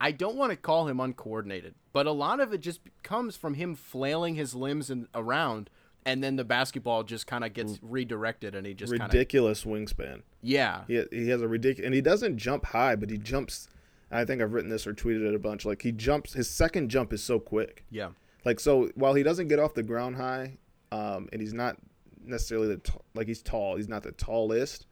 I 0.00 0.12
don't 0.12 0.36
want 0.36 0.52
to 0.52 0.56
call 0.56 0.88
him 0.88 0.98
uncoordinated, 0.98 1.74
but 1.92 2.06
a 2.06 2.12
lot 2.12 2.40
of 2.40 2.54
it 2.54 2.62
just 2.62 2.80
comes 3.02 3.36
from 3.36 3.52
him 3.52 3.74
flailing 3.74 4.34
his 4.34 4.54
limbs 4.54 4.88
and 4.88 5.08
around, 5.14 5.68
and 6.06 6.22
then 6.22 6.36
the 6.36 6.44
basketball 6.44 7.02
just 7.04 7.26
kind 7.26 7.44
of 7.44 7.52
gets 7.52 7.78
redirected, 7.82 8.54
and 8.54 8.66
he 8.66 8.74
just 8.74 8.92
Ridiculous 8.92 9.64
wingspan. 9.64 10.22
yeah, 10.42 10.82
He 10.86 11.02
he 11.12 11.28
has 11.28 11.42
a 11.42 11.48
ridiculous, 11.48 11.86
and 11.86 11.94
he 11.94 12.00
doesn't 12.00 12.38
jump 12.38 12.66
high, 12.66 12.96
but 12.96 13.10
he 13.10 13.18
jumps. 13.18 13.68
I 14.10 14.24
think 14.24 14.40
I've 14.40 14.52
written 14.54 14.70
this 14.70 14.86
or 14.86 14.94
tweeted 14.94 15.26
it 15.28 15.34
a 15.34 15.38
bunch. 15.38 15.64
Like 15.66 15.82
he 15.82 15.92
jumps, 15.92 16.32
his 16.32 16.48
second 16.48 16.88
jump 16.88 17.12
is 17.12 17.22
so 17.22 17.38
quick. 17.38 17.84
yeah, 17.90 18.10
Like 18.44 18.58
so, 18.58 18.90
while 18.94 19.12
he 19.14 19.22
doesn't 19.22 19.48
get 19.48 19.58
off 19.58 19.74
the 19.74 19.82
ground 19.82 20.16
high, 20.16 20.56
um, 20.90 21.28
and 21.30 21.42
he's 21.42 21.52
not 21.52 21.76
necessarily 22.24 22.68
the 22.68 22.78
t- 22.78 22.92
like 23.14 23.26
he's 23.26 23.42
tall. 23.42 23.76
He's 23.76 23.88
not 23.88 24.02
the 24.02 24.12
tallest, 24.12 24.86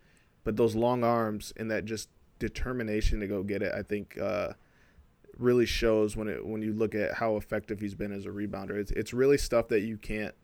but 0.44 0.56
those 0.56 0.74
long 0.76 1.02
arms 1.02 1.52
and 1.56 1.70
that 1.70 1.86
just 1.86 2.10
determination 2.38 3.20
to 3.20 3.26
go 3.26 3.42
get 3.42 3.62
it, 3.62 3.72
I 3.74 3.82
think, 3.82 4.18
uh, 4.20 4.52
really 5.38 5.66
shows 5.66 6.16
when 6.16 6.28
it 6.28 6.44
when 6.46 6.60
you 6.62 6.72
look 6.74 6.94
at 6.94 7.14
how 7.14 7.36
effective 7.36 7.80
he's 7.80 7.94
been 7.94 8.12
as 8.12 8.26
a 8.26 8.30
rebounder. 8.30 8.72
It's 8.72 8.90
it's 8.90 9.12
really 9.14 9.38
stuff 9.38 9.68
that 9.68 9.80
you 9.80 9.96
can't. 9.96 10.34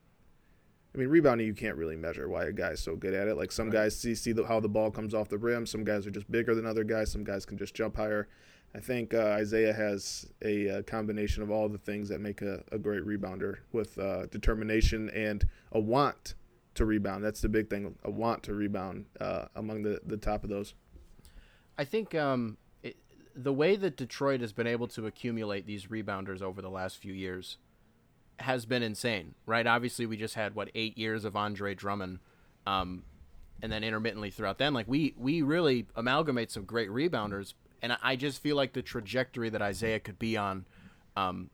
I 0.94 0.98
mean, 0.98 1.08
rebounding 1.08 1.46
you 1.46 1.54
can't 1.54 1.76
really 1.76 1.96
measure 1.96 2.28
why 2.28 2.44
a 2.44 2.52
guy's 2.52 2.80
so 2.80 2.96
good 2.96 3.14
at 3.14 3.26
it. 3.26 3.36
Like 3.36 3.50
some 3.50 3.66
Right. 3.66 3.84
guys 3.84 3.98
see 3.98 4.14
see 4.14 4.32
the, 4.32 4.44
how 4.46 4.60
the 4.60 4.68
ball 4.68 4.90
comes 4.90 5.14
off 5.14 5.28
the 5.28 5.38
rim. 5.38 5.64
Some 5.66 5.84
guys 5.84 6.06
are 6.06 6.10
just 6.10 6.30
bigger 6.30 6.54
than 6.54 6.66
other 6.66 6.84
guys. 6.84 7.10
Some 7.10 7.24
guys 7.24 7.46
can 7.46 7.56
just 7.56 7.74
jump 7.74 7.96
higher. 7.96 8.28
I 8.74 8.80
think 8.80 9.12
uh, 9.12 9.18
Isaiah 9.22 9.72
has 9.72 10.26
a, 10.42 10.78
uh 10.78 10.82
combination 10.82 11.42
of 11.42 11.50
all 11.50 11.68
the 11.68 11.78
things 11.78 12.08
that 12.08 12.20
make 12.20 12.40
a, 12.40 12.62
a 12.72 12.78
great 12.78 13.04
rebounder 13.04 13.58
with 13.72 13.98
uh, 13.98 14.26
determination 14.26 15.10
and 15.10 15.46
a 15.72 15.80
want 15.80 16.34
to 16.74 16.86
rebound. 16.86 17.22
That's 17.22 17.40
the 17.40 17.48
big 17.48 17.68
thing, 17.68 17.94
a 18.02 18.10
want 18.10 18.42
to 18.44 18.54
rebound 18.54 19.06
uh, 19.20 19.46
among 19.56 19.82
the, 19.82 20.00
the 20.06 20.16
top 20.16 20.42
of 20.42 20.50
those. 20.50 20.74
I 21.76 21.84
think 21.84 22.14
um, 22.14 22.56
it, 22.82 22.96
the 23.34 23.52
way 23.52 23.76
that 23.76 23.96
Detroit 23.96 24.40
has 24.40 24.52
been 24.52 24.66
able 24.66 24.88
to 24.88 25.06
accumulate 25.06 25.66
these 25.66 25.86
rebounders 25.86 26.40
over 26.40 26.62
the 26.62 26.70
last 26.70 26.98
few 26.98 27.12
years 27.12 27.58
has 28.42 28.66
been 28.66 28.82
insane, 28.82 29.34
right? 29.46 29.66
Obviously, 29.66 30.06
we 30.06 30.16
just 30.16 30.34
had 30.34 30.54
what 30.54 30.70
eight 30.74 30.96
years 30.98 31.24
of 31.24 31.36
Andre 31.36 31.74
Drummond, 31.74 32.18
um, 32.66 33.04
and 33.62 33.70
then 33.72 33.84
intermittently 33.84 34.30
throughout 34.30 34.58
then, 34.58 34.74
like 34.74 34.86
we 34.88 35.14
we 35.16 35.42
really 35.42 35.86
amalgamate 35.96 36.50
some 36.50 36.64
great 36.64 36.90
rebounders, 36.90 37.54
and 37.80 37.96
I, 38.02 38.16
just 38.16 38.42
feel 38.42 38.56
like 38.56 38.72
the 38.72 38.82
trajectory 38.82 39.50
that 39.50 39.62
Isaiah 39.62 40.00
could 40.00 40.18
be 40.18 40.36
on. 40.36 40.66
Um, 41.16 41.50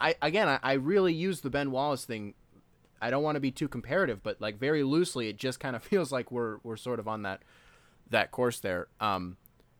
I 0.00 0.16
again, 0.22 0.48
I, 0.48 0.58
I 0.62 0.72
really 0.74 1.12
use 1.12 1.40
the 1.40 1.50
Ben 1.50 1.70
Wallace 1.70 2.04
thing. 2.04 2.34
I 3.00 3.10
don't 3.10 3.22
want 3.22 3.36
to 3.36 3.40
be 3.40 3.50
too 3.50 3.68
comparative, 3.68 4.22
but 4.22 4.40
like 4.40 4.58
very 4.58 4.82
loosely, 4.82 5.28
it 5.28 5.36
just 5.36 5.60
kind 5.60 5.76
of 5.76 5.82
feels 5.84 6.12
like 6.12 6.30
we're 6.30 6.58
we're 6.62 6.76
sort 6.76 6.98
of 6.98 7.08
on 7.08 7.22
that 7.22 7.42
that 8.10 8.30
course 8.30 8.60
there. 8.60 8.88
Um, 9.00 9.36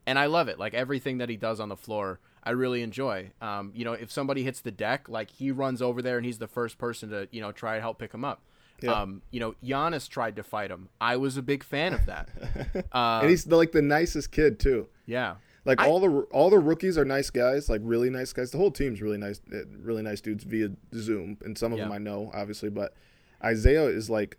and 0.07 0.18
I 0.18 0.27
love 0.27 0.49
it. 0.49 0.59
Like 0.59 0.75
everything 0.75 1.18
that 1.18 1.29
he 1.29 1.37
does 1.37 1.61
on 1.61 1.68
the 1.68 1.77
floor, 1.77 2.20
I 2.44 2.50
really 2.50 2.83
enjoy. 2.83 3.30
Um, 3.40 3.72
you 3.74 3.85
know, 3.85 3.94
if 3.94 4.12
somebody 4.12 4.42
hits 4.44 4.61
the 4.61 4.70
deck, 4.70 5.09
like 5.09 5.30
he 5.30 5.50
runs 5.50 5.80
over 5.80 6.02
there 6.02 6.18
and 6.18 6.26
he's 6.26 6.38
the 6.38 6.46
first 6.46 6.76
person 6.78 7.09
to 7.11 7.26
you 7.33 7.40
know 7.40 7.52
try 7.52 7.76
to 7.76 7.80
help 7.80 7.98
pick 7.98 8.12
him 8.12 8.24
up. 8.24 8.42
Yeah. 8.83 8.92
Um, 9.02 9.22
you 9.30 9.40
know, 9.40 9.54
Giannis 9.64 10.09
tried 10.09 10.37
to 10.37 10.42
fight 10.42 10.70
him. 10.70 10.88
I 11.00 11.16
was 11.16 11.37
a 11.37 11.42
big 11.42 11.62
fan 11.64 11.94
of 11.94 12.07
that. 12.07 12.28
Uh, 12.92 13.20
and 13.22 13.30
he's 13.30 13.44
the, 13.44 13.57
like 13.57 13.72
the 13.72 13.80
nicest 13.83 14.30
kid 14.30 14.59
too. 14.61 14.88
yeah, 15.07 15.37
Like 15.64 15.80
I- 15.80 15.88
all 15.88 16.00
the 16.00 16.11
all 16.33 16.50
the 16.50 16.59
rookies 16.59 16.98
are 16.98 17.04
nice 17.04 17.30
guys, 17.30 17.68
like 17.70 17.80
really 17.85 18.11
nice 18.11 18.33
guys. 18.33 18.50
The 18.50 18.59
whole 18.59 18.70
team's 18.70 19.00
really 19.00 19.16
nice, 19.18 19.40
eh, 19.52 19.62
really 19.78 20.02
nice 20.02 20.20
dudes 20.20 20.44
via 20.44 20.68
Zoom, 20.94 21.38
and 21.44 21.57
some 21.57 21.72
of 21.72 21.78
them 21.78 21.92
I 21.92 21.98
know 21.98 22.30
obviously. 22.35 22.68
But 22.68 22.92
Isaiah 23.42 23.85
is 23.87 24.11
like, 24.11 24.38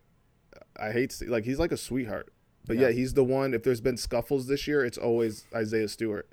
I 0.79 0.91
hate 0.91 1.09
to- 1.11 1.29
like 1.29 1.45
he's 1.45 1.59
like 1.59 1.71
a 1.71 1.77
sweetheart. 1.77 2.31
But 2.67 2.77
Yeah. 2.77 2.87
yeah, 2.87 2.93
he's 2.93 3.13
the 3.13 3.23
one. 3.23 3.53
If 3.53 3.63
there's 3.63 3.81
been 3.81 3.97
scuffles 3.97 4.47
this 4.47 4.67
year, 4.67 4.83
it's 4.85 4.97
always 4.97 5.45
Isaiah 5.55 5.87
Stewart. 5.87 6.29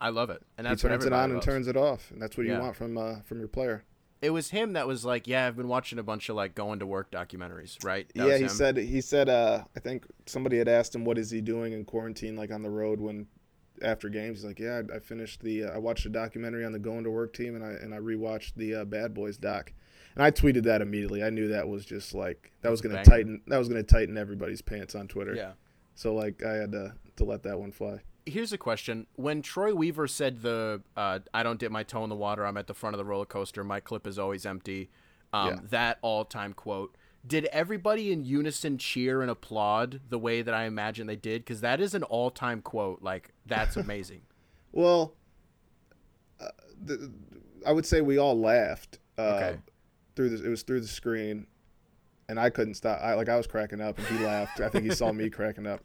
I 0.00 0.10
love 0.10 0.30
it, 0.30 0.42
and 0.56 0.66
He 0.66 0.70
that's 0.70 0.82
what 0.84 0.90
turns 0.90 1.04
it 1.04 1.12
on 1.12 1.24
and 1.24 1.34
loves. 1.34 1.46
turns 1.46 1.66
it 1.68 1.76
off, 1.76 2.10
and 2.10 2.20
that's 2.22 2.36
what 2.36 2.46
Yeah. 2.46 2.56
you 2.56 2.60
want 2.60 2.76
from 2.76 2.96
uh, 2.96 3.20
from 3.22 3.38
your 3.38 3.48
player. 3.48 3.84
It 4.20 4.30
was 4.30 4.50
him 4.50 4.72
that 4.72 4.88
was 4.88 5.04
like, 5.04 5.28
yeah, 5.28 5.46
I've 5.46 5.56
been 5.56 5.68
watching 5.68 5.98
a 5.98 6.02
bunch 6.02 6.28
of 6.28 6.34
like 6.34 6.54
going 6.56 6.80
to 6.80 6.86
work 6.86 7.10
documentaries, 7.12 7.82
right? 7.84 8.10
That 8.16 8.28
yeah, 8.28 8.36
he 8.38 8.48
said 8.48 8.76
he 8.76 9.00
said 9.00 9.28
uh, 9.28 9.62
I 9.76 9.80
think 9.80 10.06
somebody 10.26 10.58
had 10.58 10.68
asked 10.68 10.94
him 10.94 11.04
what 11.04 11.18
is 11.18 11.30
he 11.30 11.40
doing 11.40 11.72
in 11.72 11.84
quarantine, 11.84 12.36
like 12.36 12.50
on 12.50 12.62
the 12.62 12.70
road 12.70 13.00
when 13.00 13.26
after 13.80 14.08
games. 14.08 14.38
He's 14.38 14.44
like, 14.44 14.58
yeah, 14.58 14.82
I, 14.92 14.96
I 14.96 14.98
finished 14.98 15.40
the 15.40 15.64
uh, 15.64 15.70
I 15.70 15.78
watched 15.78 16.04
a 16.06 16.08
documentary 16.08 16.64
on 16.64 16.72
the 16.72 16.80
going 16.80 17.04
to 17.04 17.10
work 17.10 17.32
team, 17.32 17.54
and 17.54 17.64
I 17.64 17.70
and 17.70 17.94
I 17.94 17.98
rewatched 17.98 18.54
the 18.56 18.74
uh, 18.76 18.84
Bad 18.84 19.14
Boys 19.14 19.36
doc, 19.36 19.72
and 20.16 20.24
I 20.24 20.30
tweeted 20.32 20.64
that 20.64 20.82
immediately. 20.82 21.22
I 21.22 21.30
knew 21.30 21.46
that 21.48 21.68
was 21.68 21.84
just 21.84 22.12
like 22.14 22.50
that 22.62 22.70
was 22.70 22.80
gonna 22.80 23.04
tighten 23.04 23.42
that 23.46 23.58
was 23.58 23.68
gonna 23.68 23.84
tighten 23.84 24.18
everybody's 24.18 24.62
pants 24.62 24.94
on 24.96 25.06
Twitter. 25.06 25.34
yeah. 25.34 25.52
So 25.94 26.12
like 26.14 26.42
I 26.44 26.54
had 26.54 26.72
to 26.72 26.94
to 27.16 27.24
let 27.24 27.44
that 27.44 27.58
one 27.60 27.70
fly. 27.70 28.00
Here's 28.28 28.52
a 28.52 28.58
question: 28.58 29.06
When 29.16 29.42
Troy 29.42 29.74
Weaver 29.74 30.06
said 30.06 30.42
the 30.42 30.82
uh, 30.96 31.20
"I 31.34 31.42
don't 31.42 31.58
dip 31.58 31.72
my 31.72 31.82
toe 31.82 32.02
in 32.04 32.10
the 32.10 32.16
water, 32.16 32.46
I'm 32.46 32.56
at 32.56 32.66
the 32.66 32.74
front 32.74 32.94
of 32.94 32.98
the 32.98 33.04
roller 33.04 33.26
coaster, 33.26 33.64
my 33.64 33.80
clip 33.80 34.06
is 34.06 34.18
always 34.18 34.44
empty," 34.46 34.90
um, 35.32 35.48
Yeah. 35.48 35.56
that 35.70 35.98
all-time 36.02 36.52
quote, 36.54 36.96
did 37.26 37.46
everybody 37.46 38.12
in 38.12 38.24
unison 38.24 38.78
cheer 38.78 39.20
and 39.22 39.30
applaud 39.30 40.00
the 40.08 40.18
way 40.18 40.40
that 40.42 40.54
I 40.54 40.64
imagine 40.64 41.06
they 41.06 41.16
did? 41.16 41.42
Because 41.42 41.60
that 41.62 41.80
is 41.80 41.94
an 41.94 42.02
all-time 42.04 42.62
quote. 42.62 43.02
Like 43.02 43.32
that's 43.46 43.76
amazing. 43.84 44.22
Well, 44.72 45.14
uh, 46.40 46.48
the, 46.84 47.10
I 47.66 47.72
would 47.72 47.84
say 47.86 48.00
we 48.00 48.18
all 48.18 48.38
laughed 48.38 48.98
uh, 49.18 49.22
Okay. 49.22 49.58
through 50.14 50.30
the. 50.30 50.44
It 50.46 50.48
was 50.48 50.62
through 50.62 50.80
the 50.80 50.86
screen. 50.88 51.46
And 52.28 52.38
I 52.38 52.50
couldn't 52.50 52.74
stop. 52.74 53.00
I 53.02 53.14
like 53.14 53.28
I 53.28 53.36
was 53.36 53.46
cracking 53.46 53.80
up, 53.80 53.98
and 53.98 54.06
he 54.06 54.24
laughed. 54.24 54.60
I 54.60 54.68
think 54.68 54.84
he 54.84 54.90
saw 54.90 55.12
me 55.12 55.30
cracking 55.30 55.66
up. 55.66 55.82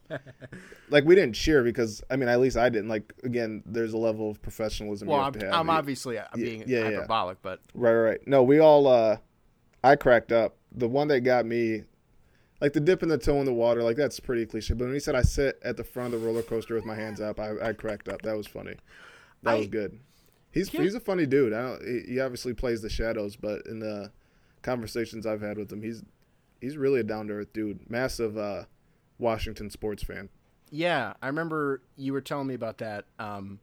Like 0.90 1.06
we 1.06 1.16
didn't 1.16 1.36
cheer 1.36 1.64
because 1.64 2.04
I 2.10 2.16
mean, 2.16 2.30
at 2.30 2.40
least 2.40 2.58
I 2.58 2.70
didn't. 2.70 2.90
Like 2.90 3.14
again, 3.24 3.64
there's 3.66 3.94
a 3.94 3.98
level 3.98 4.30
of 4.30 4.42
professionalism. 4.42 5.08
Well, 5.08 5.20
I'm, 5.20 5.34
have 5.34 5.40
to 5.40 5.46
have. 5.46 5.56
I'm 5.56 5.70
obviously 5.70 6.18
uh, 6.18 6.26
being 6.36 6.64
yeah, 6.68 6.80
yeah. 6.80 6.96
hyperbolic, 6.98 7.42
but 7.42 7.62
Right, 7.74 7.94
right. 7.94 8.28
No, 8.28 8.44
we 8.44 8.60
all. 8.60 8.88
uh 8.88 9.18
I 9.84 9.96
cracked 9.96 10.32
up. 10.32 10.56
The 10.72 10.88
one 10.88 11.10
that 11.10 11.22
got 11.22 11.46
me, 11.46 11.84
like 12.62 12.74
the 12.74 12.80
dipping 12.80 13.10
the 13.10 13.18
toe 13.18 13.40
in 13.40 13.46
the 13.46 13.54
water, 13.54 13.84
like 13.84 13.98
that's 13.98 14.20
pretty 14.20 14.46
cliche. 14.46 14.74
But 14.74 14.86
when 14.86 14.94
he 14.94 15.00
said 15.00 15.16
I 15.16 15.22
sit 15.22 15.60
at 15.64 15.78
the 15.78 15.84
front 15.84 16.14
of 16.14 16.22
the 16.22 16.26
roller 16.26 16.42
coaster 16.42 16.74
with 16.76 16.86
my 16.86 16.96
hands 16.96 17.20
up, 17.20 17.40
I, 17.40 17.52
I 17.62 17.74
cracked 17.74 18.08
up. 18.08 18.22
That 18.22 18.38
was 18.38 18.48
funny. 18.48 18.76
That 19.44 19.58
was 19.58 19.68
good. 19.68 20.00
He's 20.52 20.70
he's 20.70 20.96
a 20.96 21.00
funny 21.00 21.26
dude. 21.26 21.52
I 21.52 21.62
don't. 21.62 22.06
He 22.08 22.20
obviously 22.20 22.54
plays 22.54 22.82
the 22.82 22.90
shadows, 22.90 23.36
but 23.36 23.66
in 23.66 23.80
the 23.80 24.12
conversations 24.62 25.26
I've 25.26 25.42
had 25.42 25.58
with 25.58 25.72
him, 25.72 25.82
he's 25.82 26.04
he's 26.64 26.78
really 26.78 27.02
a 27.02 27.04
down 27.04 27.28
to 27.28 27.34
earth 27.34 27.54
dude. 27.54 27.90
Massive 27.90 28.38
uh, 28.38 28.64
Washington 29.20 29.70
sports 29.70 30.02
fan. 30.04 30.30
Yeah, 30.72 31.14
I 31.22 31.28
remember 31.28 31.82
you 31.98 32.14
were 32.14 32.22
telling 32.22 32.48
me 32.48 32.54
about 32.56 32.80
that. 32.80 33.06
Um, 33.20 33.60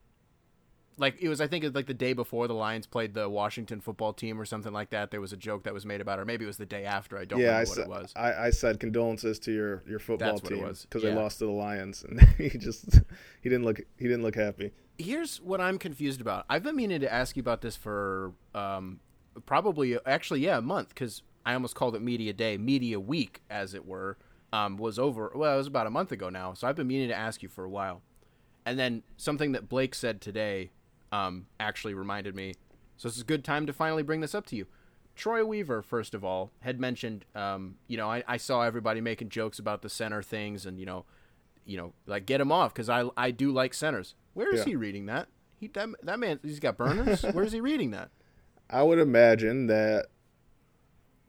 like 0.97 1.17
it 1.21 1.29
was, 1.31 1.41
I 1.41 1.47
think 1.47 1.65
it 1.65 1.69
was 1.69 1.75
like 1.75 1.87
the 1.87 1.95
day 1.95 2.13
before 2.13 2.47
the 2.47 2.55
Lions 2.55 2.87
played 2.87 3.15
the 3.15 3.29
Washington 3.29 3.81
football 3.81 4.13
team 4.13 4.39
or 4.39 4.45
something 4.45 4.73
like 4.73 4.91
that. 4.91 5.11
There 5.11 5.21
was 5.21 5.33
a 5.33 5.37
joke 5.37 5.65
that 5.65 5.73
was 5.73 5.87
made 5.87 6.03
about, 6.03 6.19
it, 6.19 6.23
or 6.23 6.25
maybe 6.27 6.45
it 6.45 6.47
was 6.47 6.59
the 6.59 6.67
day 6.67 6.85
after. 6.85 7.17
I 7.19 7.25
don't 7.25 7.41
yeah, 7.41 7.57
I 7.57 7.61
remember 7.61 7.69
what 7.71 7.75
said 7.77 7.85
it 7.85 7.89
was. 7.89 8.13
I, 8.15 8.33
I 8.35 8.51
said 8.51 8.79
condolences 8.79 9.39
to 9.41 9.53
your 9.53 9.83
your 9.89 9.99
football 9.99 10.39
That's 10.39 10.49
team 10.49 10.63
because 10.83 11.03
Yeah. 11.03 11.11
they 11.11 11.17
lost 11.17 11.39
to 11.39 11.47
the 11.47 11.53
Lions, 11.53 12.05
and 12.07 12.21
he 12.39 12.51
just 12.51 13.01
he 13.41 13.49
didn't 13.49 13.65
look 13.65 13.81
he 13.97 14.05
didn't 14.05 14.23
look 14.23 14.37
happy. 14.37 14.73
Here's 14.99 15.41
what 15.41 15.61
I'm 15.61 15.79
confused 15.79 16.21
about. 16.21 16.45
I've 16.51 16.63
been 16.63 16.77
meaning 16.77 17.01
to 17.01 17.11
ask 17.11 17.35
you 17.35 17.41
about 17.41 17.63
this 17.63 17.77
for 17.77 18.35
um, 18.55 19.01
probably 19.47 19.99
actually 20.05 20.41
yeah 20.41 20.59
a 20.59 20.63
month 20.63 20.91
because 20.91 21.23
I 21.45 21.55
almost 21.55 21.74
called 21.74 21.95
it 21.97 22.03
Media 22.03 22.32
Day, 22.32 22.57
Media 22.59 22.99
Week 23.01 23.43
as 23.51 23.74
it 23.74 23.86
were. 23.86 24.16
Um, 24.53 24.76
was 24.78 24.99
over. 24.99 25.30
Well, 25.34 25.55
it 25.55 25.59
was 25.59 25.68
about 25.68 25.86
a 25.86 25.91
month 25.91 26.11
ago 26.11 26.28
now, 26.28 26.55
so 26.55 26.66
I've 26.66 26.74
been 26.74 26.88
meaning 26.88 27.09
to 27.09 27.14
ask 27.14 27.41
you 27.41 27.49
for 27.49 27.64
a 27.64 27.70
while. 27.70 28.03
And 28.66 28.76
then 28.78 29.05
something 29.16 29.53
that 29.53 29.68
Blake 29.68 29.95
said 29.95 30.20
today 30.20 30.70
um, 31.12 31.47
actually 31.61 31.95
reminded 31.95 32.34
me. 32.34 32.55
So 32.97 33.07
this 33.09 33.14
is 33.16 33.22
a 33.22 33.26
good 33.26 33.45
time 33.45 33.64
to 33.66 33.72
finally 33.72 34.03
bring 34.03 34.20
this 34.20 34.34
up 34.34 34.47
to 34.47 34.57
you. 34.57 34.66
Troy 35.14 35.45
Weaver, 35.45 35.82
first 35.82 36.14
of 36.14 36.24
all, 36.24 36.51
had 36.61 36.80
mentioned, 36.80 37.24
um, 37.36 37.76
you 37.86 37.97
know, 37.97 38.11
I, 38.11 38.24
I 38.26 38.36
saw 38.38 38.62
everybody 38.62 39.01
making 39.01 39.28
jokes 39.28 39.59
about 39.61 39.82
the 39.82 39.88
center 39.88 40.20
things, 40.22 40.66
and 40.66 40.80
you 40.80 40.86
know, 40.86 41.05
you 41.64 41.76
know, 41.76 41.93
like 42.07 42.26
get 42.26 42.41
him 42.41 42.51
off 42.51 42.72
because 42.74 42.88
I 42.88 43.05
I 43.16 43.30
do 43.30 43.53
like 43.53 43.72
centers. 43.72 44.14
Where 44.34 44.53
is 44.53 44.61
Yeah. 44.61 44.64
he 44.64 44.76
reading 44.76 45.07
that? 45.07 45.28
He 45.61 45.68
that, 45.68 45.88
that 46.03 46.18
man, 46.18 46.41
he's 46.43 46.59
got 46.61 46.76
burners. 46.76 47.22
Where 47.32 47.45
is 47.45 47.53
he 47.53 47.61
reading 47.61 47.93
that? 47.93 48.11
I 48.68 48.82
would 48.82 48.99
imagine 48.99 49.66
that. 49.68 50.07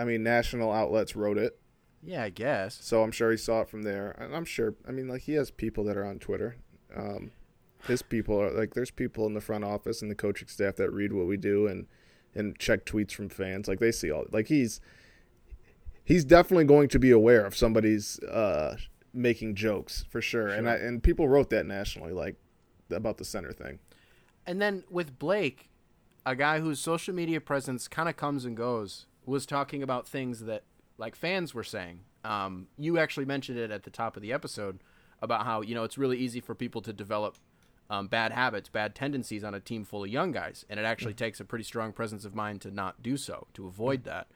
I 0.02 0.06
mean, 0.06 0.24
national 0.24 0.72
outlets 0.72 1.16
wrote 1.16 1.38
it, 1.38 1.60
Yeah, 2.02 2.24
I 2.24 2.30
guess. 2.30 2.80
so 2.82 3.04
I'm 3.04 3.12
sure 3.12 3.30
he 3.32 3.38
saw 3.38 3.62
it 3.62 3.70
from 3.70 3.84
there. 3.84 4.12
And 4.20 4.36
I'm 4.36 4.46
sure. 4.46 4.74
I 4.88 4.92
mean, 4.92 5.08
like 5.08 5.22
he 5.24 5.34
has 5.34 5.52
people 5.52 5.84
that 5.86 5.98
are 5.98 6.06
on 6.06 6.18
Twitter. 6.20 6.56
Um, 6.96 7.32
his 7.88 8.02
people 8.02 8.40
are 8.42 8.52
like 8.52 8.74
there's 8.74 8.92
people 8.92 9.26
in 9.28 9.34
the 9.34 9.42
front 9.42 9.64
office 9.64 10.02
and 10.02 10.10
the 10.12 10.16
coaching 10.16 10.48
staff 10.48 10.76
that 10.78 10.92
read 10.92 11.14
what 11.14 11.26
we 11.28 11.38
do 11.38 11.68
and 11.68 11.88
and 12.34 12.58
check 12.60 12.86
tweets 12.86 13.12
from 13.12 13.30
fans. 13.30 13.68
Like 13.68 13.80
they 13.80 13.92
see 13.92 14.12
all. 14.12 14.26
Like 14.32 14.48
he's 14.48 14.82
he's 16.04 16.26
definitely 16.26 16.66
going 16.66 16.90
to 16.90 17.00
be 17.00 17.12
aware 17.12 17.46
of 17.46 17.56
somebody's 17.56 18.20
uh, 18.24 18.78
making 19.14 19.56
jokes 19.56 20.06
for 20.10 20.22
sure. 20.22 20.48
And 20.48 20.70
I 20.70 20.76
and 20.76 21.02
people 21.04 21.28
wrote 21.28 21.50
that 21.52 21.66
nationally, 21.66 22.12
like 22.14 22.36
about 22.92 23.18
the 23.18 23.26
center 23.26 23.52
thing. 23.54 23.80
And 24.46 24.62
then 24.62 24.84
with 24.90 25.18
Blake, 25.20 25.70
a 26.26 26.36
guy 26.36 26.60
whose 26.60 26.80
social 26.80 27.14
media 27.14 27.40
presence 27.40 27.88
kind 27.88 28.10
of 28.10 28.18
comes 28.18 28.44
and 28.46 28.58
goes, 28.58 29.06
was 29.32 29.46
talking 29.46 29.82
about 29.82 30.08
things 30.08 30.42
that 30.42 30.64
like 30.98 31.16
fans 31.16 31.54
were 31.54 31.64
saying. 31.64 32.02
Um, 32.24 32.68
you 32.78 33.00
actually 33.00 33.26
mentioned 33.26 33.58
it 33.58 33.72
at 33.72 33.84
the 33.84 33.90
top 33.90 34.16
of 34.16 34.22
the 34.22 34.32
episode 34.32 34.80
about 35.22 35.46
how 35.46 35.62
you 35.62 35.74
know 35.74 35.84
it's 35.84 35.98
really 35.98 36.18
easy 36.18 36.40
for 36.40 36.54
people 36.54 36.82
to 36.82 36.94
develop 36.94 37.38
um, 37.90 38.08
bad 38.08 38.32
habits, 38.32 38.70
bad 38.70 38.96
tendencies 38.96 39.44
on 39.44 39.54
a 39.54 39.60
team 39.60 39.84
full 39.84 40.04
of 40.04 40.10
young 40.10 40.32
guys, 40.32 40.66
and 40.70 40.80
it 40.80 40.86
actually 40.86 41.14
takes 41.14 41.40
a 41.40 41.46
pretty 41.46 41.64
strong 41.64 41.92
presence 41.92 42.24
of 42.24 42.36
mind 42.36 42.62
to 42.62 42.72
not 42.72 43.02
do 43.02 43.18
so, 43.18 43.48
to 43.54 43.68
avoid 43.68 44.04
that. 44.04 44.28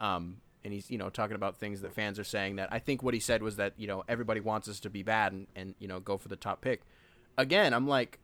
Um, 0.00 0.38
and 0.64 0.72
he's 0.72 0.90
you 0.90 0.98
know 0.98 1.10
talking 1.10 1.36
about 1.36 1.56
things 1.56 1.80
that 1.82 1.92
fans 1.92 2.18
are 2.18 2.24
saying 2.24 2.56
that 2.56 2.72
I 2.72 2.78
think 2.78 3.02
what 3.02 3.14
he 3.14 3.20
said 3.20 3.42
was 3.42 3.56
that 3.56 3.74
you 3.76 3.86
know 3.86 4.04
everybody 4.08 4.40
wants 4.40 4.68
us 4.68 4.80
to 4.80 4.90
be 4.90 5.02
bad 5.02 5.32
and, 5.32 5.46
and 5.56 5.74
you 5.78 5.88
know 5.88 6.00
go 6.00 6.16
for 6.16 6.28
the 6.28 6.36
top 6.36 6.60
pick. 6.60 6.82
Again, 7.36 7.74
I'm 7.74 7.88
like, 7.88 8.20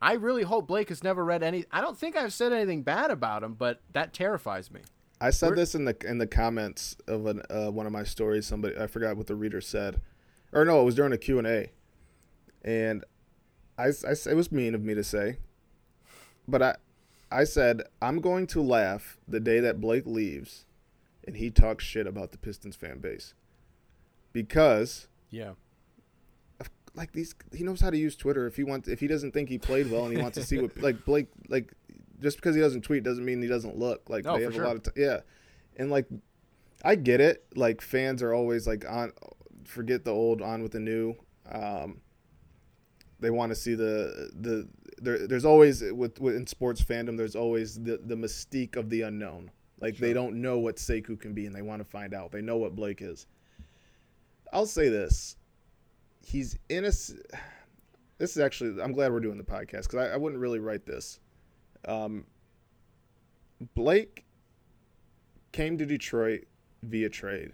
I 0.00 0.14
really 0.14 0.42
hope 0.42 0.66
Blake 0.66 0.88
has 0.88 1.04
never 1.04 1.24
read 1.24 1.42
any. 1.42 1.64
I 1.70 1.80
don't 1.80 1.98
think 1.98 2.16
I've 2.16 2.32
said 2.32 2.52
anything 2.52 2.82
bad 2.82 3.10
about 3.10 3.42
him, 3.42 3.54
but 3.54 3.80
that 3.92 4.14
terrifies 4.14 4.70
me. 4.70 4.80
I 5.20 5.30
said 5.30 5.48
We're- 5.50 5.60
this 5.60 5.74
in 5.74 5.84
the 5.84 5.96
in 6.06 6.18
the 6.18 6.26
comments 6.26 6.96
of 7.06 7.26
an, 7.26 7.42
uh, 7.50 7.70
one 7.70 7.86
of 7.86 7.92
my 7.92 8.04
stories. 8.04 8.46
Somebody 8.46 8.76
I 8.78 8.86
forgot 8.86 9.16
what 9.16 9.26
the 9.26 9.34
reader 9.34 9.60
said, 9.60 10.00
or 10.52 10.64
no, 10.64 10.80
it 10.80 10.84
was 10.84 10.94
during 10.94 11.12
a 11.12 11.18
Q 11.18 11.38
and 11.38 11.46
A, 11.46 11.70
and 12.62 13.04
I, 13.76 13.86
I 13.88 14.14
it 14.30 14.34
was 14.36 14.52
mean 14.52 14.74
of 14.74 14.82
me 14.84 14.94
to 14.94 15.02
say, 15.04 15.38
but 16.46 16.62
I 16.62 16.76
I 17.32 17.44
said 17.44 17.82
I'm 18.00 18.20
going 18.20 18.46
to 18.48 18.62
laugh 18.62 19.18
the 19.26 19.40
day 19.40 19.58
that 19.60 19.80
Blake 19.80 20.06
leaves, 20.06 20.66
and 21.26 21.36
he 21.36 21.50
talks 21.50 21.84
shit 21.84 22.06
about 22.06 22.30
the 22.32 22.38
Pistons 22.38 22.76
fan 22.76 22.98
base, 22.98 23.34
because 24.32 25.08
Yeah. 25.30 25.54
like 26.94 27.12
these 27.12 27.34
he 27.52 27.64
knows 27.64 27.80
how 27.80 27.90
to 27.90 27.98
use 27.98 28.16
Twitter 28.16 28.46
if 28.46 28.56
he 28.56 28.64
wants 28.64 28.88
if 28.88 29.00
he 29.00 29.06
doesn't 29.08 29.32
think 29.32 29.48
he 29.48 29.58
played 29.58 29.90
well 29.90 30.04
and 30.06 30.16
he 30.16 30.22
wants 30.22 30.38
to 30.38 30.44
see 30.44 30.58
what 30.58 30.76
like 30.80 31.04
Blake 31.04 31.26
like 31.48 31.72
just 32.20 32.36
because 32.36 32.54
he 32.54 32.60
doesn't 32.60 32.82
tweet 32.82 33.02
doesn't 33.04 33.24
mean 33.24 33.40
he 33.42 33.48
doesn't 33.48 33.76
look 33.76 34.08
like 34.10 34.26
Oh, 34.26 34.36
they 34.36 34.44
have 34.44 34.54
sure. 34.54 34.64
a 34.64 34.66
lot 34.66 34.76
of 34.76 34.82
t- 34.82 34.90
yeah 35.02 35.20
and 35.76 35.90
like 35.90 36.06
I 36.84 36.94
get 36.94 37.20
it 37.20 37.44
like 37.56 37.80
fans 37.80 38.22
are 38.22 38.32
always 38.34 38.66
like 38.66 38.84
on 38.88 39.12
forget 39.64 40.04
the 40.04 40.10
old 40.12 40.40
on 40.42 40.62
with 40.62 40.72
the 40.72 40.80
new 40.80 41.14
um 41.50 42.00
they 43.20 43.30
want 43.30 43.50
to 43.50 43.56
see 43.56 43.74
the 43.74 44.30
the 44.38 44.68
there, 45.00 45.26
there's 45.28 45.44
always 45.44 45.82
with, 45.92 46.20
with 46.20 46.34
in 46.34 46.46
sports 46.46 46.82
fandom 46.82 47.16
there's 47.16 47.36
always 47.36 47.82
the 47.82 48.00
the 48.04 48.14
mystique 48.16 48.76
of 48.76 48.90
the 48.90 49.02
unknown 49.02 49.50
like 49.80 49.96
they 49.96 50.12
don't 50.12 50.40
know 50.40 50.58
what 50.58 50.76
Sekou 50.76 51.18
can 51.20 51.34
be 51.34 51.46
and 51.46 51.54
they 51.54 51.62
want 51.62 51.80
to 51.80 51.84
find 51.88 52.12
out 52.14 52.32
they 52.32 52.42
know 52.42 52.56
what 52.56 52.74
Blake 52.74 53.00
is 53.02 53.26
I'll 54.52 54.66
say 54.66 54.88
this 54.88 55.36
he's 56.24 56.58
in 56.68 56.84
a. 56.84 56.88
s- 56.88 57.14
This 58.18 58.32
is 58.32 58.38
actually. 58.42 58.82
I'm 58.82 58.90
glad 58.90 59.12
we're 59.12 59.20
doing 59.20 59.38
the 59.38 59.44
podcast 59.44 59.82
because 59.88 59.94
I, 59.94 60.14
I 60.14 60.16
wouldn't 60.16 60.40
really 60.42 60.58
write 60.58 60.84
this. 60.84 61.20
Um, 61.86 62.26
Blake 63.74 64.24
came 65.52 65.78
to 65.78 65.86
Detroit 65.86 66.46
via 66.82 67.08
trade. 67.08 67.52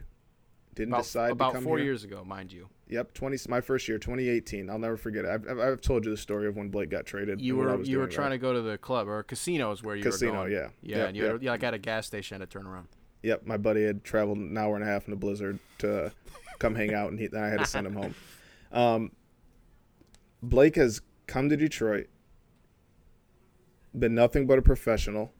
Didn't 0.74 0.92
About, 0.92 1.04
decide 1.04 1.30
about 1.32 1.48
to 1.50 1.54
come 1.54 1.64
four 1.64 1.78
here. 1.78 1.86
years 1.86 2.02
ago, 2.04 2.24
mind 2.24 2.52
you. 2.52 2.68
Yep, 2.88 3.14
twenty. 3.14 3.38
My 3.48 3.60
first 3.60 3.88
year, 3.88 3.98
2018. 3.98 4.68
I'll 4.68 4.78
never 4.78 4.96
forget 4.96 5.24
it. 5.24 5.30
I've, 5.30 5.58
I've, 5.58 5.80
told 5.80 6.04
you 6.04 6.10
the 6.10 6.16
story 6.16 6.46
of 6.48 6.56
when 6.56 6.68
Blake 6.68 6.90
got 6.90 7.06
traded. 7.06 7.40
You 7.40 7.54
and 7.60 7.66
what 7.66 7.72
I 7.72 7.76
were 7.76 7.84
you 7.84 7.98
were 7.98 8.06
tand 8.08 8.18
right? 8.24 8.28
to 8.30 8.38
go 8.38 8.52
to 8.52 8.60
the 8.60 8.76
club 8.76 9.08
or 9.08 9.22
casinos 9.22 9.82
where 9.82 9.96
you 9.96 10.02
Casino, 10.02 10.32
were 10.32 10.38
going. 10.38 10.52
yeah. 10.52 10.68
Yeah, 10.82 10.96
Yep, 10.98 11.08
and 11.08 11.16
you 11.16 11.22
yep. 11.22 11.32
had, 11.32 11.44
like 11.44 11.62
at 11.62 11.74
a 11.74 11.78
gas 11.78 12.06
station 12.06 12.40
to 12.40 12.46
turn 12.46 12.66
around. 12.66 12.88
Yep, 13.22 13.46
my 13.46 13.56
buddy 13.56 13.84
had 13.84 14.04
traveled 14.04 14.36
an 14.38 14.58
hour 14.58 14.74
and 14.74 14.84
a 14.84 14.86
half 14.86 15.06
in 15.06 15.14
a 15.14 15.16
blizzard 15.16 15.58
to 15.78 16.12
come 16.58 16.74
hang 16.74 16.92
out, 16.92 17.10
and 17.10 17.18
he, 17.18 17.26
then 17.28 17.42
I 17.42 17.48
had 17.48 17.60
to 17.60 17.66
send 17.66 17.86
him 17.86 17.94
home. 17.94 18.14
Um, 18.72 19.12
Blake 20.42 20.74
has 20.74 21.00
come 21.28 21.48
to 21.48 21.56
Detroit, 21.56 22.08
been 23.98 24.14
nothing 24.14 24.46
but 24.46 24.58
a 24.58 24.62
professional, 24.62 25.32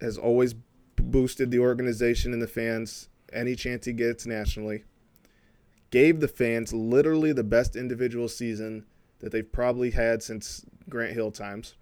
has 0.00 0.16
always 0.16 0.54
boosted 0.96 1.50
the 1.50 1.58
organization 1.58 2.32
and 2.32 2.42
the 2.42 2.46
fans 2.46 3.08
any 3.32 3.54
chance 3.54 3.84
he 3.84 3.92
gets 3.92 4.26
nationally. 4.26 4.84
Gave 5.90 6.20
the 6.20 6.28
fans 6.28 6.72
literally 6.72 7.32
the 7.32 7.44
best 7.44 7.76
individual 7.76 8.28
season 8.28 8.84
that 9.20 9.32
they've 9.32 9.50
probably 9.50 9.90
had 9.90 10.22
since 10.22 10.64
Grant 10.88 11.14
Hill 11.14 11.30
times. 11.30 11.74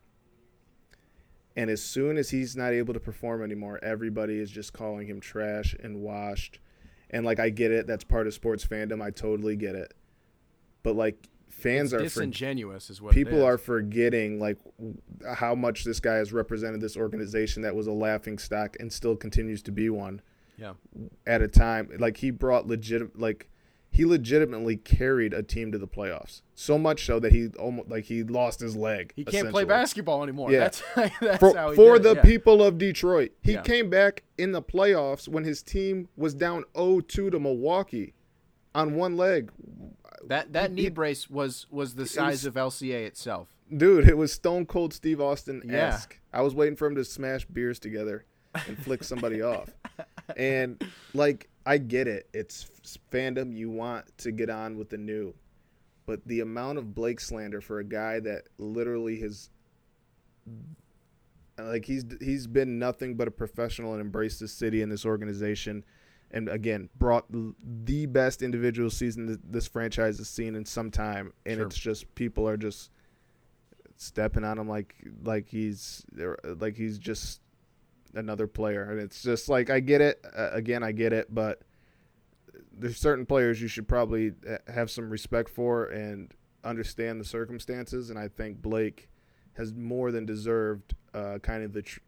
And 1.56 1.70
as 1.70 1.82
soon 1.82 2.18
as 2.18 2.30
he's 2.30 2.54
not 2.54 2.72
able 2.72 2.94
to 2.94 3.00
perform 3.00 3.42
anymore, 3.42 3.80
everybody 3.82 4.38
is 4.38 4.50
just 4.50 4.72
calling 4.72 5.06
him 5.06 5.20
trash 5.20 5.74
and 5.82 6.00
washed. 6.00 6.58
And 7.10 7.24
like 7.24 7.40
I 7.40 7.48
get 7.48 7.70
it, 7.72 7.86
that's 7.86 8.04
part 8.04 8.26
of 8.26 8.34
sports 8.34 8.66
fandom. 8.66 9.02
I 9.02 9.10
totally 9.10 9.56
get 9.56 9.74
it. 9.74 9.94
But 10.82 10.96
like 10.96 11.28
fans 11.57 11.92
It's 11.92 11.94
are 11.94 11.98
for, 11.98 12.04
disingenuous, 12.04 12.90
is 12.90 13.00
what 13.00 13.14
people 13.14 13.42
are 13.44 13.57
forgetting 13.59 14.38
like 14.38 14.59
how 15.34 15.54
much 15.54 15.84
this 15.84 16.00
guy 16.00 16.16
has 16.16 16.32
represented 16.32 16.80
this 16.80 16.96
organization 16.96 17.62
that 17.62 17.74
was 17.74 17.86
a 17.86 17.92
laughing 17.92 18.38
stock 18.38 18.76
and 18.78 18.92
still 18.92 19.16
continues 19.16 19.62
to 19.62 19.72
be 19.72 19.88
one 19.88 20.20
Yeah, 20.59 20.74
at 21.26 21.40
a 21.42 21.48
time. 21.48 21.90
Like 21.98 22.18
he 22.18 22.30
brought 22.30 22.66
legit 22.66 23.18
like 23.18 23.48
he 23.90 24.04
legitimately 24.04 24.76
carried 24.76 25.32
a 25.32 25.42
team 25.42 25.72
to 25.72 25.78
the 25.78 25.88
playoffs. 25.88 26.42
So 26.54 26.76
much 26.76 27.07
so 27.07 27.18
that 27.20 27.32
he 27.32 27.48
almost 27.59 27.88
like 27.88 28.04
he 28.04 28.22
lost 28.22 28.61
his 28.61 28.76
leg. 28.76 29.14
he 29.16 29.24
can't 29.24 29.48
play 29.50 29.64
basketball 29.64 30.22
anymore. 30.22 30.52
Yeah. 30.52 30.59
That's 30.59 30.82
that's 31.20 31.38
for, 31.38 31.57
how 31.57 31.72
for 31.74 31.98
the 31.98 32.16
yeah. 32.16 32.22
people 32.22 32.62
of 32.62 32.76
Detroit. 32.76 33.32
He 33.42 33.52
Yeah. 33.54 33.62
came 33.62 33.88
back 33.88 34.24
in 34.36 34.52
the 34.52 34.61
playoffs 34.61 35.26
when 35.26 35.44
his 35.44 35.62
team 35.62 36.09
was 36.16 36.34
down 36.34 36.64
0-2 36.74 37.30
to 37.30 37.40
Milwaukee 37.40 38.12
on 38.76 38.94
one 38.94 39.16
leg. 39.16 39.50
That 40.26 40.52
that 40.52 40.72
knee 40.72 40.88
brace 40.88 41.28
was 41.30 41.66
was 41.70 41.94
the 41.94 42.06
size 42.06 42.44
was- 42.44 42.46
of 42.46 42.54
LCA 42.54 43.06
itself. 43.06 43.52
Dude, 43.76 44.08
it 44.08 44.16
was 44.16 44.32
Stone 44.32 44.66
Cold 44.66 44.94
Steve 44.94 45.20
Austin 45.20 45.60
Yeah. 45.64 45.98
I 46.32 46.40
was 46.42 46.54
waiting 46.54 46.76
for 46.76 46.86
him 46.86 46.94
to 46.94 47.04
smash 47.04 47.44
beers 47.46 47.80
together 47.80 48.24
and 48.54 48.78
flick 48.78 49.02
somebody 49.02 49.42
off. 49.42 49.70
And 50.36 50.82
like 51.14 51.48
I 51.64 51.78
get 51.78 52.08
it. 52.08 52.28
It's 52.34 52.68
fandom. 53.12 53.56
You 53.56 53.70
want 53.70 54.04
to 54.18 54.32
get 54.32 54.50
on 54.50 54.76
with 54.76 54.90
the 54.90 54.98
new, 54.98 55.34
but 56.04 56.26
the 56.26 56.40
amount 56.40 56.78
of 56.78 56.94
Blake 56.94 57.20
slander 57.20 57.60
for 57.60 57.78
a 57.78 57.84
guy 57.84 58.18
that 58.20 58.42
literally 58.58 59.20
has, 59.20 59.50
like 61.58 61.84
he's 61.84 62.04
he's 62.20 62.46
been 62.48 62.78
nothing 62.78 63.14
but 63.14 63.28
a 63.28 63.30
professional 63.30 63.92
and 63.92 64.00
embraced 64.00 64.40
this 64.40 64.52
city 64.52 64.82
and 64.82 64.90
this 64.90 65.06
organization, 65.06 65.84
and 66.30 66.48
again 66.48 66.88
brought 66.98 67.24
the 67.30 68.06
best 68.06 68.42
individual 68.42 68.90
season 68.90 69.26
that 69.26 69.52
this 69.52 69.66
franchise 69.66 70.18
has 70.18 70.28
seen 70.28 70.54
in 70.54 70.64
some 70.64 70.90
time, 70.90 71.32
and 71.44 71.56
Sure. 71.58 71.66
it's 71.66 71.76
just 71.78 72.14
people 72.14 72.48
are 72.48 72.56
just 72.56 72.90
stepping 73.96 74.44
on 74.44 74.58
him 74.58 74.68
like 74.68 74.94
like 75.24 75.48
he's 75.48 76.04
like 76.58 76.76
he's 76.76 76.98
just 76.98 77.40
another 78.14 78.46
player 78.46 78.90
and 78.90 79.00
it's 79.00 79.22
just 79.22 79.48
like 79.48 79.70
I 79.70 79.80
get 79.80 80.00
it 80.02 80.22
uh, 80.36 80.50
again 80.52 80.82
I 80.82 80.92
get 80.92 81.12
it 81.14 81.34
but 81.34 81.62
there's 82.78 82.98
certain 82.98 83.24
players 83.24 83.60
you 83.60 83.68
should 83.68 83.88
probably 83.88 84.32
uh, 84.48 84.56
have 84.70 84.90
some 84.90 85.08
respect 85.08 85.48
for 85.48 85.86
and 85.86 86.32
understand 86.62 87.20
the 87.20 87.24
circumstances 87.24 88.10
and 88.10 88.18
I 88.18 88.28
think 88.28 88.60
Blake 88.60 89.08
has 89.54 89.72
more 89.74 90.12
than 90.12 90.26
deserved 90.26 90.94
uh, 91.14 91.38
kind 91.42 91.62
of 91.62 91.72
the 91.72 91.82
tr- 91.82 92.00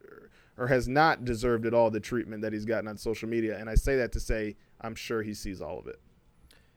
or 0.58 0.66
has 0.66 0.86
not 0.88 1.24
deserved 1.24 1.64
at 1.64 1.72
all 1.72 1.90
the 1.90 2.00
treatment 2.00 2.42
that 2.42 2.52
he's 2.52 2.64
gotten 2.66 2.88
on 2.88 2.96
social 2.98 3.28
media 3.28 3.56
and 3.58 3.70
I 3.70 3.74
say 3.76 3.96
that 3.96 4.12
to 4.12 4.20
say 4.20 4.56
I'm 4.80 4.94
sure 4.94 5.22
he 5.22 5.32
sees 5.34 5.60
all 5.62 5.78
of 5.78 5.86
it 5.86 6.00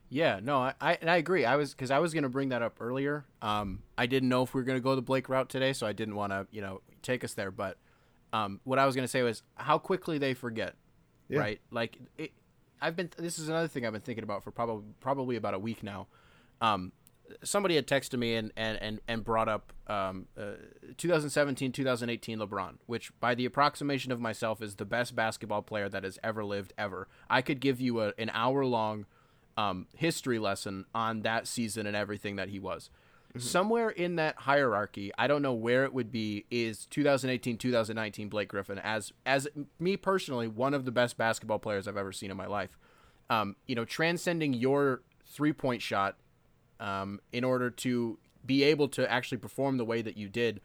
Yeah, 0.10 0.40
no, 0.44 0.58
I, 0.58 0.74
I 0.82 0.98
and 1.02 1.10
I 1.10 1.16
agree. 1.18 1.46
I 1.46 1.56
was 1.56 1.72
because 1.74 1.90
I 1.90 2.00
was 2.00 2.14
going 2.14 2.24
to 2.24 2.30
bring 2.30 2.50
that 2.50 2.62
up 2.62 2.78
earlier. 2.82 3.24
Um, 3.42 3.84
I 3.98 4.08
didn't 4.08 4.28
know 4.30 4.44
if 4.44 4.54
we 4.54 4.60
were 4.60 4.66
going 4.66 4.78
to 4.78 4.84
go 4.84 4.94
the 4.96 5.02
Blake 5.02 5.30
route 5.30 5.48
today, 5.50 5.72
so 5.72 5.88
I 5.88 5.94
didn't 5.94 6.16
want 6.16 6.34
to, 6.34 6.48
you 6.52 6.62
know, 6.62 6.82
take 7.02 7.24
us 7.24 7.34
there. 7.34 7.50
But 7.50 7.78
um, 8.34 8.60
what 8.66 8.78
I 8.78 8.86
was 8.86 8.94
going 8.94 9.06
to 9.06 9.12
say 9.12 9.24
was 9.24 9.42
how 9.56 9.78
quickly 9.78 10.18
they 10.18 10.34
forget, 10.34 10.76
Yeah. 11.30 11.40
right? 11.40 11.62
Like, 11.72 11.98
it, 12.18 12.32
I've 12.82 12.98
been. 12.98 13.10
This 13.18 13.40
is 13.40 13.48
another 13.48 13.70
thing 13.70 13.86
I've 13.86 13.94
been 13.94 14.02
thinking 14.02 14.26
about 14.26 14.44
for 14.44 14.52
probably 14.52 14.84
probably 15.00 15.38
about 15.38 15.54
a 15.54 15.60
week 15.60 15.82
now. 15.82 16.08
Um, 16.60 16.92
somebody 17.44 17.76
had 17.76 17.88
texted 17.88 18.18
me 18.18 18.36
and 18.36 18.52
and 18.56 18.78
and, 18.82 19.02
and 19.08 19.24
brought 19.24 19.50
up 19.50 19.74
um, 19.88 20.28
uh, 20.38 20.54
2017 20.98 21.72
2018 21.72 22.40
LeBron, 22.40 22.76
which 22.86 23.12
by 23.20 23.36
the 23.36 23.46
approximation 23.46 24.12
of 24.12 24.20
myself 24.20 24.62
is 24.62 24.76
the 24.76 24.86
best 24.86 25.16
basketball 25.16 25.62
player 25.62 25.90
that 25.90 26.04
has 26.04 26.20
ever 26.24 26.44
lived 26.44 26.74
ever. 26.78 27.08
I 27.30 27.42
could 27.42 27.60
give 27.60 27.82
you 27.82 28.02
a, 28.02 28.14
an 28.18 28.32
hour 28.34 28.66
long 28.66 29.06
um, 29.58 29.88
history 29.96 30.40
lesson 30.40 30.86
on 30.94 31.22
that 31.22 31.48
season 31.48 31.86
and 31.86 31.96
everything 31.96 32.36
that 32.38 32.50
he 32.50 32.60
was. 32.60 32.90
Somewhere 33.38 33.90
in 33.90 34.18
that 34.18 34.36
hierarchy, 34.40 35.12
I 35.18 35.28
don't 35.28 35.42
know 35.42 35.54
where 35.54 35.86
it 35.86 35.94
would 35.94 36.12
be, 36.12 36.46
is 36.52 36.86
2018 36.88 37.58
2019 37.58 38.28
Blake 38.28 38.50
Griffin 38.50 38.80
as 38.80 39.14
as 39.26 39.48
me 39.80 39.96
personally 39.96 40.48
one 40.48 40.74
of 40.74 40.84
the 40.84 40.92
best 40.92 41.18
basketball 41.18 41.60
players 41.60 41.88
I've 41.88 41.98
ever 41.98 42.12
seen 42.12 42.30
in 42.30 42.38
my 42.38 42.48
life. 42.48 42.78
Um, 43.30 43.56
you 43.68 43.76
know, 43.76 43.86
transcending 43.86 44.54
your 44.54 45.02
three 45.26 45.54
point 45.54 45.82
shot 45.82 46.18
um, 46.82 47.22
in 47.32 47.44
order 47.46 47.70
to 47.70 48.18
be 48.46 48.64
able 48.64 48.90
to 48.90 49.10
actually 49.10 49.38
perform 49.38 49.78
the 49.78 49.86
way 49.86 50.02
that 50.02 50.18
you 50.18 50.28
did. 50.28 50.60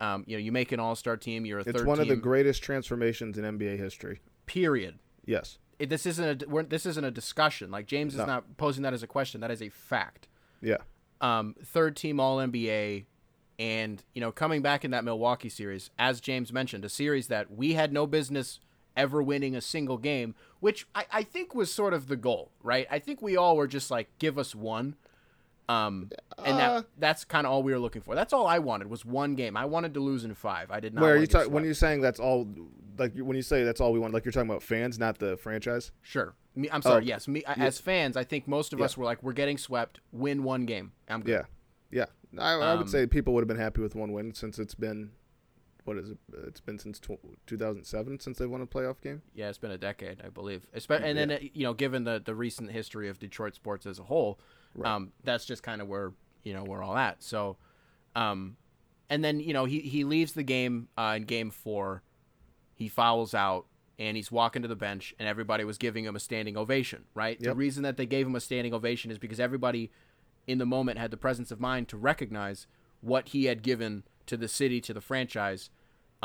Um, 0.00 0.24
you 0.26 0.36
know, 0.36 0.40
you 0.40 0.52
make 0.52 0.72
an 0.72 0.80
All 0.80 0.94
Star 0.94 1.16
team. 1.16 1.44
You're 1.44 1.58
a 1.58 1.64
it's 1.66 1.82
one 1.82 2.00
of 2.00 2.08
the 2.08 2.16
greatest 2.16 2.62
transformations 2.62 3.36
in 3.36 3.44
NBA 3.44 3.76
history 3.78 4.20
period. 4.46 4.98
yes 5.24 5.58
It, 5.78 5.88
this 5.90 6.06
isn't 6.06 6.42
a 6.44 6.62
this 6.62 6.86
isn't 6.86 7.04
a 7.04 7.10
discussion. 7.10 7.70
Like 7.70 7.86
James 7.86 8.14
is 8.14 8.18
No. 8.18 8.26
not 8.26 8.56
posing 8.56 8.82
that 8.84 8.94
as 8.94 9.02
a 9.02 9.06
question. 9.06 9.40
That 9.40 9.50
is 9.50 9.60
a 9.60 9.68
fact. 9.70 10.28
yeah 10.62 10.76
Um, 11.20 11.56
third 11.64 11.96
team 11.96 12.20
All 12.20 12.36
NBA, 12.38 13.06
and 13.58 14.04
you 14.14 14.20
know, 14.20 14.30
coming 14.30 14.62
back 14.62 14.84
in 14.84 14.90
that 14.92 15.02
Milwaukee 15.04 15.48
series, 15.48 15.90
as 15.98 16.20
James 16.20 16.52
mentioned, 16.52 16.84
a 16.84 16.88
series 16.90 17.28
that 17.28 17.50
we 17.50 17.72
had 17.72 17.92
no 17.92 18.06
business 18.06 18.60
ever 18.96 19.22
winning 19.22 19.56
a 19.56 19.60
single 19.60 19.98
game, 19.98 20.34
which 20.60 20.86
I, 20.94 21.04
I 21.12 21.22
think 21.22 21.54
was 21.54 21.72
sort 21.72 21.92
of 21.94 22.08
the 22.08 22.16
goal, 22.16 22.50
right? 22.62 22.86
I 22.90 22.98
think 22.98 23.20
we 23.20 23.36
all 23.36 23.56
were 23.56 23.66
just 23.66 23.90
like, 23.90 24.08
give 24.18 24.38
us 24.38 24.54
one. 24.54 24.94
Um, 25.68 26.10
and 26.44 26.54
Uh, 26.54 26.58
that 26.80 26.86
that's 26.98 27.24
kind 27.24 27.46
of 27.46 27.52
all 27.52 27.62
we 27.62 27.72
were 27.72 27.78
looking 27.78 28.02
for. 28.02 28.14
That's 28.14 28.32
all 28.32 28.46
I 28.46 28.58
wanted 28.60 28.88
was 28.88 29.04
one 29.04 29.34
game. 29.34 29.56
I 29.56 29.64
wanted 29.64 29.94
to 29.94 30.00
lose 30.00 30.24
in 30.24 30.34
five. 30.34 30.70
I 30.70 30.78
did 30.80 30.94
not. 30.94 31.00
Where 31.02 31.14
are 31.14 31.18
you 31.18 31.26
talking 31.26 31.52
when 31.52 31.64
you're 31.64 31.74
saying 31.74 32.00
that's 32.02 32.20
all 32.20 32.48
like 32.98 33.16
when 33.16 33.36
you 33.36 33.42
say 33.42 33.64
that's 33.64 33.80
all 33.80 33.92
we 33.92 33.98
want 33.98 34.14
like 34.14 34.24
you're 34.24 34.32
talking 34.32 34.48
about 34.48 34.62
fans 34.62 34.98
not 34.98 35.18
the 35.18 35.36
franchise 35.36 35.90
Sure. 36.02 36.34
Me, 36.54 36.68
I'm 36.70 36.80
sorry. 36.82 36.98
okay. 36.98 37.06
Yes. 37.08 37.28
Me 37.28 37.42
as 37.46 37.78
fans, 37.78 38.16
I 38.16 38.24
think 38.24 38.48
most 38.48 38.72
of 38.72 38.78
Yeah. 38.78 38.86
us 38.86 38.96
were 38.96 39.04
like, 39.04 39.22
we're 39.22 39.32
getting 39.34 39.58
swept. 39.58 40.00
Win 40.12 40.42
one 40.44 40.64
game. 40.66 40.92
I'm 41.08 41.20
good. 41.22 41.44
yeah 41.90 42.06
yeah 42.36 42.42
I, 42.42 42.52
I 42.54 42.70
Um, 42.72 42.78
would 42.78 42.88
say 42.90 43.06
people 43.06 43.34
would 43.34 43.42
have 43.42 43.48
been 43.48 43.58
happy 43.58 43.80
with 43.82 43.94
one 43.94 44.12
win 44.12 44.34
since 44.34 44.58
it's 44.58 44.74
been 44.74 45.10
what 45.86 45.96
is 45.96 46.10
it 46.10 46.18
it's 46.46 46.60
been 46.60 46.78
since 46.78 46.98
tw- 46.98 47.18
2007 47.46 48.20
since 48.20 48.38
they 48.38 48.46
won 48.46 48.60
a 48.60 48.66
playoff 48.66 49.00
game 49.00 49.22
Yeah, 49.34 49.48
it's 49.48 49.58
been 49.58 49.70
a 49.70 49.78
decade, 49.78 50.20
I 50.24 50.28
believe. 50.28 50.66
Espe- 50.76 51.02
and 51.02 51.16
then 51.16 51.30
Yeah. 51.30 51.36
uh, 51.36 51.40
you 51.54 51.62
know, 51.64 51.74
given 51.74 52.04
the 52.04 52.20
the 52.24 52.34
recent 52.34 52.70
history 52.72 53.08
of 53.08 53.18
Detroit 53.18 53.54
sports 53.54 53.86
as 53.86 53.98
a 53.98 54.02
whole, 54.04 54.38
Right. 54.74 54.90
um, 54.92 55.12
that's 55.24 55.44
just 55.46 55.62
kind 55.62 55.80
of 55.80 55.88
where 55.88 56.12
you 56.44 56.52
know 56.54 56.64
we're 56.64 56.82
all 56.82 56.96
at. 56.96 57.22
So, 57.22 57.56
um, 58.14 58.56
and 59.08 59.24
then 59.24 59.40
you 59.40 59.52
know 59.54 59.64
he 59.64 59.80
he 59.80 60.04
leaves 60.04 60.32
the 60.32 60.42
game 60.42 60.88
uh, 60.98 61.14
in 61.16 61.24
game 61.24 61.50
four, 61.50 62.02
he 62.74 62.88
fouls 62.88 63.32
out 63.34 63.66
and 63.98 64.16
he's 64.16 64.30
walking 64.30 64.60
to 64.62 64.68
the 64.68 64.76
bench 64.76 65.14
and 65.18 65.26
everybody 65.26 65.64
was 65.64 65.78
giving 65.78 66.04
him 66.04 66.14
a 66.16 66.20
standing 66.20 66.56
ovation. 66.56 67.04
Right. 67.14 67.40
The 67.40 67.54
reason 67.54 67.82
that 67.84 67.96
they 67.96 68.04
gave 68.06 68.26
him 68.26 68.34
a 68.34 68.40
standing 68.40 68.74
ovation 68.74 69.10
is 69.10 69.18
because 69.18 69.40
everybody 69.40 69.90
in 70.46 70.58
the 70.58 70.66
moment 70.66 70.98
had 70.98 71.10
the 71.10 71.16
presence 71.16 71.50
of 71.50 71.60
mind 71.60 71.88
to 71.88 71.96
recognize 71.96 72.66
what 73.00 73.28
he 73.28 73.44
had 73.46 73.62
given 73.62 74.02
to 74.26 74.36
the 74.36 74.48
city 74.48 74.80
to 74.82 74.92
the 74.92 75.00
franchise. 75.00 75.70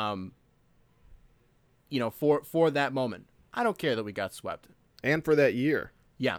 Um, 0.02 0.32
you 1.90 2.00
know, 2.00 2.10
for 2.10 2.44
for 2.44 2.72
that 2.72 2.94
moment. 2.94 3.28
I 3.54 3.64
don't 3.64 3.78
care 3.78 3.96
that 3.96 4.04
we 4.04 4.14
got 4.14 4.34
swept. 4.34 4.68
and 5.04 5.26
for 5.26 5.36
that 5.36 5.54
year 5.56 5.92
Yeah. 6.18 6.38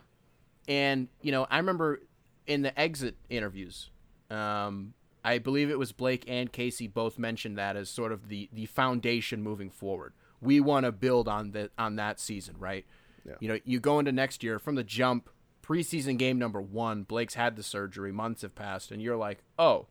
And, 0.68 1.08
you 1.20 1.32
know, 1.32 1.46
I 1.50 1.56
remember 1.58 2.00
in 2.46 2.62
the 2.62 2.78
exit 2.78 3.16
interviews, 3.28 3.90
um, 4.30 4.94
I 5.24 5.38
believe 5.38 5.70
it 5.70 5.78
was 5.78 5.92
Blake 5.92 6.24
and 6.28 6.52
Casey 6.52 6.86
both 6.86 7.18
mentioned 7.18 7.58
that 7.58 7.76
as 7.76 7.90
sort 7.90 8.12
of 8.12 8.28
the, 8.28 8.48
the 8.52 8.66
foundation 8.66 9.42
moving 9.42 9.70
forward. 9.70 10.12
We 10.40 10.60
want 10.60 10.86
to 10.86 10.92
build 10.92 11.28
on 11.28 11.50
the 11.52 11.70
on 11.78 11.96
that 11.96 12.18
season, 12.18 12.56
right? 12.58 12.84
Yeah. 13.24 13.34
You 13.40 13.48
know, 13.48 13.58
you 13.64 13.78
go 13.80 13.98
into 13.98 14.12
next 14.12 14.42
year 14.42 14.58
from 14.58 14.74
the 14.74 14.84
jump, 14.84 15.28
preseason 15.62 16.16
game 16.16 16.38
number 16.38 16.60
one, 16.60 17.02
Blake's 17.04 17.34
had 17.34 17.56
the 17.56 17.62
surgery, 17.62 18.12
months 18.12 18.42
have 18.42 18.54
passed, 18.54 18.90
and 18.90 19.00
you're 19.02 19.16
like, 19.16 19.42
oh, 19.58 19.86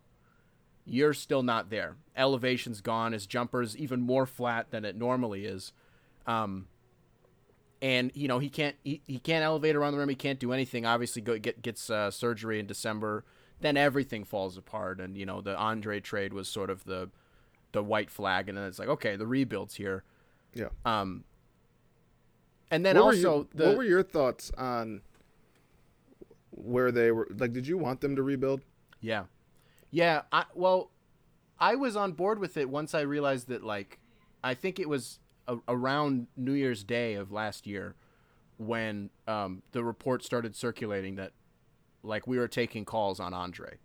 you're 0.92 1.14
still 1.14 1.42
not 1.42 1.70
there. 1.70 1.96
Elevation's 2.18 2.82
gone. 2.82 3.14
His 3.14 3.26
jumper's 3.26 3.78
even 3.78 4.02
more 4.02 4.26
flat 4.26 4.72
than 4.72 4.84
it 4.84 4.98
normally 4.98 5.46
is. 5.46 5.72
Um, 6.28 6.68
and 7.82 8.12
you 8.14 8.28
know 8.28 8.40
he 8.40 8.50
can't 8.50 8.76
he, 8.84 9.02
he 9.08 9.18
can't 9.18 9.44
elevate 9.44 9.76
around 9.76 9.94
the 9.94 10.00
rim. 10.00 10.10
He 10.10 10.16
can't 10.16 10.38
do 10.38 10.52
anything. 10.52 10.86
Obviously, 10.86 11.22
go 11.22 11.40
get 11.40 11.62
gets 11.62 11.90
uh, 11.90 12.12
surgery 12.12 12.60
in 12.60 12.68
December. 12.68 13.24
Then 13.62 13.78
everything 13.78 14.26
falls 14.26 14.58
apart, 14.58 15.00
and 15.00 15.16
you 15.16 15.26
know 15.26 15.40
the 15.40 15.56
Andre 15.56 16.02
trade 16.02 16.34
was 16.34 16.50
sort 16.50 16.70
of 16.70 16.84
the 16.84 17.10
the 17.72 17.82
white 17.82 18.12
flag, 18.12 18.50
and 18.50 18.58
then 18.58 18.66
it's 18.66 18.78
like 18.78 18.90
okay, 18.90 19.16
the 19.16 19.26
rebuild's 19.26 19.76
here. 19.76 20.04
yeah 20.54 20.68
Um, 20.86 21.24
and 22.70 22.86
then 22.86 22.98
what 22.98 23.16
also 23.16 23.48
the 23.56 23.68
what 23.68 23.78
were 23.78 23.84
your 23.84 24.04
thoughts 24.04 24.52
on 24.58 25.02
where 26.52 26.92
they 26.92 27.12
were 27.12 27.28
like 27.38 27.54
did 27.54 27.66
you 27.66 27.78
want 27.78 28.02
them 28.02 28.16
to 28.18 28.22
rebuild 28.22 28.62
Yeah. 29.00 29.24
Yeah, 29.92 30.22
I 30.32 30.46
well 30.56 30.92
I 31.60 31.76
was 31.76 31.96
on 31.96 32.14
board 32.14 32.40
with 32.40 32.58
it 32.58 32.70
once 32.70 32.94
I 32.96 33.02
realized 33.02 33.48
that 33.50 33.64
like 33.64 34.00
I 34.44 34.54
think 34.54 34.80
it 34.80 34.90
was 34.90 35.20
a, 35.48 35.58
around 35.68 36.28
New 36.36 36.54
Year's 36.54 36.84
Day 36.84 37.14
of 37.16 37.32
last 37.32 37.68
year 37.68 37.96
when 38.58 39.10
um, 39.28 39.62
the 39.72 39.84
report 39.84 40.24
started 40.24 40.56
circulating 40.56 41.16
that 41.16 41.32
like 42.04 42.26
we 42.28 42.38
were 42.38 42.48
taking 42.48 42.86
calls 42.86 43.20
on 43.20 43.34
Andre. 43.34 43.78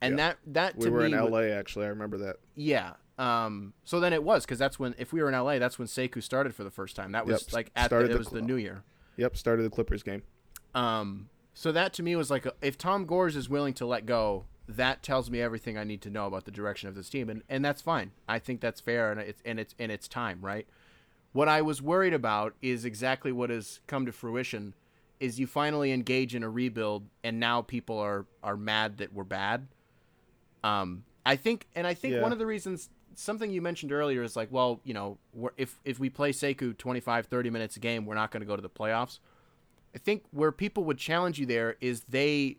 And 0.00 0.12
Yeah. 0.12 0.16
that 0.16 0.38
that 0.46 0.76
we 0.76 0.88
were 0.90 1.04
in 1.04 1.12
LA 1.12 1.54
actually 1.54 1.86
I 1.86 1.88
remember 1.88 2.16
that 2.18 2.36
yeah. 2.54 2.94
Um, 3.18 3.74
so 3.84 4.00
then 4.00 4.14
it 4.14 4.22
was 4.24 4.46
because 4.46 4.58
that's 4.58 4.78
when 4.78 4.94
if 4.96 5.12
we 5.12 5.20
were 5.22 5.28
in 5.28 5.34
LA, 5.34 5.58
that's 5.58 5.78
when 5.78 5.86
Sekou 5.88 6.22
started 6.22 6.54
for 6.54 6.64
the 6.64 6.70
first 6.70 6.96
time. 6.96 7.12
That 7.12 7.26
was 7.26 7.42
Yep, 7.42 7.52
like 7.52 7.70
at 7.76 7.82
the, 7.82 7.86
started 7.88 8.10
it 8.10 8.12
the 8.14 8.18
was 8.18 8.28
the 8.28 8.40
New 8.40 8.56
Year. 8.56 8.82
yep 9.16 9.36
started 9.36 9.62
the 9.64 9.68
Clippers 9.70 10.02
game 10.02 10.22
Um, 10.74 11.28
so 11.52 11.70
that 11.72 11.92
to 11.94 12.02
me 12.02 12.16
was 12.16 12.30
like, 12.30 12.46
if 12.62 12.78
Tom 12.78 13.04
Gores 13.04 13.36
is 13.36 13.50
willing 13.50 13.74
to 13.74 13.84
let 13.84 14.06
go, 14.06 14.46
that 14.76 15.02
tells 15.02 15.30
me 15.30 15.40
everything 15.40 15.76
I 15.78 15.84
need 15.84 16.00
to 16.02 16.10
know 16.10 16.26
about 16.26 16.44
the 16.44 16.50
direction 16.50 16.88
of 16.88 16.94
this 16.94 17.08
team, 17.08 17.28
and 17.28 17.42
and 17.48 17.64
that's 17.64 17.82
fine. 17.82 18.12
I 18.28 18.38
think 18.38 18.60
that's 18.60 18.80
fair, 18.80 19.10
and 19.12 19.20
it's 19.20 19.42
and 19.44 19.58
it's 19.60 19.74
and 19.78 19.90
it's 19.92 20.08
time, 20.08 20.40
right? 20.42 20.66
What 21.32 21.48
I 21.48 21.62
was 21.62 21.80
worried 21.80 22.12
about 22.14 22.54
is 22.60 22.84
exactly 22.84 23.30
what 23.32 23.50
has 23.50 23.80
come 23.86 24.06
to 24.06 24.12
fruition. 24.12 24.74
Is 25.20 25.38
you 25.38 25.46
finally 25.46 25.92
engage 25.92 26.34
in 26.34 26.42
a 26.42 26.48
rebuild, 26.50 27.04
and 27.22 27.38
now 27.38 27.62
people 27.62 27.98
are 27.98 28.26
are 28.42 28.56
mad 28.56 28.98
that 28.98 29.12
we're 29.12 29.24
bad. 29.24 29.68
Um, 30.64 31.04
I 31.24 31.36
think, 31.36 31.66
and 31.74 31.86
I 31.86 31.94
think 31.94 32.14
Yeah. 32.14 32.22
one 32.22 32.32
of 32.32 32.38
the 32.38 32.46
reasons 32.46 32.88
something 33.14 33.50
you 33.50 33.60
mentioned 33.60 33.92
earlier 33.92 34.22
is 34.22 34.36
like, 34.36 34.48
well, 34.50 34.80
you 34.84 34.94
know, 34.94 35.18
we're, 35.34 35.50
if 35.56 35.80
if 35.84 35.98
we 35.98 36.08
play 36.10 36.32
Sekou 36.32 36.76
25, 36.76 37.26
30 37.26 37.50
minutes 37.50 37.76
a 37.76 37.80
game, 37.80 38.06
we're 38.06 38.14
not 38.14 38.30
going 38.30 38.40
to 38.40 38.46
go 38.46 38.56
to 38.56 38.62
the 38.62 38.70
playoffs. 38.70 39.18
I 39.94 39.98
think 39.98 40.24
where 40.30 40.52
people 40.52 40.84
would 40.84 40.98
challenge 40.98 41.38
you 41.38 41.46
there 41.46 41.76
is 41.80 42.02
they 42.08 42.58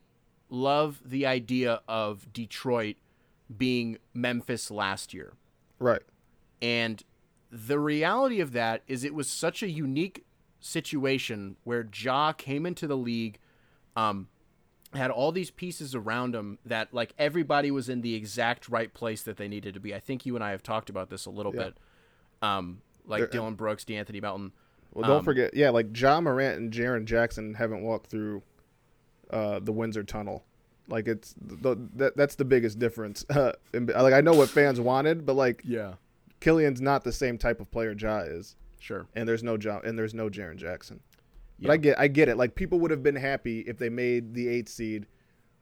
love 0.52 1.02
the 1.04 1.26
idea 1.26 1.82
of 1.88 2.32
Detroit 2.32 2.98
being 3.58 3.98
Memphis 4.14 4.70
last 4.70 5.14
year. 5.14 5.34
right 5.80 6.02
And 6.62 7.02
the 7.52 7.80
reality 7.80 8.40
of 8.40 8.52
that 8.54 8.84
is 8.88 9.04
it 9.04 9.14
was 9.16 9.28
such 9.30 9.64
a 9.64 9.70
unique 9.70 10.26
situation 10.60 11.56
where 11.64 11.88
Ja 11.94 12.32
came 12.34 12.66
into 12.66 12.86
the 12.88 12.96
league, 12.96 13.40
um, 13.96 14.28
had 14.94 15.10
all 15.10 15.32
these 15.32 15.50
pieces 15.52 15.96
around 15.96 16.36
him 16.36 16.60
that 16.66 16.94
like 16.94 17.14
everybody 17.18 17.72
was 17.72 17.90
in 17.90 18.02
the 18.02 18.14
exact 18.14 18.70
right 18.70 18.94
place 18.94 19.24
that 19.24 19.38
they 19.38 19.48
needed 19.48 19.74
to 19.74 19.80
be. 19.80 19.96
I 19.96 20.00
think 20.00 20.26
you 20.26 20.36
and 20.36 20.44
I 20.44 20.52
have 20.52 20.62
talked 20.64 20.90
about 20.90 21.10
this 21.10 21.26
a 21.26 21.30
little 21.32 21.54
Yeah. 21.56 21.64
bit. 21.64 21.78
Um, 22.42 22.82
like 23.06 23.20
There- 23.22 23.28
Dillon 23.28 23.56
Brooks, 23.56 23.84
De'Anthony 23.86 24.22
Melton. 24.22 24.52
Well, 24.94 25.08
don't 25.08 25.20
Um, 25.20 25.24
forget, 25.26 25.54
yeah, 25.54 25.70
like 25.70 25.98
Ja 25.98 26.20
Morant 26.22 26.58
and 26.60 26.72
Jaren 26.74 27.06
Jackson 27.06 27.54
haven't 27.56 27.82
walked 27.82 28.08
through 28.08 28.44
uh, 29.32 29.60
the 29.60 29.72
Windsor 29.72 30.04
Tunnel. 30.04 30.44
Like 30.88 31.08
it's 31.08 31.34
the, 31.40 31.78
that, 31.96 32.18
that's 32.18 32.36
the 32.36 32.46
biggest 32.46 32.78
difference. 32.80 33.26
Uh, 33.30 33.54
like 33.74 34.14
I 34.14 34.22
know 34.22 34.34
what 34.34 34.50
fans 34.50 34.80
wanted, 34.80 35.26
but 35.26 35.36
like 35.36 35.62
Yeah, 35.64 35.94
Killian's 36.42 36.82
not 36.82 37.04
the 37.04 37.12
same 37.14 37.38
type 37.38 37.62
of 37.62 37.72
player 37.72 37.94
Ja 37.98 38.20
is, 38.20 38.56
sure. 38.80 39.08
and 39.16 39.28
there's 39.28 39.44
no 39.44 39.58
Ja 39.58 39.80
and 39.80 39.98
there's 39.98 40.14
no 40.14 40.30
Jaren 40.30 40.58
Jackson. 40.58 41.00
But 41.60 41.68
Yeah. 41.68 41.72
I 41.74 41.78
get 41.78 42.00
I 42.00 42.08
get 42.08 42.28
it. 42.30 42.36
Like 42.38 42.56
people 42.56 42.80
would 42.82 42.92
have 42.92 43.04
been 43.04 43.16
happy 43.16 43.62
if 43.62 43.78
they 43.78 43.90
made 43.90 44.34
the 44.34 44.48
eight 44.50 44.68
seed 44.68 45.06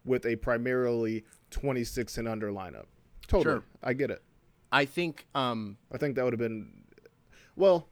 with 0.06 0.26
a 0.26 0.36
primarily 0.38 1.26
26 1.52 2.18
and 2.18 2.28
under 2.28 2.50
lineup. 2.52 2.86
Totally, 3.28 3.56
Sure. 3.58 3.64
I 3.84 3.94
get 3.94 4.10
it. 4.10 4.24
I 4.72 4.86
think 4.86 5.28
um, 5.36 5.78
I 5.92 5.98
think 5.98 6.16
that 6.16 6.24
would 6.24 6.34
have 6.34 6.40
been 6.40 6.72
well 7.56 7.88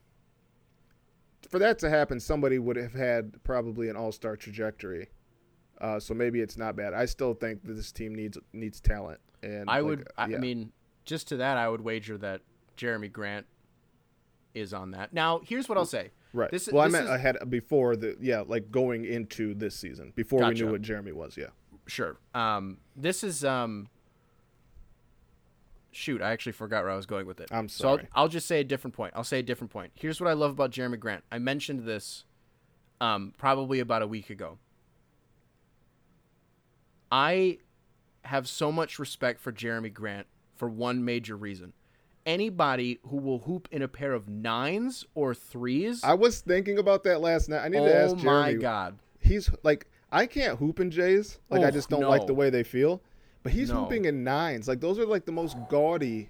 for 1.50 1.60
that 1.60 1.78
to 1.80 1.90
happen 1.90 2.20
somebody 2.20 2.58
would 2.60 2.76
have 2.78 2.94
had 2.94 3.42
probably 3.44 3.90
an 3.90 3.96
all-star 3.96 4.36
trajectory. 4.36 5.10
Uh, 5.80 6.00
so 6.00 6.14
maybe 6.14 6.42
it's 6.42 6.58
not 6.58 6.76
bad. 6.76 6.94
I 6.94 7.06
still 7.06 7.34
think 7.34 7.64
that 7.66 7.74
this 7.74 7.92
team 7.92 8.16
needs 8.16 8.38
needs 8.54 8.80
talent 8.80 9.20
and 9.44 9.70
I 9.70 9.80
like, 9.80 9.86
would. 9.86 10.08
I, 10.18 10.28
yeah. 10.28 10.38
I 10.38 10.40
mean, 10.40 10.72
just 11.06 11.28
to 11.30 11.38
that, 11.38 11.58
I 11.58 11.70
would 11.70 11.82
wager 11.82 12.18
that 12.18 12.42
Jerami 12.78 13.12
Grant 13.12 13.46
is 14.54 14.74
on 14.74 14.92
that. 14.92 15.14
Now, 15.14 15.42
here's 15.44 15.70
what 15.70 15.78
I'll 15.78 15.86
say. 15.86 16.12
right. 16.34 16.50
this- 16.52 16.70
well, 16.72 16.82
I 16.84 16.88
this 16.88 16.94
meant 16.94 17.06
is- 17.06 17.12
ahead 17.12 17.38
before 17.50 17.96
the 17.96 18.18
yeah, 18.20 18.44
like 18.46 18.72
going 18.72 19.06
into 19.06 19.54
this 19.54 19.76
season 19.76 20.14
before 20.16 20.48
we 20.48 20.54
knew 20.54 20.72
what 20.72 20.82
Jerami 20.82 21.14
was, 21.14 21.38
yeah. 21.38 21.48
Sure. 21.86 22.18
Um, 22.34 22.78
this 22.96 23.24
is 23.24 23.46
um. 23.46 23.88
Shoot, 25.92 26.22
I 26.22 26.32
actually 26.32 26.52
forgot 26.52 26.84
where 26.84 26.92
I 26.92 26.96
was 26.96 27.08
going 27.08 27.26
with 27.26 27.40
it. 27.40 27.48
I'm 27.52 27.68
sorry. 27.70 28.02
So 28.04 28.08
I'll. 28.14 28.24
I'll 28.24 28.28
just 28.28 28.48
say 28.48 28.60
a 28.60 28.64
different 28.64 28.96
point. 28.96 29.14
I'll 29.16 29.24
say 29.24 29.40
a 29.40 29.44
different 29.44 29.72
point. 29.72 29.92
Here's 29.96 30.22
what 30.22 30.30
I 30.30 30.34
love 30.34 30.52
about 30.52 30.72
Jerami 30.72 31.00
Grant. 31.00 31.24
I 31.32 31.40
mentioned 31.40 31.86
this, 31.86 32.26
um, 33.02 33.34
probably 33.38 33.80
about 33.80 34.02
a 34.02 34.08
week 34.08 34.30
ago. 34.30 34.60
I 37.12 37.60
have 38.24 38.48
so 38.48 38.72
much 38.72 39.00
respect 39.00 39.40
for 39.40 39.52
Jerami 39.52 39.94
Grant 39.94 40.28
for 40.56 40.70
one 40.70 41.04
major 41.06 41.36
reason. 41.36 41.74
Anybody 42.26 43.00
who 43.04 43.18
will 43.18 43.40
hoop 43.40 43.70
in 43.72 43.82
a 43.82 43.88
pair 43.88 44.14
of 44.14 44.28
nines 44.28 45.06
or 45.16 45.34
threes, 45.34 46.04
I 46.04 46.14
was 46.14 46.42
thinking 46.42 46.78
about 46.78 47.04
that 47.06 47.22
last 47.22 47.48
night. 47.48 47.64
I 47.64 47.70
need 47.70 47.80
oh 47.80 47.86
to 47.86 47.96
ask 47.96 48.16
Jerami. 48.16 48.28
Oh 48.28 48.42
my 48.42 48.54
god, 48.54 49.00
He's 49.20 49.50
like 49.64 49.88
I 50.12 50.26
can't 50.26 50.58
hoop 50.58 50.80
in 50.80 50.92
Jays. 50.92 51.40
Like 51.50 51.64
I 51.64 51.72
just 51.72 51.90
don't 51.90 52.08
like 52.08 52.28
the 52.28 52.34
way 52.34 52.50
they 52.50 52.64
feel. 52.64 53.02
But 53.44 53.52
he's 53.52 53.70
No. 53.70 53.84
hooping 53.84 54.06
in 54.06 54.24
nines. 54.24 54.68
Like 54.68 54.82
those 54.82 54.98
are 55.00 55.06
like 55.06 55.26
the 55.26 55.32
most 55.32 55.56
gaudy 55.70 56.30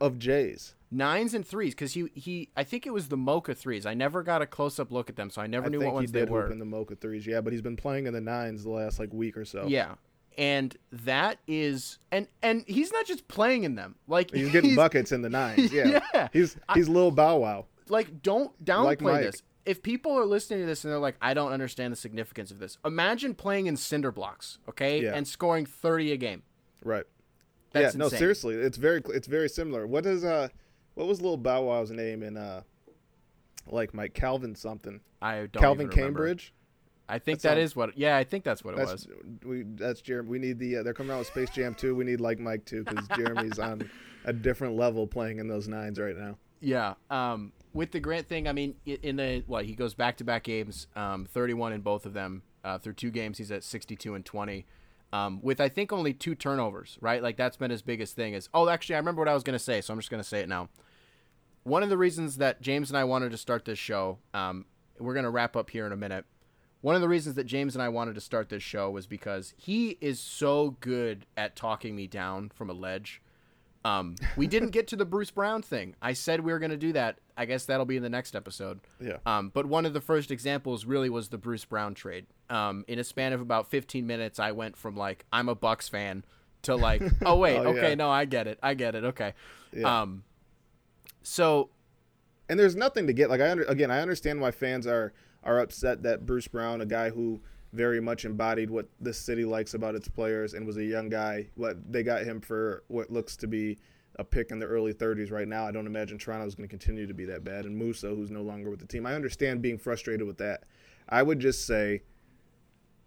of 0.00 0.18
Jays. 0.18 0.74
Nines 0.90 1.34
and 1.34 1.46
threes 1.46 1.74
because 1.74 1.92
he 1.94 2.08
he 2.14 2.48
I 2.56 2.64
think 2.64 2.86
it 2.86 2.90
was 2.92 3.08
the 3.08 3.16
Mocha 3.16 3.54
threes. 3.54 3.86
I 3.86 3.94
never 3.94 4.22
got 4.22 4.42
a 4.42 4.46
close 4.46 4.78
up 4.78 4.90
look 4.92 5.08
at 5.10 5.16
them, 5.16 5.30
so 5.30 5.42
I 5.42 5.46
never 5.46 5.66
I 5.66 5.68
knew 5.68 5.78
what 5.78 5.86
he 5.86 5.92
ones 5.92 6.12
they 6.12 6.20
did 6.20 6.30
were. 6.30 6.50
in 6.50 6.58
the 6.58 6.64
Mocha 6.64 6.96
threes, 6.96 7.26
yeah, 7.26 7.40
but 7.40 7.52
he's 7.52 7.62
been 7.62 7.76
playing 7.76 8.06
in 8.06 8.12
the 8.12 8.20
nines 8.20 8.62
the 8.64 8.70
last 8.70 8.98
like 8.98 9.12
week 9.12 9.36
or 9.36 9.44
so. 9.44 9.66
Yeah, 9.66 9.94
and 10.38 10.76
that 10.92 11.38
is 11.46 11.98
and 12.12 12.28
and 12.42 12.64
he's 12.66 12.92
not 12.92 13.06
just 13.06 13.26
playing 13.28 13.64
in 13.64 13.74
them. 13.74 13.96
Like 14.06 14.32
He's 14.32 14.50
getting 14.50 14.74
buckets 14.74 15.12
in 15.12 15.22
the 15.22 15.30
nines. 15.30 15.72
Yeah. 15.72 16.00
Yeah. 16.14 16.28
He's 16.32 16.56
he's 16.74 16.88
little 16.88 17.10
Bow 17.10 17.38
Wow. 17.38 17.66
Like 17.88 18.22
don't 18.22 18.64
downplay 18.64 19.00
Like 19.02 19.22
this. 19.22 19.42
If 19.64 19.82
people 19.82 20.12
are 20.16 20.24
listening 20.24 20.60
to 20.60 20.66
this 20.66 20.84
and 20.84 20.92
they're 20.92 21.00
like, 21.00 21.16
I 21.20 21.34
don't 21.34 21.50
understand 21.50 21.92
the 21.92 21.96
significance 21.96 22.52
of 22.52 22.60
this. 22.60 22.78
Imagine 22.84 23.34
playing 23.34 23.66
in 23.66 23.76
cinder 23.76 24.12
blocks, 24.12 24.58
okay, 24.68 25.02
Yeah. 25.02 25.14
and 25.16 25.26
scoring 25.26 25.66
thirty 25.66 26.12
a 26.12 26.16
game. 26.16 26.42
Right. 26.84 27.04
That's 27.72 27.94
yeah, 27.94 27.98
no, 27.98 28.04
insane. 28.04 28.18
seriously, 28.20 28.54
it's 28.54 28.76
very 28.78 29.02
it's 29.12 29.26
very 29.26 29.48
similar. 29.48 29.86
What 29.86 30.04
does 30.04 30.24
uh 30.24 30.48
what 30.96 31.06
was 31.06 31.20
little 31.20 31.36
Bow 31.36 31.62
Wow's 31.62 31.92
name 31.92 32.22
in 32.24 32.36
uh 32.36 32.62
like 33.70 33.94
Mike 33.94 34.14
Calvin 34.14 34.54
something? 34.54 35.00
I 35.22 35.46
don't 35.46 35.62
Calvin. 35.62 35.88
Cambridge? 35.88 36.52
I 37.08 37.20
think 37.20 37.38
That 37.40 37.50
that 37.50 37.54
sounds- 37.60 37.70
is 37.70 37.76
what. 37.76 37.96
Yeah, 37.96 38.16
I 38.16 38.24
think 38.24 38.42
that's 38.42 38.64
what 38.64 38.74
it 38.74 38.78
That's 38.78 39.06
was. 39.06 39.08
we 39.44 39.62
that's 39.62 40.02
Jerami. 40.02 40.26
We 40.26 40.38
need 40.40 40.58
the 40.58 40.78
uh, 40.78 40.82
they're 40.82 40.92
coming 40.94 41.12
out 41.12 41.18
with 41.20 41.28
Space 41.28 41.50
Jam 41.50 41.74
2. 41.74 41.94
We 41.94 42.04
need 42.04 42.20
like 42.20 42.40
Mike 42.40 42.64
too 42.64 42.82
cuz 42.84 43.06
Jerami's 43.10 43.58
on 43.60 43.88
a 44.24 44.32
different 44.32 44.74
level 44.76 45.06
playing 45.06 45.38
in 45.38 45.46
those 45.46 45.68
nines 45.68 46.00
right 46.00 46.16
now. 46.16 46.36
Yeah. 46.60 46.94
Um, 47.10 47.52
with 47.72 47.92
the 47.92 48.00
Grant 48.00 48.26
thing, 48.26 48.48
I 48.48 48.52
mean, 48.52 48.74
in 48.86 49.16
the 49.16 49.44
what 49.46 49.66
he 49.66 49.74
goes 49.74 49.94
back 49.94 50.16
to 50.16 50.24
back 50.24 50.42
games, 50.44 50.88
um, 50.96 51.26
31 51.26 51.74
in 51.74 51.80
both 51.82 52.06
of 52.06 52.12
them. 52.12 52.42
Uh, 52.64 52.78
through 52.78 52.94
two 52.94 53.12
games, 53.12 53.38
he's 53.38 53.52
at 53.52 53.62
62 53.62 54.14
and 54.14 54.24
20. 54.24 54.66
Um, 55.12 55.38
with 55.40 55.60
I 55.60 55.68
think 55.68 55.92
only 55.92 56.12
two 56.12 56.34
turnovers, 56.34 56.98
right? 57.00 57.22
Like 57.22 57.36
that's 57.36 57.56
been 57.56 57.70
his 57.70 57.82
biggest 57.82 58.16
thing. 58.16 58.34
Is 58.34 58.48
oh, 58.52 58.68
actually, 58.68 58.96
I 58.96 58.98
remember 58.98 59.20
what 59.20 59.28
I 59.28 59.34
was 59.34 59.44
gonna 59.44 59.58
say, 59.60 59.80
so 59.80 59.92
I'm 59.92 60.00
just 60.00 60.10
gonna 60.10 60.24
say 60.24 60.40
it 60.40 60.48
now. 60.48 60.68
One 61.66 61.82
of 61.82 61.88
the 61.88 61.98
reasons 61.98 62.36
that 62.36 62.60
James 62.62 62.90
and 62.90 62.96
I 62.96 63.02
wanted 63.02 63.32
to 63.32 63.36
start 63.36 63.64
this 63.64 63.78
show, 63.78 64.18
um, 64.32 64.66
we're 65.00 65.14
gonna 65.14 65.30
wrap 65.32 65.56
up 65.56 65.68
here 65.68 65.84
in 65.84 65.90
a 65.90 65.96
minute. 65.96 66.24
One 66.80 66.94
of 66.94 67.00
the 67.00 67.08
reasons 67.08 67.34
that 67.34 67.44
James 67.44 67.74
and 67.74 67.82
I 67.82 67.88
wanted 67.88 68.14
to 68.14 68.20
start 68.20 68.48
this 68.50 68.62
show 68.62 68.88
was 68.88 69.08
because 69.08 69.52
he 69.56 69.98
is 70.00 70.20
so 70.20 70.76
good 70.78 71.26
at 71.36 71.56
talking 71.56 71.96
me 71.96 72.06
down 72.06 72.50
from 72.54 72.70
a 72.70 72.72
ledge. 72.72 73.20
Um, 73.84 74.14
we 74.36 74.46
didn't 74.46 74.70
get 74.70 74.86
to 74.88 74.96
the 74.96 75.04
Bruce 75.04 75.32
Brown 75.32 75.60
thing. 75.60 75.96
I 76.00 76.12
said 76.12 76.40
we 76.40 76.52
were 76.52 76.60
going 76.60 76.70
to 76.70 76.76
do 76.76 76.92
that. 76.92 77.18
I 77.36 77.44
guess 77.46 77.66
that'll 77.66 77.86
be 77.86 77.96
in 77.96 78.02
the 78.04 78.08
next 78.08 78.36
episode. 78.36 78.80
Yeah. 79.00 79.16
Um, 79.26 79.50
but 79.54 79.66
one 79.66 79.86
of 79.86 79.92
the 79.92 80.00
first 80.00 80.30
examples 80.30 80.84
really 80.84 81.08
was 81.10 81.28
the 81.28 81.38
Bruce 81.38 81.64
Brown 81.64 81.94
trade. 81.94 82.26
Um, 82.50 82.84
in 82.86 82.98
a 83.00 83.04
span 83.04 83.32
of 83.32 83.40
about 83.40 83.68
15 83.70 84.06
minutes, 84.06 84.38
I 84.38 84.52
went 84.52 84.76
from 84.76 84.96
like 84.96 85.24
I'm 85.32 85.48
a 85.48 85.54
Bucks 85.56 85.88
fan 85.88 86.24
to 86.62 86.76
like, 86.76 87.02
oh 87.24 87.36
wait, 87.36 87.58
Oh, 87.60 87.68
okay, 87.70 87.90
yeah. 87.90 87.94
no, 87.96 88.10
I 88.10 88.24
get 88.24 88.46
it, 88.46 88.58
I 88.62 88.74
get 88.74 88.94
it, 88.94 89.04
okay. 89.04 89.34
Yeah. 89.72 90.02
Um, 90.02 90.24
so 91.26 91.70
and 92.48 92.58
there's 92.58 92.76
nothing 92.76 93.08
to 93.08 93.12
get 93.12 93.28
like 93.28 93.40
I 93.40 93.50
under, 93.50 93.64
again 93.64 93.90
I 93.90 94.00
understand 94.00 94.40
why 94.40 94.52
fans 94.52 94.86
are 94.86 95.12
are 95.42 95.58
upset 95.58 96.02
that 96.04 96.24
Bruce 96.24 96.46
Brown, 96.46 96.80
a 96.80 96.86
guy 96.86 97.10
who 97.10 97.40
very 97.72 98.00
much 98.00 98.24
embodied 98.24 98.70
what 98.70 98.88
this 99.00 99.18
city 99.18 99.44
likes 99.44 99.74
about 99.74 99.94
its 99.94 100.08
players 100.08 100.54
and 100.54 100.66
was 100.66 100.76
a 100.76 100.84
young 100.84 101.08
guy, 101.08 101.48
what 101.56 101.92
they 101.92 102.02
got 102.02 102.22
him 102.22 102.40
for 102.40 102.84
what 102.88 103.10
looks 103.10 103.36
to 103.36 103.48
be 103.48 103.76
a 104.18 104.24
pick 104.24 104.50
in 104.50 104.58
the 104.58 104.66
early 104.66 104.94
30s 104.94 105.30
right 105.30 105.48
now. 105.48 105.66
I 105.66 105.72
don't 105.72 105.86
imagine 105.86 106.16
Toronto 106.16 106.46
is 106.46 106.54
going 106.54 106.68
to 106.68 106.70
continue 106.70 107.06
to 107.06 107.14
be 107.14 107.26
that 107.26 107.44
bad. 107.44 107.64
And 107.64 107.76
Musa, 107.76 108.08
who's 108.08 108.30
no 108.30 108.42
longer 108.42 108.70
with 108.70 108.80
the 108.80 108.86
team, 108.86 109.04
I 109.04 109.14
understand 109.14 109.60
being 109.60 109.78
frustrated 109.78 110.26
with 110.26 110.38
that. 110.38 110.62
I 111.08 111.22
would 111.22 111.38
just 111.38 111.66
say, 111.66 112.02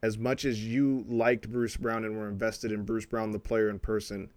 as 0.03 0.17
much 0.17 0.45
as 0.45 0.63
you 0.63 1.03
liked 1.09 1.49
Bruce 1.49 1.77
Brown 1.77 2.05
and 2.05 2.17
were 2.17 2.29
invested 2.29 2.71
in 2.71 2.83
Bruce 2.83 3.05
Brown, 3.05 3.31
the 3.31 3.39
player 3.39 3.69
in 3.69 3.79
person, 3.79 4.29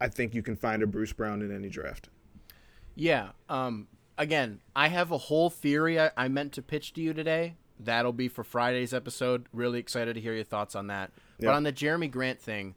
I 0.00 0.08
think 0.08 0.34
you 0.34 0.42
can 0.42 0.56
find 0.56 0.82
a 0.82 0.86
Bruce 0.86 1.12
Brown 1.12 1.42
in 1.42 1.54
any 1.54 1.68
draft. 1.68 2.08
Yeah. 2.94 3.30
Um, 3.48 3.88
again, 4.18 4.60
I 4.74 4.88
have 4.88 5.10
a 5.10 5.18
whole 5.18 5.50
theory 5.50 6.00
I, 6.00 6.10
I 6.16 6.28
meant 6.28 6.52
to 6.54 6.62
pitch 6.62 6.92
to 6.94 7.00
you 7.00 7.12
today. 7.12 7.56
That'll 7.78 8.12
be 8.12 8.28
for 8.28 8.42
Friday's 8.44 8.94
episode. 8.94 9.46
Really 9.52 9.78
excited 9.78 10.14
to 10.14 10.20
hear 10.20 10.34
your 10.34 10.44
thoughts 10.44 10.74
on 10.74 10.86
that. 10.86 11.12
Yeah. 11.38 11.46
But 11.48 11.54
on 11.54 11.62
the 11.62 11.72
Jerami 11.72 12.10
Grant 12.10 12.40
thing, 12.40 12.74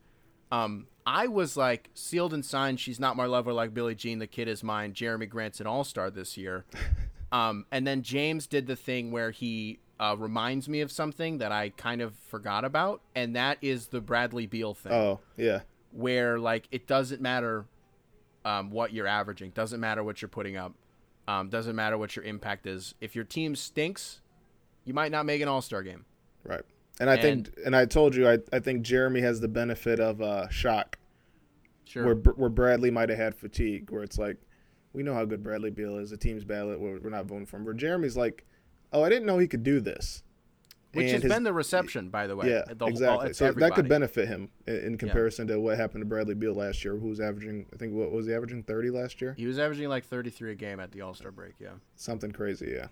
um, 0.52 0.88
I 1.06 1.28
was 1.28 1.56
like 1.56 1.90
sealed 1.94 2.34
and 2.34 2.44
signed. 2.44 2.80
She's 2.80 3.00
not 3.00 3.16
my 3.16 3.26
lover 3.26 3.54
like 3.54 3.74
Billie 3.74 3.96
Jean. 3.96 4.20
The 4.20 4.28
kid 4.28 4.48
is 4.48 4.64
mine. 4.64 4.94
Jerami 4.94 5.30
Grant's 5.30 5.62
an 5.62 5.68
all 5.68 5.84
star 5.84 6.10
this 6.10 6.38
year. 6.38 6.66
um, 7.32 7.66
and 7.72 7.88
then 7.88 8.04
James 8.04 8.46
did 8.46 8.68
the 8.68 8.76
thing 8.76 9.12
where 9.12 9.32
he 9.32 9.80
uh, 10.00 10.16
reminds 10.18 10.68
me 10.70 10.82
of 10.82 10.92
something 10.92 11.40
that 11.40 11.52
I 11.52 11.70
kind 11.70 12.02
of 12.02 12.14
forgot 12.16 12.64
about, 12.64 13.02
and 13.16 13.36
that 13.36 13.58
is 13.62 13.88
the 13.88 14.02
Bradley 14.02 14.46
Beal 14.46 14.74
thing 14.74 14.94
Oh, 14.94 15.20
yeah. 15.36 15.62
Where 15.92 16.38
like 16.38 16.68
it 16.72 16.88
doesn't 16.88 17.22
matter 17.22 17.66
um, 18.46 18.70
what 18.72 18.94
you're 18.94 19.08
averaging, 19.08 19.52
doesn't 19.52 19.80
matter 19.80 20.04
what 20.04 20.22
you're 20.22 20.30
putting 20.30 20.56
up, 20.58 20.74
um, 21.28 21.50
doesn't 21.50 21.76
matter 21.76 21.98
what 21.98 22.16
your 22.16 22.26
impact 22.26 22.68
is. 22.68 22.96
If 23.02 23.16
your 23.16 23.26
team 23.26 23.56
stinks, 23.56 24.22
you 24.86 24.94
might 24.94 25.12
not 25.12 25.26
make 25.26 25.42
an 25.42 25.48
All 25.48 25.62
Star 25.62 25.84
game. 25.84 26.06
Right. 26.44 26.62
And 27.00 27.10
I 27.10 27.16
think, 27.18 27.50
and 27.66 27.76
I 27.76 27.86
told 27.86 28.14
you, 28.14 28.28
I, 28.28 28.40
I 28.52 28.60
think 28.60 28.86
Jerami 28.86 29.22
has 29.22 29.40
the 29.40 29.48
benefit 29.48 30.00
of 30.00 30.22
uh, 30.22 30.50
shock, 30.50 30.98
Sure. 31.86 32.04
where 32.06 32.16
where 32.16 32.50
Bradley 32.50 32.92
might 32.92 33.10
have 33.10 33.18
had 33.18 33.36
fatigue, 33.36 33.90
where 33.90 34.04
it's 34.04 34.18
like, 34.18 34.38
we 34.94 35.02
know 35.02 35.14
how 35.14 35.24
good 35.26 35.42
Bradley 35.42 35.72
Beal 35.72 35.98
is. 35.98 36.10
The 36.10 36.18
team's 36.18 36.44
ballot, 36.44 36.80
we're, 36.80 37.00
we're 37.00 37.10
not 37.10 37.26
voting 37.26 37.46
for 37.46 37.58
him. 37.58 37.66
Where 37.66 37.74
Jerami's 37.74 38.18
like, 38.18 38.46
oh, 38.92 39.04
I 39.04 39.10
didn't 39.10 39.26
know 39.26 39.38
he 39.38 39.48
could 39.48 39.64
do 39.64 39.80
this. 39.80 40.24
Which 40.94 41.12
has 41.12 41.22
his- 41.22 41.32
been 41.32 41.44
the 41.44 41.54
reception, 41.54 42.10
by 42.10 42.26
the 42.26 42.36
way. 42.36 42.50
yeah, 42.50 42.64
The 42.74 42.86
exactly. 42.88 43.34
So 43.34 43.52
that 43.52 43.74
could 43.76 43.88
benefit 43.88 44.28
him 44.28 44.50
in, 44.66 44.76
in 44.76 44.98
comparison 44.98 45.48
to 45.48 45.60
what 45.60 45.78
happened 45.78 46.02
to 46.02 46.06
Bradley 46.06 46.34
Beal 46.34 46.54
last 46.56 46.84
year, 46.84 46.98
who 46.98 47.10
was 47.10 47.20
averaging, 47.20 47.68
I 47.74 47.78
think, 47.78 47.94
what 47.94 48.12
was 48.12 48.26
he 48.26 48.34
averaging, 48.34 48.64
thirty 48.64 48.90
last 48.90 49.22
year? 49.22 49.34
He 49.38 49.46
was 49.46 49.60
averaging 49.60 49.88
like 49.90 50.04
33 50.06 50.52
a 50.52 50.56
game 50.56 50.80
at 50.80 50.92
the 50.92 51.02
All 51.02 51.14
Star 51.14 51.32
break. 51.32 51.54
Yeah. 51.60 51.74
Something 51.96 52.32
crazy, 52.32 52.76
yeah. 52.76 52.88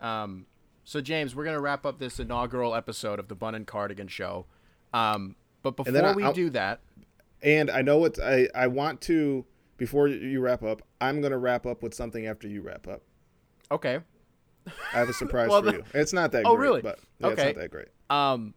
Um, 0.00 0.46
so 0.84 1.00
James, 1.00 1.34
we're 1.36 1.44
gonna 1.44 1.60
wrap 1.60 1.86
up 1.86 1.98
this 1.98 2.18
inaugural 2.18 2.74
episode 2.74 3.18
of 3.18 3.28
the 3.28 3.34
Bun 3.34 3.54
and 3.54 3.66
Cardigan 3.66 4.08
Show. 4.08 4.46
Um, 4.92 5.36
but 5.62 5.76
before 5.76 6.04
I- 6.04 6.12
we 6.14 6.24
I'll- 6.24 6.32
do 6.32 6.50
that, 6.50 6.80
And 7.42 7.70
I 7.70 7.80
know 7.82 8.04
it's 8.04 8.18
I, 8.18 8.48
I 8.54 8.66
want 8.66 9.00
to 9.02 9.46
before 9.76 10.08
you 10.08 10.40
wrap 10.40 10.62
up, 10.62 10.82
I'm 11.00 11.20
gonna 11.22 11.38
wrap 11.38 11.64
up 11.64 11.82
with 11.82 11.94
something 11.94 12.26
after 12.26 12.46
you 12.48 12.60
wrap 12.60 12.86
up. 12.88 13.02
Okay. 13.70 14.00
I 14.92 14.98
have 14.98 15.08
a 15.08 15.12
surprise 15.12 15.48
Well, 15.48 15.62
for 15.62 15.70
the- 15.72 15.78
you. 15.78 15.84
It's 15.94 16.12
not 16.12 16.32
that 16.32 16.42
Oh, 16.44 16.54
great, 16.56 16.62
really? 16.68 16.82
but 16.82 16.98
yeah, 17.18 17.28
it's 17.28 17.40
Okay. 17.40 17.48
not 17.52 17.60
that 17.60 17.70
great. 17.70 17.88
Um, 18.08 18.54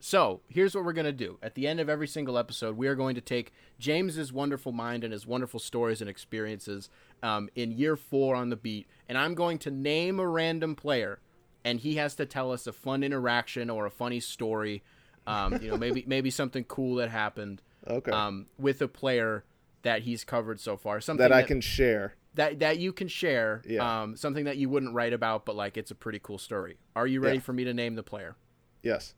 so 0.00 0.40
here's 0.48 0.74
what 0.74 0.84
we're 0.84 0.92
gonna 0.92 1.12
do. 1.12 1.38
At 1.42 1.54
the 1.54 1.66
end 1.66 1.80
of 1.80 1.88
every 1.88 2.06
single 2.06 2.38
episode, 2.38 2.76
we 2.76 2.86
are 2.86 2.94
going 2.94 3.14
to 3.14 3.20
take 3.20 3.52
James's 3.78 4.32
wonderful 4.32 4.72
mind 4.72 5.04
and 5.04 5.12
his 5.12 5.26
wonderful 5.26 5.58
stories 5.60 6.00
and 6.00 6.08
experiences 6.08 6.88
um, 7.22 7.48
in 7.54 7.72
year 7.72 7.96
four 7.96 8.34
on 8.36 8.50
the 8.50 8.56
beat, 8.56 8.86
and 9.08 9.16
I'm 9.18 9.34
going 9.34 9.58
to 9.60 9.70
name 9.70 10.20
a 10.20 10.26
random 10.28 10.74
player, 10.76 11.18
and 11.64 11.80
he 11.80 11.96
has 11.96 12.14
to 12.16 12.26
tell 12.26 12.52
us 12.52 12.66
a 12.66 12.72
fun 12.72 13.02
interaction 13.02 13.70
or 13.70 13.86
a 13.86 13.90
funny 13.90 14.20
story. 14.20 14.82
Um, 15.26 15.60
you 15.60 15.70
know, 15.70 15.76
maybe 15.76 16.04
maybe 16.06 16.30
something 16.30 16.62
cool 16.64 16.96
that 16.96 17.10
happened 17.10 17.62
Okay. 17.88 18.12
um, 18.12 18.46
with 18.58 18.80
a 18.82 18.88
player 18.88 19.44
that 19.82 20.02
he's 20.02 20.22
covered 20.24 20.60
so 20.60 20.76
far. 20.76 21.00
Something 21.00 21.22
that 21.22 21.32
I 21.32 21.42
can 21.42 21.60
share. 21.60 22.14
That 22.36 22.60
that 22.60 22.78
you 22.78 22.92
can 22.92 23.08
share. 23.08 23.62
Yeah. 23.66 24.02
Um, 24.02 24.16
something 24.16 24.44
that 24.44 24.56
you 24.56 24.68
wouldn't 24.68 24.94
write 24.94 25.12
about, 25.12 25.44
but 25.44 25.56
like 25.56 25.76
it's 25.76 25.90
a 25.90 25.94
pretty 25.94 26.20
cool 26.22 26.38
story. 26.38 26.78
Are 26.94 27.06
you 27.06 27.20
ready 27.20 27.36
Yeah. 27.38 27.42
for 27.42 27.52
me 27.52 27.64
to 27.64 27.74
name 27.74 27.94
the 27.96 28.02
player? 28.02 28.36
Yes. 28.82 29.14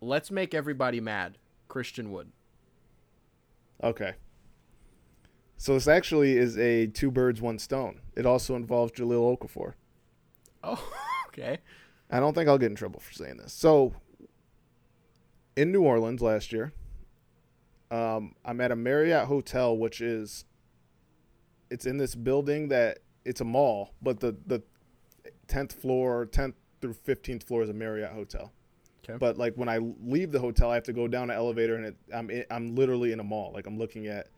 Let's 0.00 0.30
make 0.30 0.54
everybody 0.54 1.00
mad. 1.00 1.38
Christian 1.68 2.10
Wood. 2.10 2.30
Okay. 3.82 4.14
So 5.56 5.74
this 5.74 5.88
actually 5.88 6.36
is 6.36 6.58
a 6.58 6.86
two 6.86 7.10
birds, 7.10 7.40
one 7.40 7.58
stone. 7.58 8.00
It 8.16 8.26
also 8.26 8.54
involves 8.56 8.92
Jahlil 8.92 9.36
Okafor. 9.38 9.74
Oh, 10.62 10.92
okay. 11.28 11.58
I 12.10 12.20
don't 12.20 12.34
think 12.34 12.48
I'll 12.48 12.58
get 12.58 12.70
in 12.70 12.76
trouble 12.76 13.00
for 13.00 13.12
saying 13.12 13.38
this. 13.38 13.52
So, 13.52 13.94
in 15.56 15.72
New 15.72 15.82
Orleans 15.82 16.20
last 16.20 16.52
year, 16.52 16.72
um, 17.90 18.34
I'm 18.44 18.60
at 18.60 18.70
a 18.72 18.76
Marriott 18.76 19.26
hotel, 19.26 19.76
which 19.76 20.00
is 20.00 20.44
it's 21.74 21.86
in 21.86 21.96
this 21.98 22.14
building 22.14 22.68
that 22.68 22.98
it's 23.24 23.40
a 23.40 23.44
mall, 23.44 23.90
but 24.00 24.20
the 24.20 24.36
the 24.46 24.62
tenth 25.48 25.72
floor, 25.72 26.26
tenth 26.26 26.54
through 26.80 26.94
fifteenth 26.94 27.42
floor 27.46 27.62
is 27.62 27.68
a 27.70 27.74
Marriott 27.74 28.12
hotel. 28.12 28.52
Okay. 29.04 29.18
But 29.18 29.36
like 29.36 29.54
when 29.56 29.68
I 29.68 29.78
leave 30.02 30.30
the 30.32 30.40
hotel, 30.40 30.70
I 30.70 30.74
have 30.74 30.84
to 30.84 30.92
go 30.92 31.06
down 31.08 31.30
an 31.30 31.36
elevator, 31.36 31.74
and 31.76 31.86
it, 31.86 31.96
I'm 32.14 32.30
in, 32.30 32.44
I'm 32.50 32.74
literally 32.74 33.12
in 33.12 33.20
a 33.20 33.24
mall. 33.24 33.52
Like 33.52 33.66
I'm 33.66 33.78
looking 33.78 34.06
at 34.06 34.28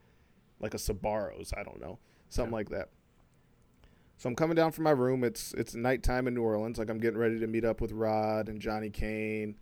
like 0.60 0.74
a 0.74 0.78
Sbarros, 0.78 1.56
I 1.56 1.62
don't 1.62 1.80
know, 1.80 1.98
something 2.30 2.52
Okay. 2.54 2.60
like 2.60 2.68
that. 2.70 2.88
So 4.18 4.28
I'm 4.30 4.34
coming 4.34 4.56
down 4.56 4.72
from 4.72 4.84
my 4.84 4.90
room. 4.92 5.22
It's 5.24 5.52
it's 5.54 5.74
nighttime 5.74 6.26
in 6.26 6.34
New 6.34 6.42
Orleans. 6.42 6.78
Like 6.78 6.88
I'm 6.90 6.98
getting 6.98 7.18
ready 7.18 7.38
to 7.38 7.46
meet 7.46 7.64
up 7.64 7.80
with 7.80 7.92
Rod 7.92 8.48
and 8.48 8.60
Johnny 8.60 8.88
Kane, 8.90 9.56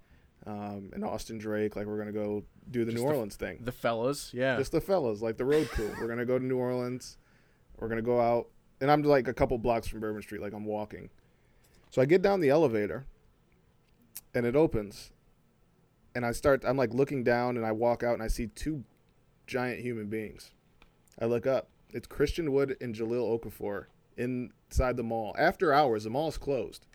um, 0.47 0.91
and 0.95 1.05
Austin 1.05 1.39
Drake. 1.39 1.75
Like 1.77 1.87
we're 1.87 1.99
gonna 1.99 2.13
go 2.13 2.45
do 2.71 2.85
the 2.85 2.93
Just 2.93 3.03
New 3.03 3.09
the- 3.09 3.15
Orleans 3.15 3.37
thing. 3.37 3.59
The 3.63 3.73
fellas, 3.73 4.31
yeah. 4.33 4.57
Just 4.57 4.73
the 4.73 4.81
fellas, 4.81 5.21
like 5.23 5.37
the 5.39 5.45
road 5.45 5.69
crew. 5.69 5.93
we're 6.01 6.07
gonna 6.09 6.25
go 6.25 6.39
to 6.39 6.45
New 6.45 6.57
Orleans. 6.59 7.19
We're 7.79 7.89
gonna 7.89 8.03
go 8.03 8.21
out, 8.21 8.49
and 8.81 8.91
I'm 8.91 9.03
like 9.03 9.29
a 9.29 9.35
couple 9.35 9.59
blocks 9.59 9.87
from 9.89 10.01
Bourbon 10.01 10.23
Street. 10.23 10.41
Like 10.41 10.53
I'm 10.53 10.65
walking. 10.65 11.11
So 11.91 12.03
I 12.03 12.07
get 12.07 12.23
down 12.23 12.41
the 12.41 12.51
elevator, 12.51 13.07
and 14.35 14.47
it 14.47 14.57
opens, 14.57 15.13
and 16.15 16.25
I 16.25 16.33
start. 16.33 16.65
I'm 16.65 16.77
like 16.77 16.93
looking 16.95 17.25
down, 17.25 17.57
and 17.57 17.67
I 17.67 17.73
walk 17.73 18.03
out, 18.03 18.15
and 18.15 18.23
I 18.23 18.29
see 18.29 18.47
two 18.49 18.85
giant 19.47 19.81
human 19.81 20.07
beings. 20.07 20.53
I 21.21 21.27
look 21.27 21.47
up. 21.47 21.69
It's 21.93 22.07
Christian 22.07 22.53
Wood 22.53 22.77
and 22.81 22.95
Jahlil 22.95 23.39
Okafor 23.41 23.87
inside 24.17 24.97
the 24.97 25.05
mall. 25.05 25.35
After 25.39 25.73
hours, 25.73 26.05
the 26.05 26.11
mall's 26.11 26.39
closed. 26.39 26.87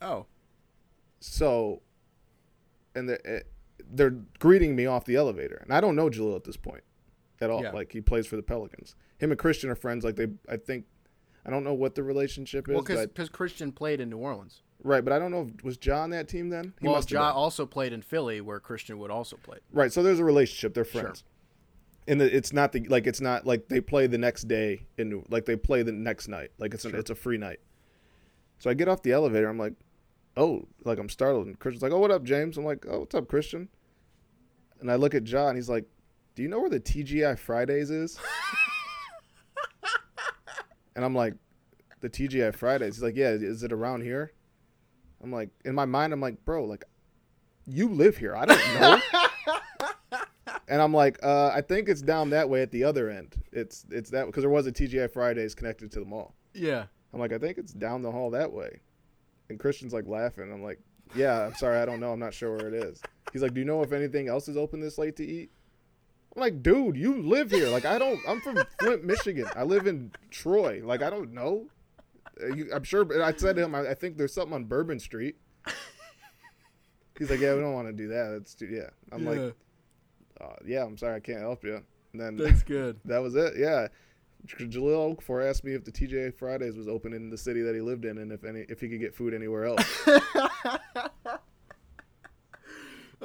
oh, 0.00 0.26
So, 1.18 1.82
and 2.94 3.08
the, 3.08 3.26
eh, 3.26 3.40
they're 3.90 4.14
greeting 4.38 4.76
me 4.76 4.86
off 4.86 5.04
the 5.04 5.16
elevator, 5.16 5.60
and 5.62 5.72
I 5.72 5.80
don't 5.80 5.96
know 5.96 6.08
Jahlil 6.08 6.36
at 6.36 6.44
this 6.44 6.56
point 6.56 6.84
at 7.44 7.50
all. 7.50 7.62
Yeah. 7.62 7.70
Like 7.70 7.92
he 7.92 8.00
plays 8.00 8.26
for 8.26 8.36
the 8.36 8.42
Pelicans. 8.42 8.96
Him 9.18 9.30
and 9.30 9.38
Christian 9.38 9.70
are 9.70 9.76
friends. 9.76 10.04
Like 10.04 10.16
they, 10.16 10.28
I 10.48 10.56
think, 10.56 10.86
I 11.46 11.50
don't 11.50 11.62
know 11.62 11.74
what 11.74 11.94
the 11.94 12.02
relationship 12.02 12.68
is. 12.68 12.74
well, 12.74 12.82
because 12.82 13.28
Christian 13.28 13.70
played 13.70 14.00
in 14.00 14.10
New 14.10 14.18
Orleans. 14.18 14.62
right, 14.82 15.04
but 15.04 15.12
I 15.12 15.18
don't 15.18 15.30
know. 15.30 15.50
if 15.56 15.64
Was 15.64 15.76
John 15.76 16.10
that 16.10 16.28
team 16.28 16.48
then? 16.48 16.74
He 16.80 16.88
well, 16.88 17.02
Ja 17.06 17.30
also 17.30 17.66
played 17.66 17.92
in 17.92 18.02
Philly, 18.02 18.40
where 18.40 18.58
Christian 18.58 18.98
Wood 18.98 19.10
also 19.10 19.36
played. 19.36 19.60
Right, 19.72 19.92
so 19.92 20.02
there's 20.02 20.20
a 20.20 20.24
relationship. 20.24 20.74
They're 20.74 20.84
friends. 20.84 21.20
Sure. 21.20 21.28
And 22.06 22.20
the, 22.20 22.36
it's 22.36 22.52
not 22.52 22.72
the 22.72 22.86
like 22.88 23.06
it's 23.06 23.20
not 23.20 23.46
like 23.46 23.68
they 23.68 23.80
play 23.80 24.06
the 24.06 24.18
next 24.18 24.46
day 24.48 24.86
in 24.98 25.24
like 25.30 25.46
they 25.46 25.56
play 25.56 25.82
the 25.82 25.92
next 25.92 26.28
night. 26.28 26.50
Like 26.58 26.74
it's 26.74 26.84
an, 26.84 26.94
it's 26.94 27.10
a 27.10 27.14
free 27.14 27.38
night. 27.38 27.60
So 28.58 28.68
I 28.70 28.74
get 28.74 28.88
off 28.88 29.02
the 29.02 29.12
elevator. 29.12 29.48
I'm 29.48 29.58
like, 29.58 29.74
oh, 30.36 30.66
like 30.84 30.98
I'm 30.98 31.08
startled. 31.08 31.46
And 31.46 31.58
Christian's 31.58 31.82
like, 31.82 31.92
oh, 31.92 31.98
what 31.98 32.10
up, 32.10 32.24
James? 32.24 32.56
I'm 32.56 32.64
like, 32.64 32.84
oh, 32.88 33.00
what's 33.00 33.14
up, 33.14 33.28
Christian? 33.28 33.68
And 34.80 34.90
I 34.90 34.96
look 34.96 35.14
at 35.14 35.24
John. 35.24 35.56
He's 35.56 35.68
like, 35.68 35.84
do 36.34 36.42
you 36.42 36.48
know 36.48 36.60
where 36.60 36.70
the 36.70 36.80
TGI 36.80 37.38
Fridays 37.38 37.90
is? 37.90 38.18
and 40.96 41.04
I'm 41.04 41.14
like, 41.14 41.34
the 42.00 42.10
TGI 42.10 42.54
Fridays. 42.54 42.96
He's 42.96 43.02
like, 43.02 43.16
yeah. 43.16 43.30
Is 43.30 43.62
it 43.62 43.72
around 43.72 44.02
here? 44.02 44.32
I'm 45.22 45.32
like, 45.32 45.50
in 45.64 45.74
my 45.74 45.84
mind, 45.86 46.12
I'm 46.12 46.20
like, 46.20 46.44
bro, 46.44 46.64
like, 46.64 46.84
you 47.66 47.88
live 47.88 48.16
here. 48.16 48.36
I 48.36 48.44
don't 48.44 48.80
know. 48.80 49.00
And 50.68 50.80
I'm 50.80 50.92
like, 50.94 51.18
uh, 51.22 51.48
I 51.48 51.60
think 51.60 51.88
it's 51.88 52.00
down 52.00 52.30
that 52.30 52.48
way 52.48 52.62
at 52.62 52.70
the 52.70 52.84
other 52.84 53.10
end. 53.10 53.36
It's 53.52 53.84
it's 53.90 54.10
that 54.10 54.26
because 54.26 54.42
there 54.42 54.50
was 54.50 54.66
a 54.66 54.72
TGI 54.72 55.10
Fridays 55.12 55.54
connected 55.54 55.92
to 55.92 56.00
the 56.00 56.06
mall. 56.06 56.34
Yeah. 56.54 56.86
I'm 57.12 57.20
like, 57.20 57.32
I 57.32 57.38
think 57.38 57.58
it's 57.58 57.72
down 57.72 58.02
the 58.02 58.10
hall 58.10 58.30
that 58.30 58.52
way. 58.52 58.80
And 59.50 59.60
Christian's 59.60 59.92
like 59.92 60.06
laughing. 60.06 60.50
I'm 60.52 60.62
like, 60.62 60.80
Yeah, 61.14 61.46
I'm 61.46 61.54
sorry, 61.54 61.78
I 61.78 61.84
don't 61.84 62.00
know. 62.00 62.12
I'm 62.12 62.18
not 62.18 62.34
sure 62.34 62.56
where 62.56 62.68
it 62.68 62.74
is. 62.74 63.00
He's 63.32 63.42
like, 63.42 63.54
Do 63.54 63.60
you 63.60 63.66
know 63.66 63.82
if 63.82 63.92
anything 63.92 64.28
else 64.28 64.48
is 64.48 64.56
open 64.56 64.80
this 64.80 64.98
late 64.98 65.16
to 65.16 65.24
eat? 65.24 65.50
I'm 66.34 66.40
like, 66.40 66.62
dude, 66.62 66.96
you 66.96 67.22
live 67.22 67.50
here. 67.50 67.68
Like, 67.68 67.84
I 67.84 67.98
don't. 67.98 68.18
I'm 68.26 68.40
from 68.40 68.58
Flint, 68.80 69.04
Michigan. 69.04 69.46
I 69.54 69.62
live 69.62 69.86
in 69.86 70.10
Troy. 70.30 70.80
Like, 70.84 71.02
I 71.02 71.10
don't 71.10 71.32
know. 71.32 71.66
Uh, 72.42 72.46
You, 72.54 72.70
I'm 72.74 72.82
sure. 72.82 73.04
But 73.04 73.20
I 73.20 73.32
said 73.36 73.56
to 73.56 73.62
him, 73.62 73.74
I, 73.74 73.90
I 73.90 73.94
think 73.94 74.16
there's 74.16 74.34
something 74.34 74.54
on 74.54 74.64
Bourbon 74.64 74.98
Street. 74.98 75.36
He's 77.18 77.30
like, 77.30 77.38
yeah, 77.38 77.54
we 77.54 77.60
don't 77.60 77.74
want 77.74 77.86
to 77.86 77.92
do 77.92 78.08
that. 78.08 78.34
It's 78.40 78.56
too, 78.56 78.66
yeah. 78.66 78.90
I'm 79.12 79.24
like, 79.24 79.54
uh, 80.40 80.56
yeah, 80.66 80.82
I'm 80.82 80.98
sorry, 80.98 81.14
I 81.14 81.20
can't 81.20 81.38
help 81.38 81.62
you. 81.62 81.80
And 82.12 82.20
then 82.20 82.36
that's 82.36 82.64
good. 82.64 82.98
that 83.04 83.18
was 83.18 83.36
it. 83.36 83.54
Yeah. 83.56 83.86
Jahlil 84.46 85.16
Okafor 85.16 85.48
asked 85.48 85.62
me 85.64 85.74
if 85.74 85.84
the 85.84 85.92
TGI 85.92 86.34
Fridays 86.36 86.76
was 86.76 86.88
open 86.88 87.12
in 87.12 87.30
the 87.30 87.38
city 87.38 87.62
that 87.62 87.74
he 87.74 87.80
lived 87.80 88.04
in, 88.04 88.18
and 88.18 88.30
if 88.32 88.44
any 88.44 88.66
if 88.68 88.80
he 88.80 88.88
could 88.88 89.00
get 89.00 89.14
food 89.14 89.32
anywhere 89.32 89.64
else. 89.64 89.84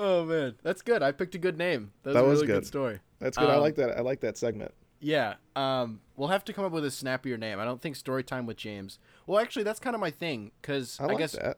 Oh 0.01 0.23
man, 0.25 0.55
that's 0.63 0.81
good. 0.81 1.03
I 1.03 1.11
picked 1.11 1.35
a 1.35 1.37
good 1.37 1.57
name. 1.57 1.91
That 2.03 2.09
was 2.11 2.15
That 2.15 2.23
a 2.23 2.27
was 2.27 2.35
really 2.37 2.47
good. 2.47 2.53
good. 2.61 2.65
story. 2.67 2.99
That's 3.19 3.37
good. 3.37 3.49
I 3.49 3.55
Um, 3.55 3.61
like 3.61 3.75
that. 3.75 3.97
I 3.97 4.01
like 4.01 4.21
that 4.21 4.37
segment. 4.37 4.73
Yeah. 5.01 5.35
Um, 5.55 5.99
we'll 6.15 6.29
have 6.29 6.45
to 6.45 6.53
come 6.53 6.63
up 6.65 6.71
with 6.71 6.85
a 6.85 6.91
snappier 6.91 7.37
name. 7.37 7.59
I 7.59 7.65
don't 7.65 7.81
think 7.81 7.95
story 7.97 8.23
time 8.23 8.45
with 8.45 8.55
James. 8.57 8.97
Well, 9.27 9.39
actually, 9.41 9.63
that's 9.63 9.79
kind 9.79 9.93
of 9.95 9.99
my 9.99 10.09
thing 10.11 10.51
because 10.61 10.97
I 10.99 11.03
I, 11.03 11.07
like 11.07 11.17
guess 11.17 11.33
that. 11.33 11.57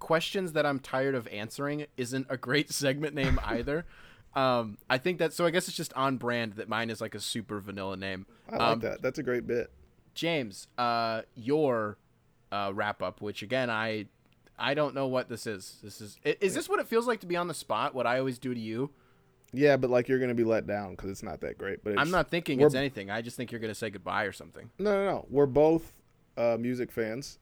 questions 0.00 0.52
that 0.52 0.66
I'm 0.66 0.80
tired 0.80 1.14
of 1.14 1.26
answering 1.28 1.86
isn't 1.96 2.26
a 2.28 2.36
great 2.36 2.70
segment 2.72 3.14
name 3.14 3.38
either. 3.44 3.86
um, 4.34 4.78
I 4.90 4.98
think 4.98 5.18
that 5.18 5.32
so. 5.32 5.46
I 5.46 5.50
guess 5.50 5.68
it's 5.68 5.76
just 5.76 5.92
on 5.94 6.16
brand 6.16 6.54
that 6.54 6.68
mine 6.68 6.90
is 6.90 7.00
like 7.00 7.14
a 7.14 7.20
super 7.20 7.60
vanilla 7.60 7.96
name. 7.96 8.26
I 8.50 8.52
like 8.56 8.60
um, 8.62 8.80
that. 8.80 9.00
That's 9.02 9.18
a 9.18 9.22
great 9.22 9.46
bit. 9.46 9.70
James, 10.14 10.66
uh, 10.76 11.22
your 11.34 11.98
uh, 12.50 12.72
wrap 12.74 13.00
up, 13.02 13.20
which 13.20 13.42
again 13.42 13.70
I 13.70 14.06
I 14.58 14.74
don't 14.74 14.94
know 14.94 15.06
what 15.06 15.28
this 15.28 15.46
is. 15.46 15.78
This 15.82 16.00
is 16.00 16.18
is 16.24 16.54
this 16.54 16.68
what 16.68 16.80
it 16.80 16.88
feels 16.88 17.06
like 17.06 17.20
to 17.20 17.26
be 17.26 17.36
on 17.36 17.48
the 17.48 17.54
spot? 17.54 17.94
What 17.94 18.06
I 18.06 18.18
always 18.18 18.38
do 18.38 18.54
to 18.54 18.60
you? 18.60 18.90
Yeah, 19.52 19.76
but 19.76 19.90
like 19.90 20.08
you're 20.08 20.18
gonna 20.18 20.34
be 20.34 20.44
let 20.44 20.66
down 20.66 20.92
because 20.92 21.10
it's 21.10 21.22
not 21.22 21.40
that 21.42 21.58
great. 21.58 21.84
But 21.84 21.92
it's, 21.94 22.00
I'm 22.00 22.10
not 22.10 22.28
thinking 22.30 22.60
it's 22.60 22.74
anything. 22.74 23.10
I 23.10 23.22
just 23.22 23.36
think 23.36 23.52
you're 23.52 23.60
gonna 23.60 23.74
say 23.74 23.90
goodbye 23.90 24.24
or 24.24 24.32
something. 24.32 24.70
No, 24.78 24.92
no, 24.92 25.04
no. 25.10 25.26
We're 25.30 25.46
both 25.46 25.92
uh, 26.36 26.56
music 26.58 26.90
fans, 26.90 27.38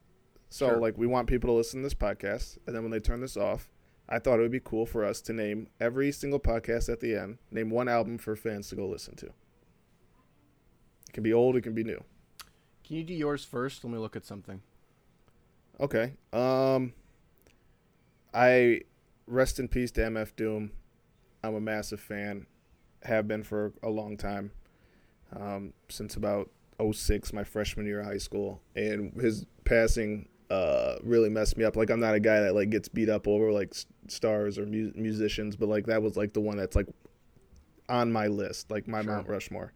so 0.50 0.68
Sure. 0.68 0.76
like 0.78 0.98
we 0.98 1.06
want 1.06 1.28
people 1.28 1.48
to 1.48 1.54
listen 1.54 1.80
to 1.80 1.84
this 1.86 1.94
podcast, 1.94 2.58
and 2.66 2.74
then 2.74 2.82
when 2.82 2.90
they 2.92 3.00
turn 3.00 3.20
this 3.20 3.36
off, 3.36 3.68
I 4.08 4.18
thought 4.18 4.38
it 4.38 4.42
would 4.42 4.50
be 4.52 4.60
cool 4.60 4.84
for 4.86 5.04
us 5.04 5.20
to 5.22 5.32
name 5.32 5.68
every 5.80 6.12
single 6.12 6.38
podcast 6.40 6.88
at 6.92 7.00
the 7.00 7.16
end, 7.16 7.38
name 7.50 7.70
one 7.70 7.88
album 7.88 8.18
for 8.18 8.36
fans 8.36 8.68
to 8.68 8.76
go 8.76 8.86
listen 8.86 9.16
to. 9.16 9.26
It 9.26 11.12
can 11.12 11.22
be 11.22 11.32
old, 11.32 11.56
it 11.56 11.62
can 11.62 11.74
be 11.74 11.84
new. 11.84 12.02
Can 12.86 12.96
you 12.96 13.04
do 13.04 13.14
yours 13.14 13.44
first? 13.44 13.82
Let 13.82 13.92
me 13.92 13.98
look 13.98 14.14
at 14.16 14.24
something. 14.26 14.60
Okay. 15.80 16.12
Um 16.32 16.92
I 18.35 18.80
rest 19.26 19.59
in 19.59 19.68
peace 19.68 19.91
to 19.93 20.01
MF 20.03 20.35
Doom. 20.37 20.72
I'm 21.43 21.55
a 21.55 21.61
massive 21.61 22.01
fan. 22.01 22.47
Have 23.05 23.28
been 23.28 23.43
for 23.43 23.72
a 23.82 23.91
long 23.91 24.16
time. 24.16 24.51
Um, 25.35 25.72
since 25.89 26.16
about 26.16 26.51
06, 26.93 27.32
my 27.32 27.45
freshman 27.45 27.87
year 27.87 28.01
of 28.01 28.07
high 28.07 28.18
school. 28.18 28.61
And 28.74 29.12
his 29.20 29.47
passing 29.64 30.28
uh 30.51 30.97
really 31.03 31.30
messed 31.30 31.57
me 31.57 31.64
up. 31.64 31.74
Like 31.76 31.91
I'm 31.91 32.01
not 32.01 32.14
a 32.14 32.20
guy 32.20 32.41
that 32.41 32.55
like 32.55 32.68
gets 32.70 32.89
beat 32.89 33.09
up 33.09 33.26
over 33.26 33.51
like 33.51 33.74
stars 34.09 34.59
or 34.59 34.66
mu- 34.66 34.93
musicians, 34.95 35.57
but 35.57 35.68
like 35.68 35.87
that 35.87 36.03
was 36.03 36.16
like 36.16 36.32
the 36.35 36.41
one 36.41 36.59
that's 36.59 36.76
like 36.76 36.87
on 37.89 38.12
my 38.12 38.26
list, 38.26 38.70
like 38.70 38.87
my 38.89 39.03
Sure. 39.03 39.12
Mount 39.12 39.28
Rushmore. 39.28 39.72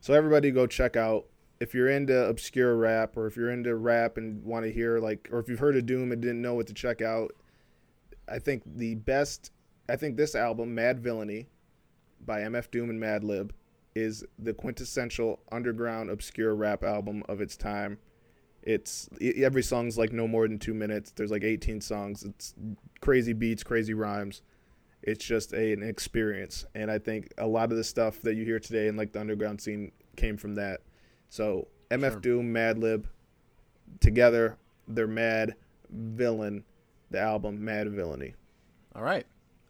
So 0.00 0.12
everybody 0.12 0.50
go 0.50 0.66
check 0.66 0.96
out 0.96 1.26
if 1.60 1.72
you're 1.74 1.88
into 1.88 2.26
obscure 2.26 2.76
rap 2.76 3.16
or 3.16 3.26
if 3.26 3.36
you're 3.36 3.50
into 3.50 3.74
rap 3.76 4.18
and 4.18 4.44
want 4.44 4.66
to 4.66 4.72
hear 4.72 4.98
like 4.98 5.28
or 5.32 5.38
if 5.38 5.48
you've 5.48 5.60
heard 5.60 5.76
of 5.76 5.86
Doom 5.86 6.12
and 6.12 6.20
didn't 6.20 6.42
know 6.42 6.54
what 6.54 6.66
to 6.66 6.74
check 6.74 7.00
out, 7.00 7.32
I 8.28 8.38
think 8.38 8.62
the 8.66 8.94
best 8.96 9.50
I 9.88 9.96
think 9.96 10.16
this 10.16 10.34
album, 10.34 10.74
Madvillainy, 10.74 11.46
by 12.24 12.40
MF 12.40 12.70
Doom 12.70 12.90
and 12.90 13.02
Madlib, 13.02 13.50
is 13.94 14.24
the 14.38 14.54
quintessential 14.54 15.40
underground 15.52 16.10
obscure 16.10 16.54
rap 16.54 16.82
album 16.82 17.22
of 17.28 17.40
its 17.40 17.56
time. 17.56 17.98
It's 18.62 19.08
every 19.20 19.62
song's 19.62 19.98
like 19.98 20.12
no 20.12 20.26
more 20.26 20.48
than 20.48 20.58
two 20.58 20.72
minutes. 20.72 21.12
There's 21.14 21.30
like 21.30 21.44
18 21.44 21.80
songs. 21.82 22.24
It's 22.24 22.54
crazy 23.00 23.34
beats, 23.34 23.62
crazy 23.62 23.92
rhymes. 23.92 24.40
It's 25.02 25.22
just 25.22 25.52
a, 25.52 25.74
an 25.74 25.82
experience, 25.82 26.64
and 26.74 26.90
I 26.90 26.98
think 26.98 27.28
a 27.36 27.46
lot 27.46 27.70
of 27.70 27.76
the 27.76 27.84
stuff 27.84 28.22
that 28.22 28.36
you 28.36 28.44
hear 28.46 28.58
today 28.58 28.88
in 28.88 28.96
like 28.96 29.12
the 29.12 29.20
underground 29.20 29.60
scene 29.60 29.92
came 30.16 30.38
from 30.38 30.54
that. 30.54 30.80
So 31.28 31.68
MF 31.90 32.12
Sure. 32.12 32.20
Doom, 32.20 32.54
Madlib, 32.54 33.04
together 34.00 34.56
they're 34.88 35.06
Mad 35.06 35.54
Villain. 35.90 36.64
The 37.14 37.20
album 37.20 37.60
Madvillainy. 37.60 38.34
All 38.94 39.02
right. 39.02 39.24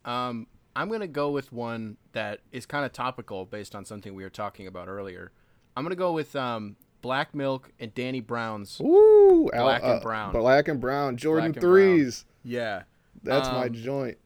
Um, 0.07 0.47
I'm 0.75 0.89
going 0.89 1.01
to 1.01 1.07
go 1.07 1.31
with 1.31 1.53
one 1.53 1.99
that 2.13 2.41
is 2.53 2.65
kind 2.67 2.85
of 2.87 2.93
topical 2.93 3.45
based 3.45 3.75
on 3.75 3.85
something 3.85 4.15
we 4.15 4.23
were 4.23 4.31
talking 4.31 4.67
about 4.67 4.89
earlier. 4.89 5.31
I'm 5.77 5.85
going 5.85 5.91
to 5.91 5.97
go 5.97 6.13
with 6.13 6.35
um, 6.35 6.77
Black 7.03 7.35
Milk 7.35 7.71
and 7.79 7.95
Danny 7.95 8.21
Brown's. 8.21 8.81
Ooh, 8.81 9.51
Al- 9.53 9.65
Black 9.65 9.83
and 9.83 9.93
uh, 9.93 10.01
Brown. 10.01 10.33
Black 10.33 10.69
and 10.69 10.81
Brown. 10.81 11.17
Jordan 11.19 11.47
and 11.47 11.55
Brown. 11.55 11.63
threes. 11.63 12.25
Yeah. 12.43 12.83
That's 13.23 13.49
my 13.49 13.67
Um, 13.67 13.73
joint. 13.75 14.19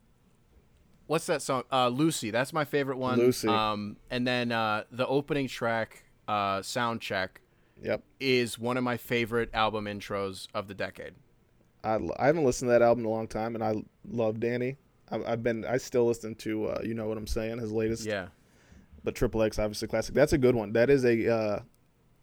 What's 1.07 1.27
that 1.27 1.43
song? 1.43 1.65
Uh, 1.73 1.89
Lucy. 1.89 2.31
That's 2.31 2.53
my 2.53 2.65
favorite 2.65 2.99
one. 2.99 3.19
Lucy. 3.19 3.49
Um, 3.49 3.97
and 4.11 4.27
then 4.27 4.53
uh, 4.53 4.85
the 4.93 5.07
opening 5.07 5.49
track, 5.49 6.05
uh, 6.29 6.63
Sound 6.63 7.01
Check, 7.01 7.41
Yep. 7.83 8.03
is 8.21 8.59
one 8.59 8.77
of 8.77 8.85
my 8.85 8.97
favorite 8.97 9.51
album 9.55 9.87
intros 9.87 10.49
of 10.55 10.69
the 10.69 10.75
decade. 10.75 11.15
I, 11.85 11.99
I 12.19 12.27
haven't 12.27 12.45
listened 12.45 12.69
to 12.69 12.73
that 12.73 12.83
album 12.83 13.05
in 13.05 13.11
a 13.11 13.13
long 13.13 13.29
time, 13.29 13.55
and 13.55 13.65
I 13.65 13.83
love 14.09 14.41
Danny. 14.41 14.77
I, 15.11 15.23
I've 15.25 15.43
been 15.43 15.65
I 15.65 15.77
still 15.79 16.07
listen 16.07 16.35
to 16.37 16.67
uh, 16.67 16.81
you 16.85 16.95
know 16.95 17.07
what 17.07 17.19
I'm 17.19 17.27
saying 17.27 17.59
his 17.59 17.73
latest. 17.73 18.07
Yeah. 18.07 18.29
But 19.05 19.15
Triple 19.15 19.43
X 19.43 19.59
obviously 19.59 19.89
classic. 19.89 20.15
That's 20.15 20.33
a 20.33 20.39
good 20.39 20.55
one. 20.55 20.73
That 20.73 20.91
is 20.91 21.05
a. 21.05 21.33
Uh, 21.33 21.61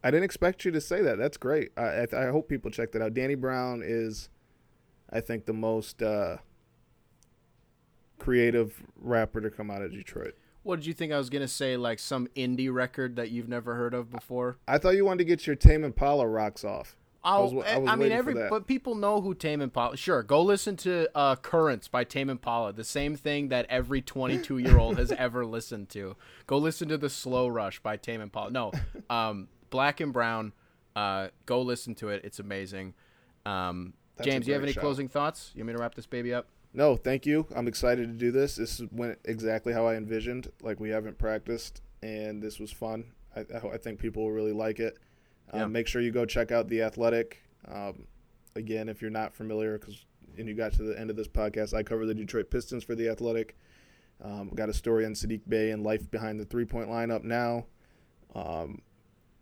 I 0.04 0.12
didn't 0.12 0.26
expect 0.26 0.66
you 0.66 0.72
to 0.72 0.82
say 0.82 1.02
that. 1.02 1.18
That's 1.18 1.38
great. 1.38 1.72
I 1.78 1.82
I, 1.82 2.08
I 2.14 2.32
hope 2.32 2.50
people 2.50 2.70
check 2.70 2.92
that 2.92 3.02
out. 3.02 3.14
Danny 3.14 3.36
Brown 3.36 3.82
is, 3.84 4.30
I 5.12 5.22
think, 5.22 5.46
the 5.46 5.54
most 5.54 6.04
uh, 6.04 6.38
creative 8.20 8.84
rapper 8.98 9.42
to 9.42 9.50
come 9.50 9.72
out 9.72 9.82
of 9.82 9.92
Detroit. 9.92 10.36
What 10.64 10.78
did 10.78 10.88
you 10.88 10.94
think 10.94 11.14
I 11.14 11.18
was 11.18 11.30
going 11.30 11.44
to 11.44 11.48
say? 11.48 11.78
Like 11.78 12.00
some 12.00 12.28
indie 12.36 12.74
record 12.74 13.16
that 13.18 13.30
you've 13.30 13.48
never 13.48 13.76
heard 13.76 13.94
of 13.94 14.12
before? 14.12 14.58
I 14.68 14.80
thought 14.80 14.96
you 14.96 15.06
wanted 15.06 15.20
to 15.20 15.26
get 15.26 15.46
your 15.46 15.56
Tame 15.56 15.84
Impala 15.84 16.28
rocks 16.28 16.64
off. 16.64 16.98
I 17.26 17.40
was 17.40 17.54
wa- 17.54 17.64
I 17.64 17.74
I, 17.74 17.78
was 17.78 17.90
mean, 17.90 18.00
waiting 18.00 18.24
for 18.24 18.30
every 18.30 18.50
but 18.50 18.68
people 18.68 18.96
know 18.96 19.22
who 19.22 19.34
Tame 19.34 19.62
Impala. 19.62 19.98
Sure, 19.98 20.22
go 20.24 20.42
listen 20.42 20.78
to 20.78 21.10
uh, 21.16 21.36
"Currents" 21.36 21.88
by 21.88 22.04
Tame 22.04 22.30
Impala, 22.30 22.72
the 22.72 22.84
same 22.84 23.16
thing 23.16 23.50
that 23.50 23.66
every 23.68 24.02
22 24.02 24.60
year 24.60 24.78
old 24.78 24.98
has 24.98 25.12
ever 25.12 25.46
listened 25.46 25.90
to. 25.90 26.16
Go 26.48 26.58
listen 26.58 26.88
to 26.90 26.98
"The 26.98 27.10
Slow 27.10 27.48
Rush" 27.48 27.80
by 27.80 27.98
Tame 27.98 28.22
Impala. 28.22 28.52
No, 28.52 28.72
um, 29.10 29.48
Black 29.70 30.00
and 30.00 30.14
Brown. 30.14 30.54
Uh, 30.96 31.30
go 31.46 31.62
listen 31.62 31.96
to 31.96 32.10
it; 32.10 32.22
it's 32.24 32.40
amazing. 32.40 32.94
Um, 33.46 33.94
James, 34.22 34.46
do 34.46 34.50
you 34.50 34.54
have 34.54 34.64
any 34.64 34.72
shout. 34.72 34.82
closing 34.82 35.08
thoughts? 35.08 35.52
You 35.56 35.62
want 35.62 35.68
me 35.68 35.74
to 35.74 35.80
wrap 35.80 35.96
this 35.96 36.06
baby 36.06 36.34
up? 36.34 36.48
No, 36.74 36.96
thank 36.96 37.26
you. 37.26 37.48
I'm 37.56 37.68
excited 37.68 38.08
to 38.08 38.14
do 38.14 38.32
this. 38.32 38.58
This 38.58 38.82
went 38.92 39.18
exactly 39.26 39.74
how 39.74 39.88
I 39.88 39.96
envisioned. 39.96 40.52
Like 40.62 40.80
we 40.80 40.90
haven't 40.90 41.18
practiced, 41.18 41.82
and 42.04 42.42
this 42.42 42.60
was 42.60 42.72
fun. 42.72 43.06
I, 43.36 43.42
I, 43.42 43.74
I 43.74 43.78
think 43.78 44.00
people 44.00 44.24
will 44.24 44.32
really 44.32 44.54
like 44.54 44.80
it. 44.80 44.98
Um, 45.52 45.60
Yeah. 45.60 45.68
Make 45.68 45.88
sure 45.88 46.02
you 46.02 46.12
go 46.12 46.26
check 46.26 46.52
out 46.52 46.68
the 46.68 46.82
Athletic. 46.82 47.42
Um, 47.68 48.08
again, 48.56 48.90
if 48.90 49.02
you're 49.02 49.12
not 49.12 49.34
familiar, 49.34 49.78
because 49.78 50.06
and 50.38 50.48
you 50.48 50.54
got 50.54 50.74
to 50.74 50.84
the 50.84 51.00
end 51.00 51.10
of 51.10 51.16
this 51.16 51.28
podcast, 51.28 51.74
I 51.74 51.84
cover 51.84 52.06
the 52.06 52.14
Detroit 52.14 52.50
Pistons 52.50 52.84
for 52.84 52.96
the 52.96 53.10
Athletic. 53.10 53.56
Um, 54.24 54.50
got 54.50 54.70
a 54.70 54.74
story 54.74 55.06
on 55.06 55.14
Saddiq 55.14 55.42
Bey 55.48 55.72
and 55.72 55.84
life 55.84 56.10
behind 56.10 56.40
the 56.40 56.46
three 56.46 56.66
point 56.66 56.90
line 56.90 57.12
up 57.12 57.24
now. 57.24 57.66
Um, 58.34 58.82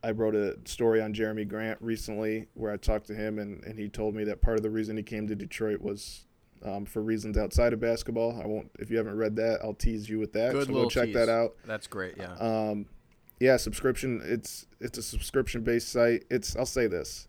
I 0.03 0.11
wrote 0.11 0.35
a 0.35 0.57
story 0.65 1.01
on 1.01 1.13
Jerami 1.13 1.47
Grant 1.47 1.77
recently 1.81 2.47
where 2.55 2.71
I 2.71 2.77
talked 2.77 3.07
to 3.07 3.15
him, 3.15 3.39
and, 3.39 3.63
and 3.63 3.79
he 3.79 3.87
told 3.87 4.15
me 4.15 4.25
that 4.25 4.41
part 4.41 4.57
of 4.57 4.63
the 4.63 4.69
reason 4.69 4.97
he 4.97 5.03
came 5.03 5.27
to 5.27 5.35
Detroit 5.35 5.81
was 5.81 6.25
um, 6.63 6.85
for 6.85 7.01
reasons 7.01 7.37
outside 7.37 7.73
of 7.73 7.79
basketball. 7.79 8.39
I 8.41 8.45
won't. 8.45 8.69
If 8.79 8.89
you 8.89 8.97
haven't 8.97 9.17
read 9.17 9.35
that, 9.37 9.59
I'll 9.63 9.73
tease 9.73 10.09
you 10.09 10.19
with 10.19 10.33
that. 10.33 10.51
Good 10.51 10.67
so 10.67 10.73
go 10.73 10.89
check 10.89 11.05
tease. 11.05 11.15
that 11.15 11.29
out. 11.29 11.55
That's 11.65 11.87
great. 11.87 12.15
Yeah. 12.17 12.33
Um, 12.33 12.85
yeah, 13.43 13.57
subscription. 13.57 14.21
It's 14.23 14.67
it's 14.79 14.97
a 14.97 15.03
subscription 15.03 15.63
based 15.63 15.89
site. 15.89 16.23
It's 16.31 16.55
I'll 16.55 16.65
say 16.65 16.87
this. 16.87 17.27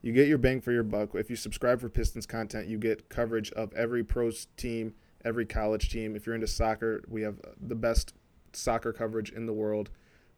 You 0.00 0.12
get 0.12 0.28
your 0.28 0.38
bang 0.38 0.60
for 0.60 0.70
your 0.70 0.84
buck. 0.84 1.10
If 1.14 1.28
you 1.28 1.34
subscribe 1.34 1.80
for 1.80 1.88
Pistons 1.88 2.24
content, 2.24 2.68
you 2.68 2.78
get 2.78 3.08
coverage 3.08 3.50
of 3.52 3.72
every 3.74 4.04
pros 4.04 4.46
team, 4.56 4.94
every 5.24 5.44
college 5.44 5.90
team. 5.90 6.14
If 6.14 6.24
you're 6.24 6.36
into 6.36 6.46
soccer, 6.46 7.02
we 7.08 7.22
have 7.22 7.40
the 7.60 7.74
best 7.74 8.14
soccer 8.52 8.92
coverage 8.92 9.32
in 9.32 9.46
the 9.46 9.52
world. 9.52 9.90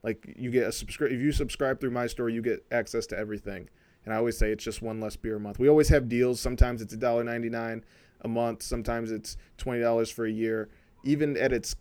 Like 0.02 0.32
you 0.34 0.50
get 0.50 0.66
a 0.66 0.72
subscribe 0.72 1.12
if 1.12 1.20
you 1.20 1.30
subscribe 1.30 1.78
through 1.78 1.90
my 1.90 2.06
store, 2.06 2.30
you 2.30 2.40
get 2.40 2.64
access 2.72 3.06
to 3.08 3.18
everything. 3.18 3.68
And 4.06 4.14
I 4.14 4.16
always 4.16 4.38
say 4.38 4.50
it's 4.50 4.64
just 4.64 4.80
one 4.80 4.98
less 4.98 5.14
beer 5.14 5.36
a 5.36 5.40
month. 5.40 5.58
We 5.58 5.68
always 5.68 5.90
have 5.90 6.08
deals. 6.08 6.40
Sometimes 6.40 6.80
it's 6.80 6.96
$1.99 6.96 7.82
a 8.22 8.28
month. 8.28 8.62
Sometimes 8.62 9.12
it's 9.12 9.36
twenty 9.58 9.82
dollars 9.82 10.10
for 10.10 10.24
a 10.24 10.30
year. 10.30 10.70
Even 11.04 11.36
at 11.36 11.52
its 11.52 11.76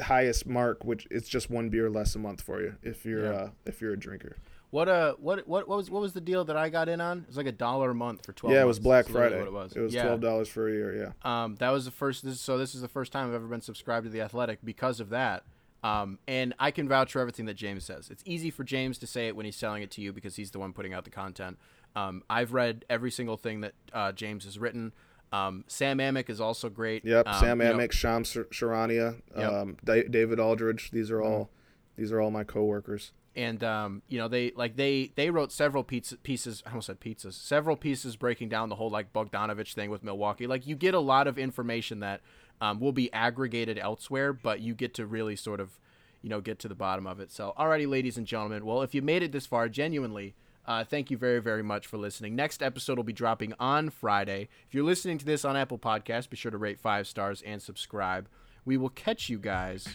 highest 0.00 0.46
mark, 0.46 0.84
which 0.84 1.06
it's 1.10 1.28
just 1.28 1.50
one 1.50 1.68
beer 1.68 1.90
less 1.90 2.14
a 2.14 2.18
month 2.18 2.40
for 2.40 2.60
you 2.60 2.76
if 2.82 3.04
you're 3.04 3.32
Yeah. 3.32 3.38
uh, 3.38 3.50
if 3.66 3.80
you're 3.80 3.92
a 3.92 3.98
drinker. 3.98 4.36
What 4.70 4.88
uh 4.88 5.14
what 5.18 5.46
what 5.46 5.68
what 5.68 5.76
was 5.76 5.90
what 5.90 6.00
was 6.00 6.14
the 6.14 6.20
deal 6.20 6.44
that 6.46 6.56
I 6.56 6.70
got 6.70 6.88
in 6.88 7.00
on? 7.00 7.18
It 7.18 7.28
was 7.28 7.36
like 7.36 7.46
a 7.46 7.52
dollar 7.52 7.90
a 7.90 7.94
month 7.94 8.24
for 8.24 8.32
12 8.32 8.54
yeah, 8.54 8.62
it 8.62 8.66
was 8.66 8.78
months. 8.78 8.84
Black 8.84 9.04
That's 9.04 9.16
Friday. 9.16 9.38
What 9.38 9.46
it 9.46 9.52
was. 9.52 9.72
It 9.76 9.80
was 9.80 9.92
yeah. 9.94 10.04
twelve 10.04 10.20
dollars 10.22 10.48
for 10.48 10.68
a 10.68 10.72
year. 10.72 11.12
Yeah. 11.24 11.42
Um, 11.44 11.56
that 11.56 11.68
was 11.70 11.84
the 11.84 11.90
first. 11.90 12.24
This, 12.24 12.40
so 12.40 12.56
this 12.56 12.74
is 12.74 12.80
the 12.80 12.88
first 12.88 13.12
time 13.12 13.28
I've 13.28 13.34
ever 13.34 13.46
been 13.46 13.60
subscribed 13.60 14.04
to 14.06 14.10
the 14.10 14.22
Athletic 14.22 14.60
because 14.64 14.98
of 14.98 15.10
that. 15.10 15.42
Um, 15.84 16.18
and 16.28 16.54
I 16.60 16.70
can 16.70 16.88
vouch 16.88 17.12
for 17.12 17.20
everything 17.20 17.46
that 17.46 17.54
James 17.54 17.84
says. 17.84 18.08
It's 18.08 18.22
easy 18.24 18.50
for 18.50 18.62
James 18.64 18.98
to 18.98 19.06
say 19.06 19.26
it 19.26 19.34
when 19.36 19.44
he's 19.44 19.56
selling 19.56 19.82
it 19.82 19.90
to 19.92 20.00
you 20.00 20.12
because 20.12 20.36
he's 20.36 20.52
the 20.52 20.60
one 20.60 20.72
putting 20.72 20.94
out 20.94 21.04
the 21.04 21.10
content. 21.10 21.58
Um, 21.96 22.22
I've 22.30 22.52
read 22.52 22.84
every 22.88 23.10
single 23.10 23.36
thing 23.36 23.62
that 23.62 23.74
uh, 23.92 24.12
James 24.12 24.44
has 24.44 24.58
written. 24.58 24.92
Um, 25.32 25.64
Sam 25.66 25.98
Amick 25.98 26.28
is 26.28 26.40
also 26.40 26.68
great. 26.68 27.04
Yep. 27.04 27.26
Um, 27.26 27.40
Sam 27.40 27.60
you 27.60 27.68
know, 27.68 27.74
Amick, 27.76 27.92
Shams 27.92 28.32
Charania. 28.32 29.20
Mm-hmm. 29.36 29.40
um, 29.40 29.76
Da- 29.84 30.08
David 30.08 30.38
Aldridge. 30.38 30.90
These 30.90 31.10
are 31.10 31.22
all 31.22 31.50
these 31.96 32.12
are 32.12 32.20
all 32.20 32.30
my 32.30 32.44
coworkers. 32.44 33.12
and 33.34 33.64
um, 33.64 34.02
you 34.08 34.18
know 34.18 34.28
they 34.28 34.52
like 34.54 34.76
they 34.76 35.10
they 35.14 35.30
wrote 35.30 35.50
several 35.52 35.84
pizza, 35.84 36.16
pieces. 36.18 36.62
I 36.66 36.70
almost 36.70 36.86
said 36.88 37.00
pizzas. 37.00 37.32
Several 37.34 37.76
pieces 37.76 38.16
breaking 38.16 38.50
down 38.50 38.68
the 38.68 38.74
whole 38.74 38.90
like 38.90 39.12
Bogdanovich 39.12 39.74
thing 39.74 39.90
with 39.90 40.04
Milwaukee. 40.04 40.46
Like 40.46 40.66
you 40.66 40.76
get 40.76 40.92
a 40.94 41.00
lot 41.00 41.26
of 41.26 41.38
information 41.38 42.00
that 42.00 42.20
um, 42.60 42.78
will 42.78 42.92
be 42.92 43.12
aggregated 43.12 43.78
elsewhere, 43.78 44.32
but 44.32 44.60
you 44.60 44.74
get 44.74 44.92
to 44.94 45.06
really 45.06 45.34
sort 45.36 45.60
of 45.60 45.78
you 46.20 46.28
know 46.28 46.40
get 46.42 46.58
to 46.60 46.68
the 46.68 46.74
bottom 46.74 47.06
of 47.06 47.20
it. 47.20 47.32
So, 47.32 47.54
alrighty, 47.58 47.88
ladies 47.88 48.18
and 48.18 48.26
gentlemen. 48.26 48.66
Well, 48.66 48.82
if 48.82 48.94
you 48.94 49.00
made 49.02 49.22
it 49.22 49.32
this 49.32 49.46
far, 49.46 49.68
genuinely. 49.68 50.34
Uh, 50.64 50.84
thank 50.84 51.10
you 51.10 51.16
very, 51.16 51.40
very 51.40 51.62
much 51.62 51.86
for 51.86 51.96
listening. 51.96 52.36
Next 52.36 52.62
episode 52.62 52.96
will 52.96 53.04
be 53.04 53.12
dropping 53.12 53.52
on 53.58 53.90
Friday. 53.90 54.48
If 54.68 54.74
you're 54.74 54.84
listening 54.84 55.18
to 55.18 55.24
this 55.24 55.44
on 55.44 55.56
Apple 55.56 55.78
Podcasts, 55.78 56.30
be 56.30 56.36
sure 56.36 56.50
to 56.52 56.58
rate 56.58 56.78
five 56.78 57.06
stars 57.06 57.42
and 57.42 57.60
subscribe. 57.60 58.28
We 58.64 58.76
will 58.76 58.90
catch 58.90 59.28
you 59.28 59.38
guys 59.38 59.88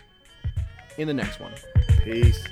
in 0.97 1.07
the 1.07 1.13
next 1.13 1.39
one. 1.39 1.53
Peace. 2.03 2.43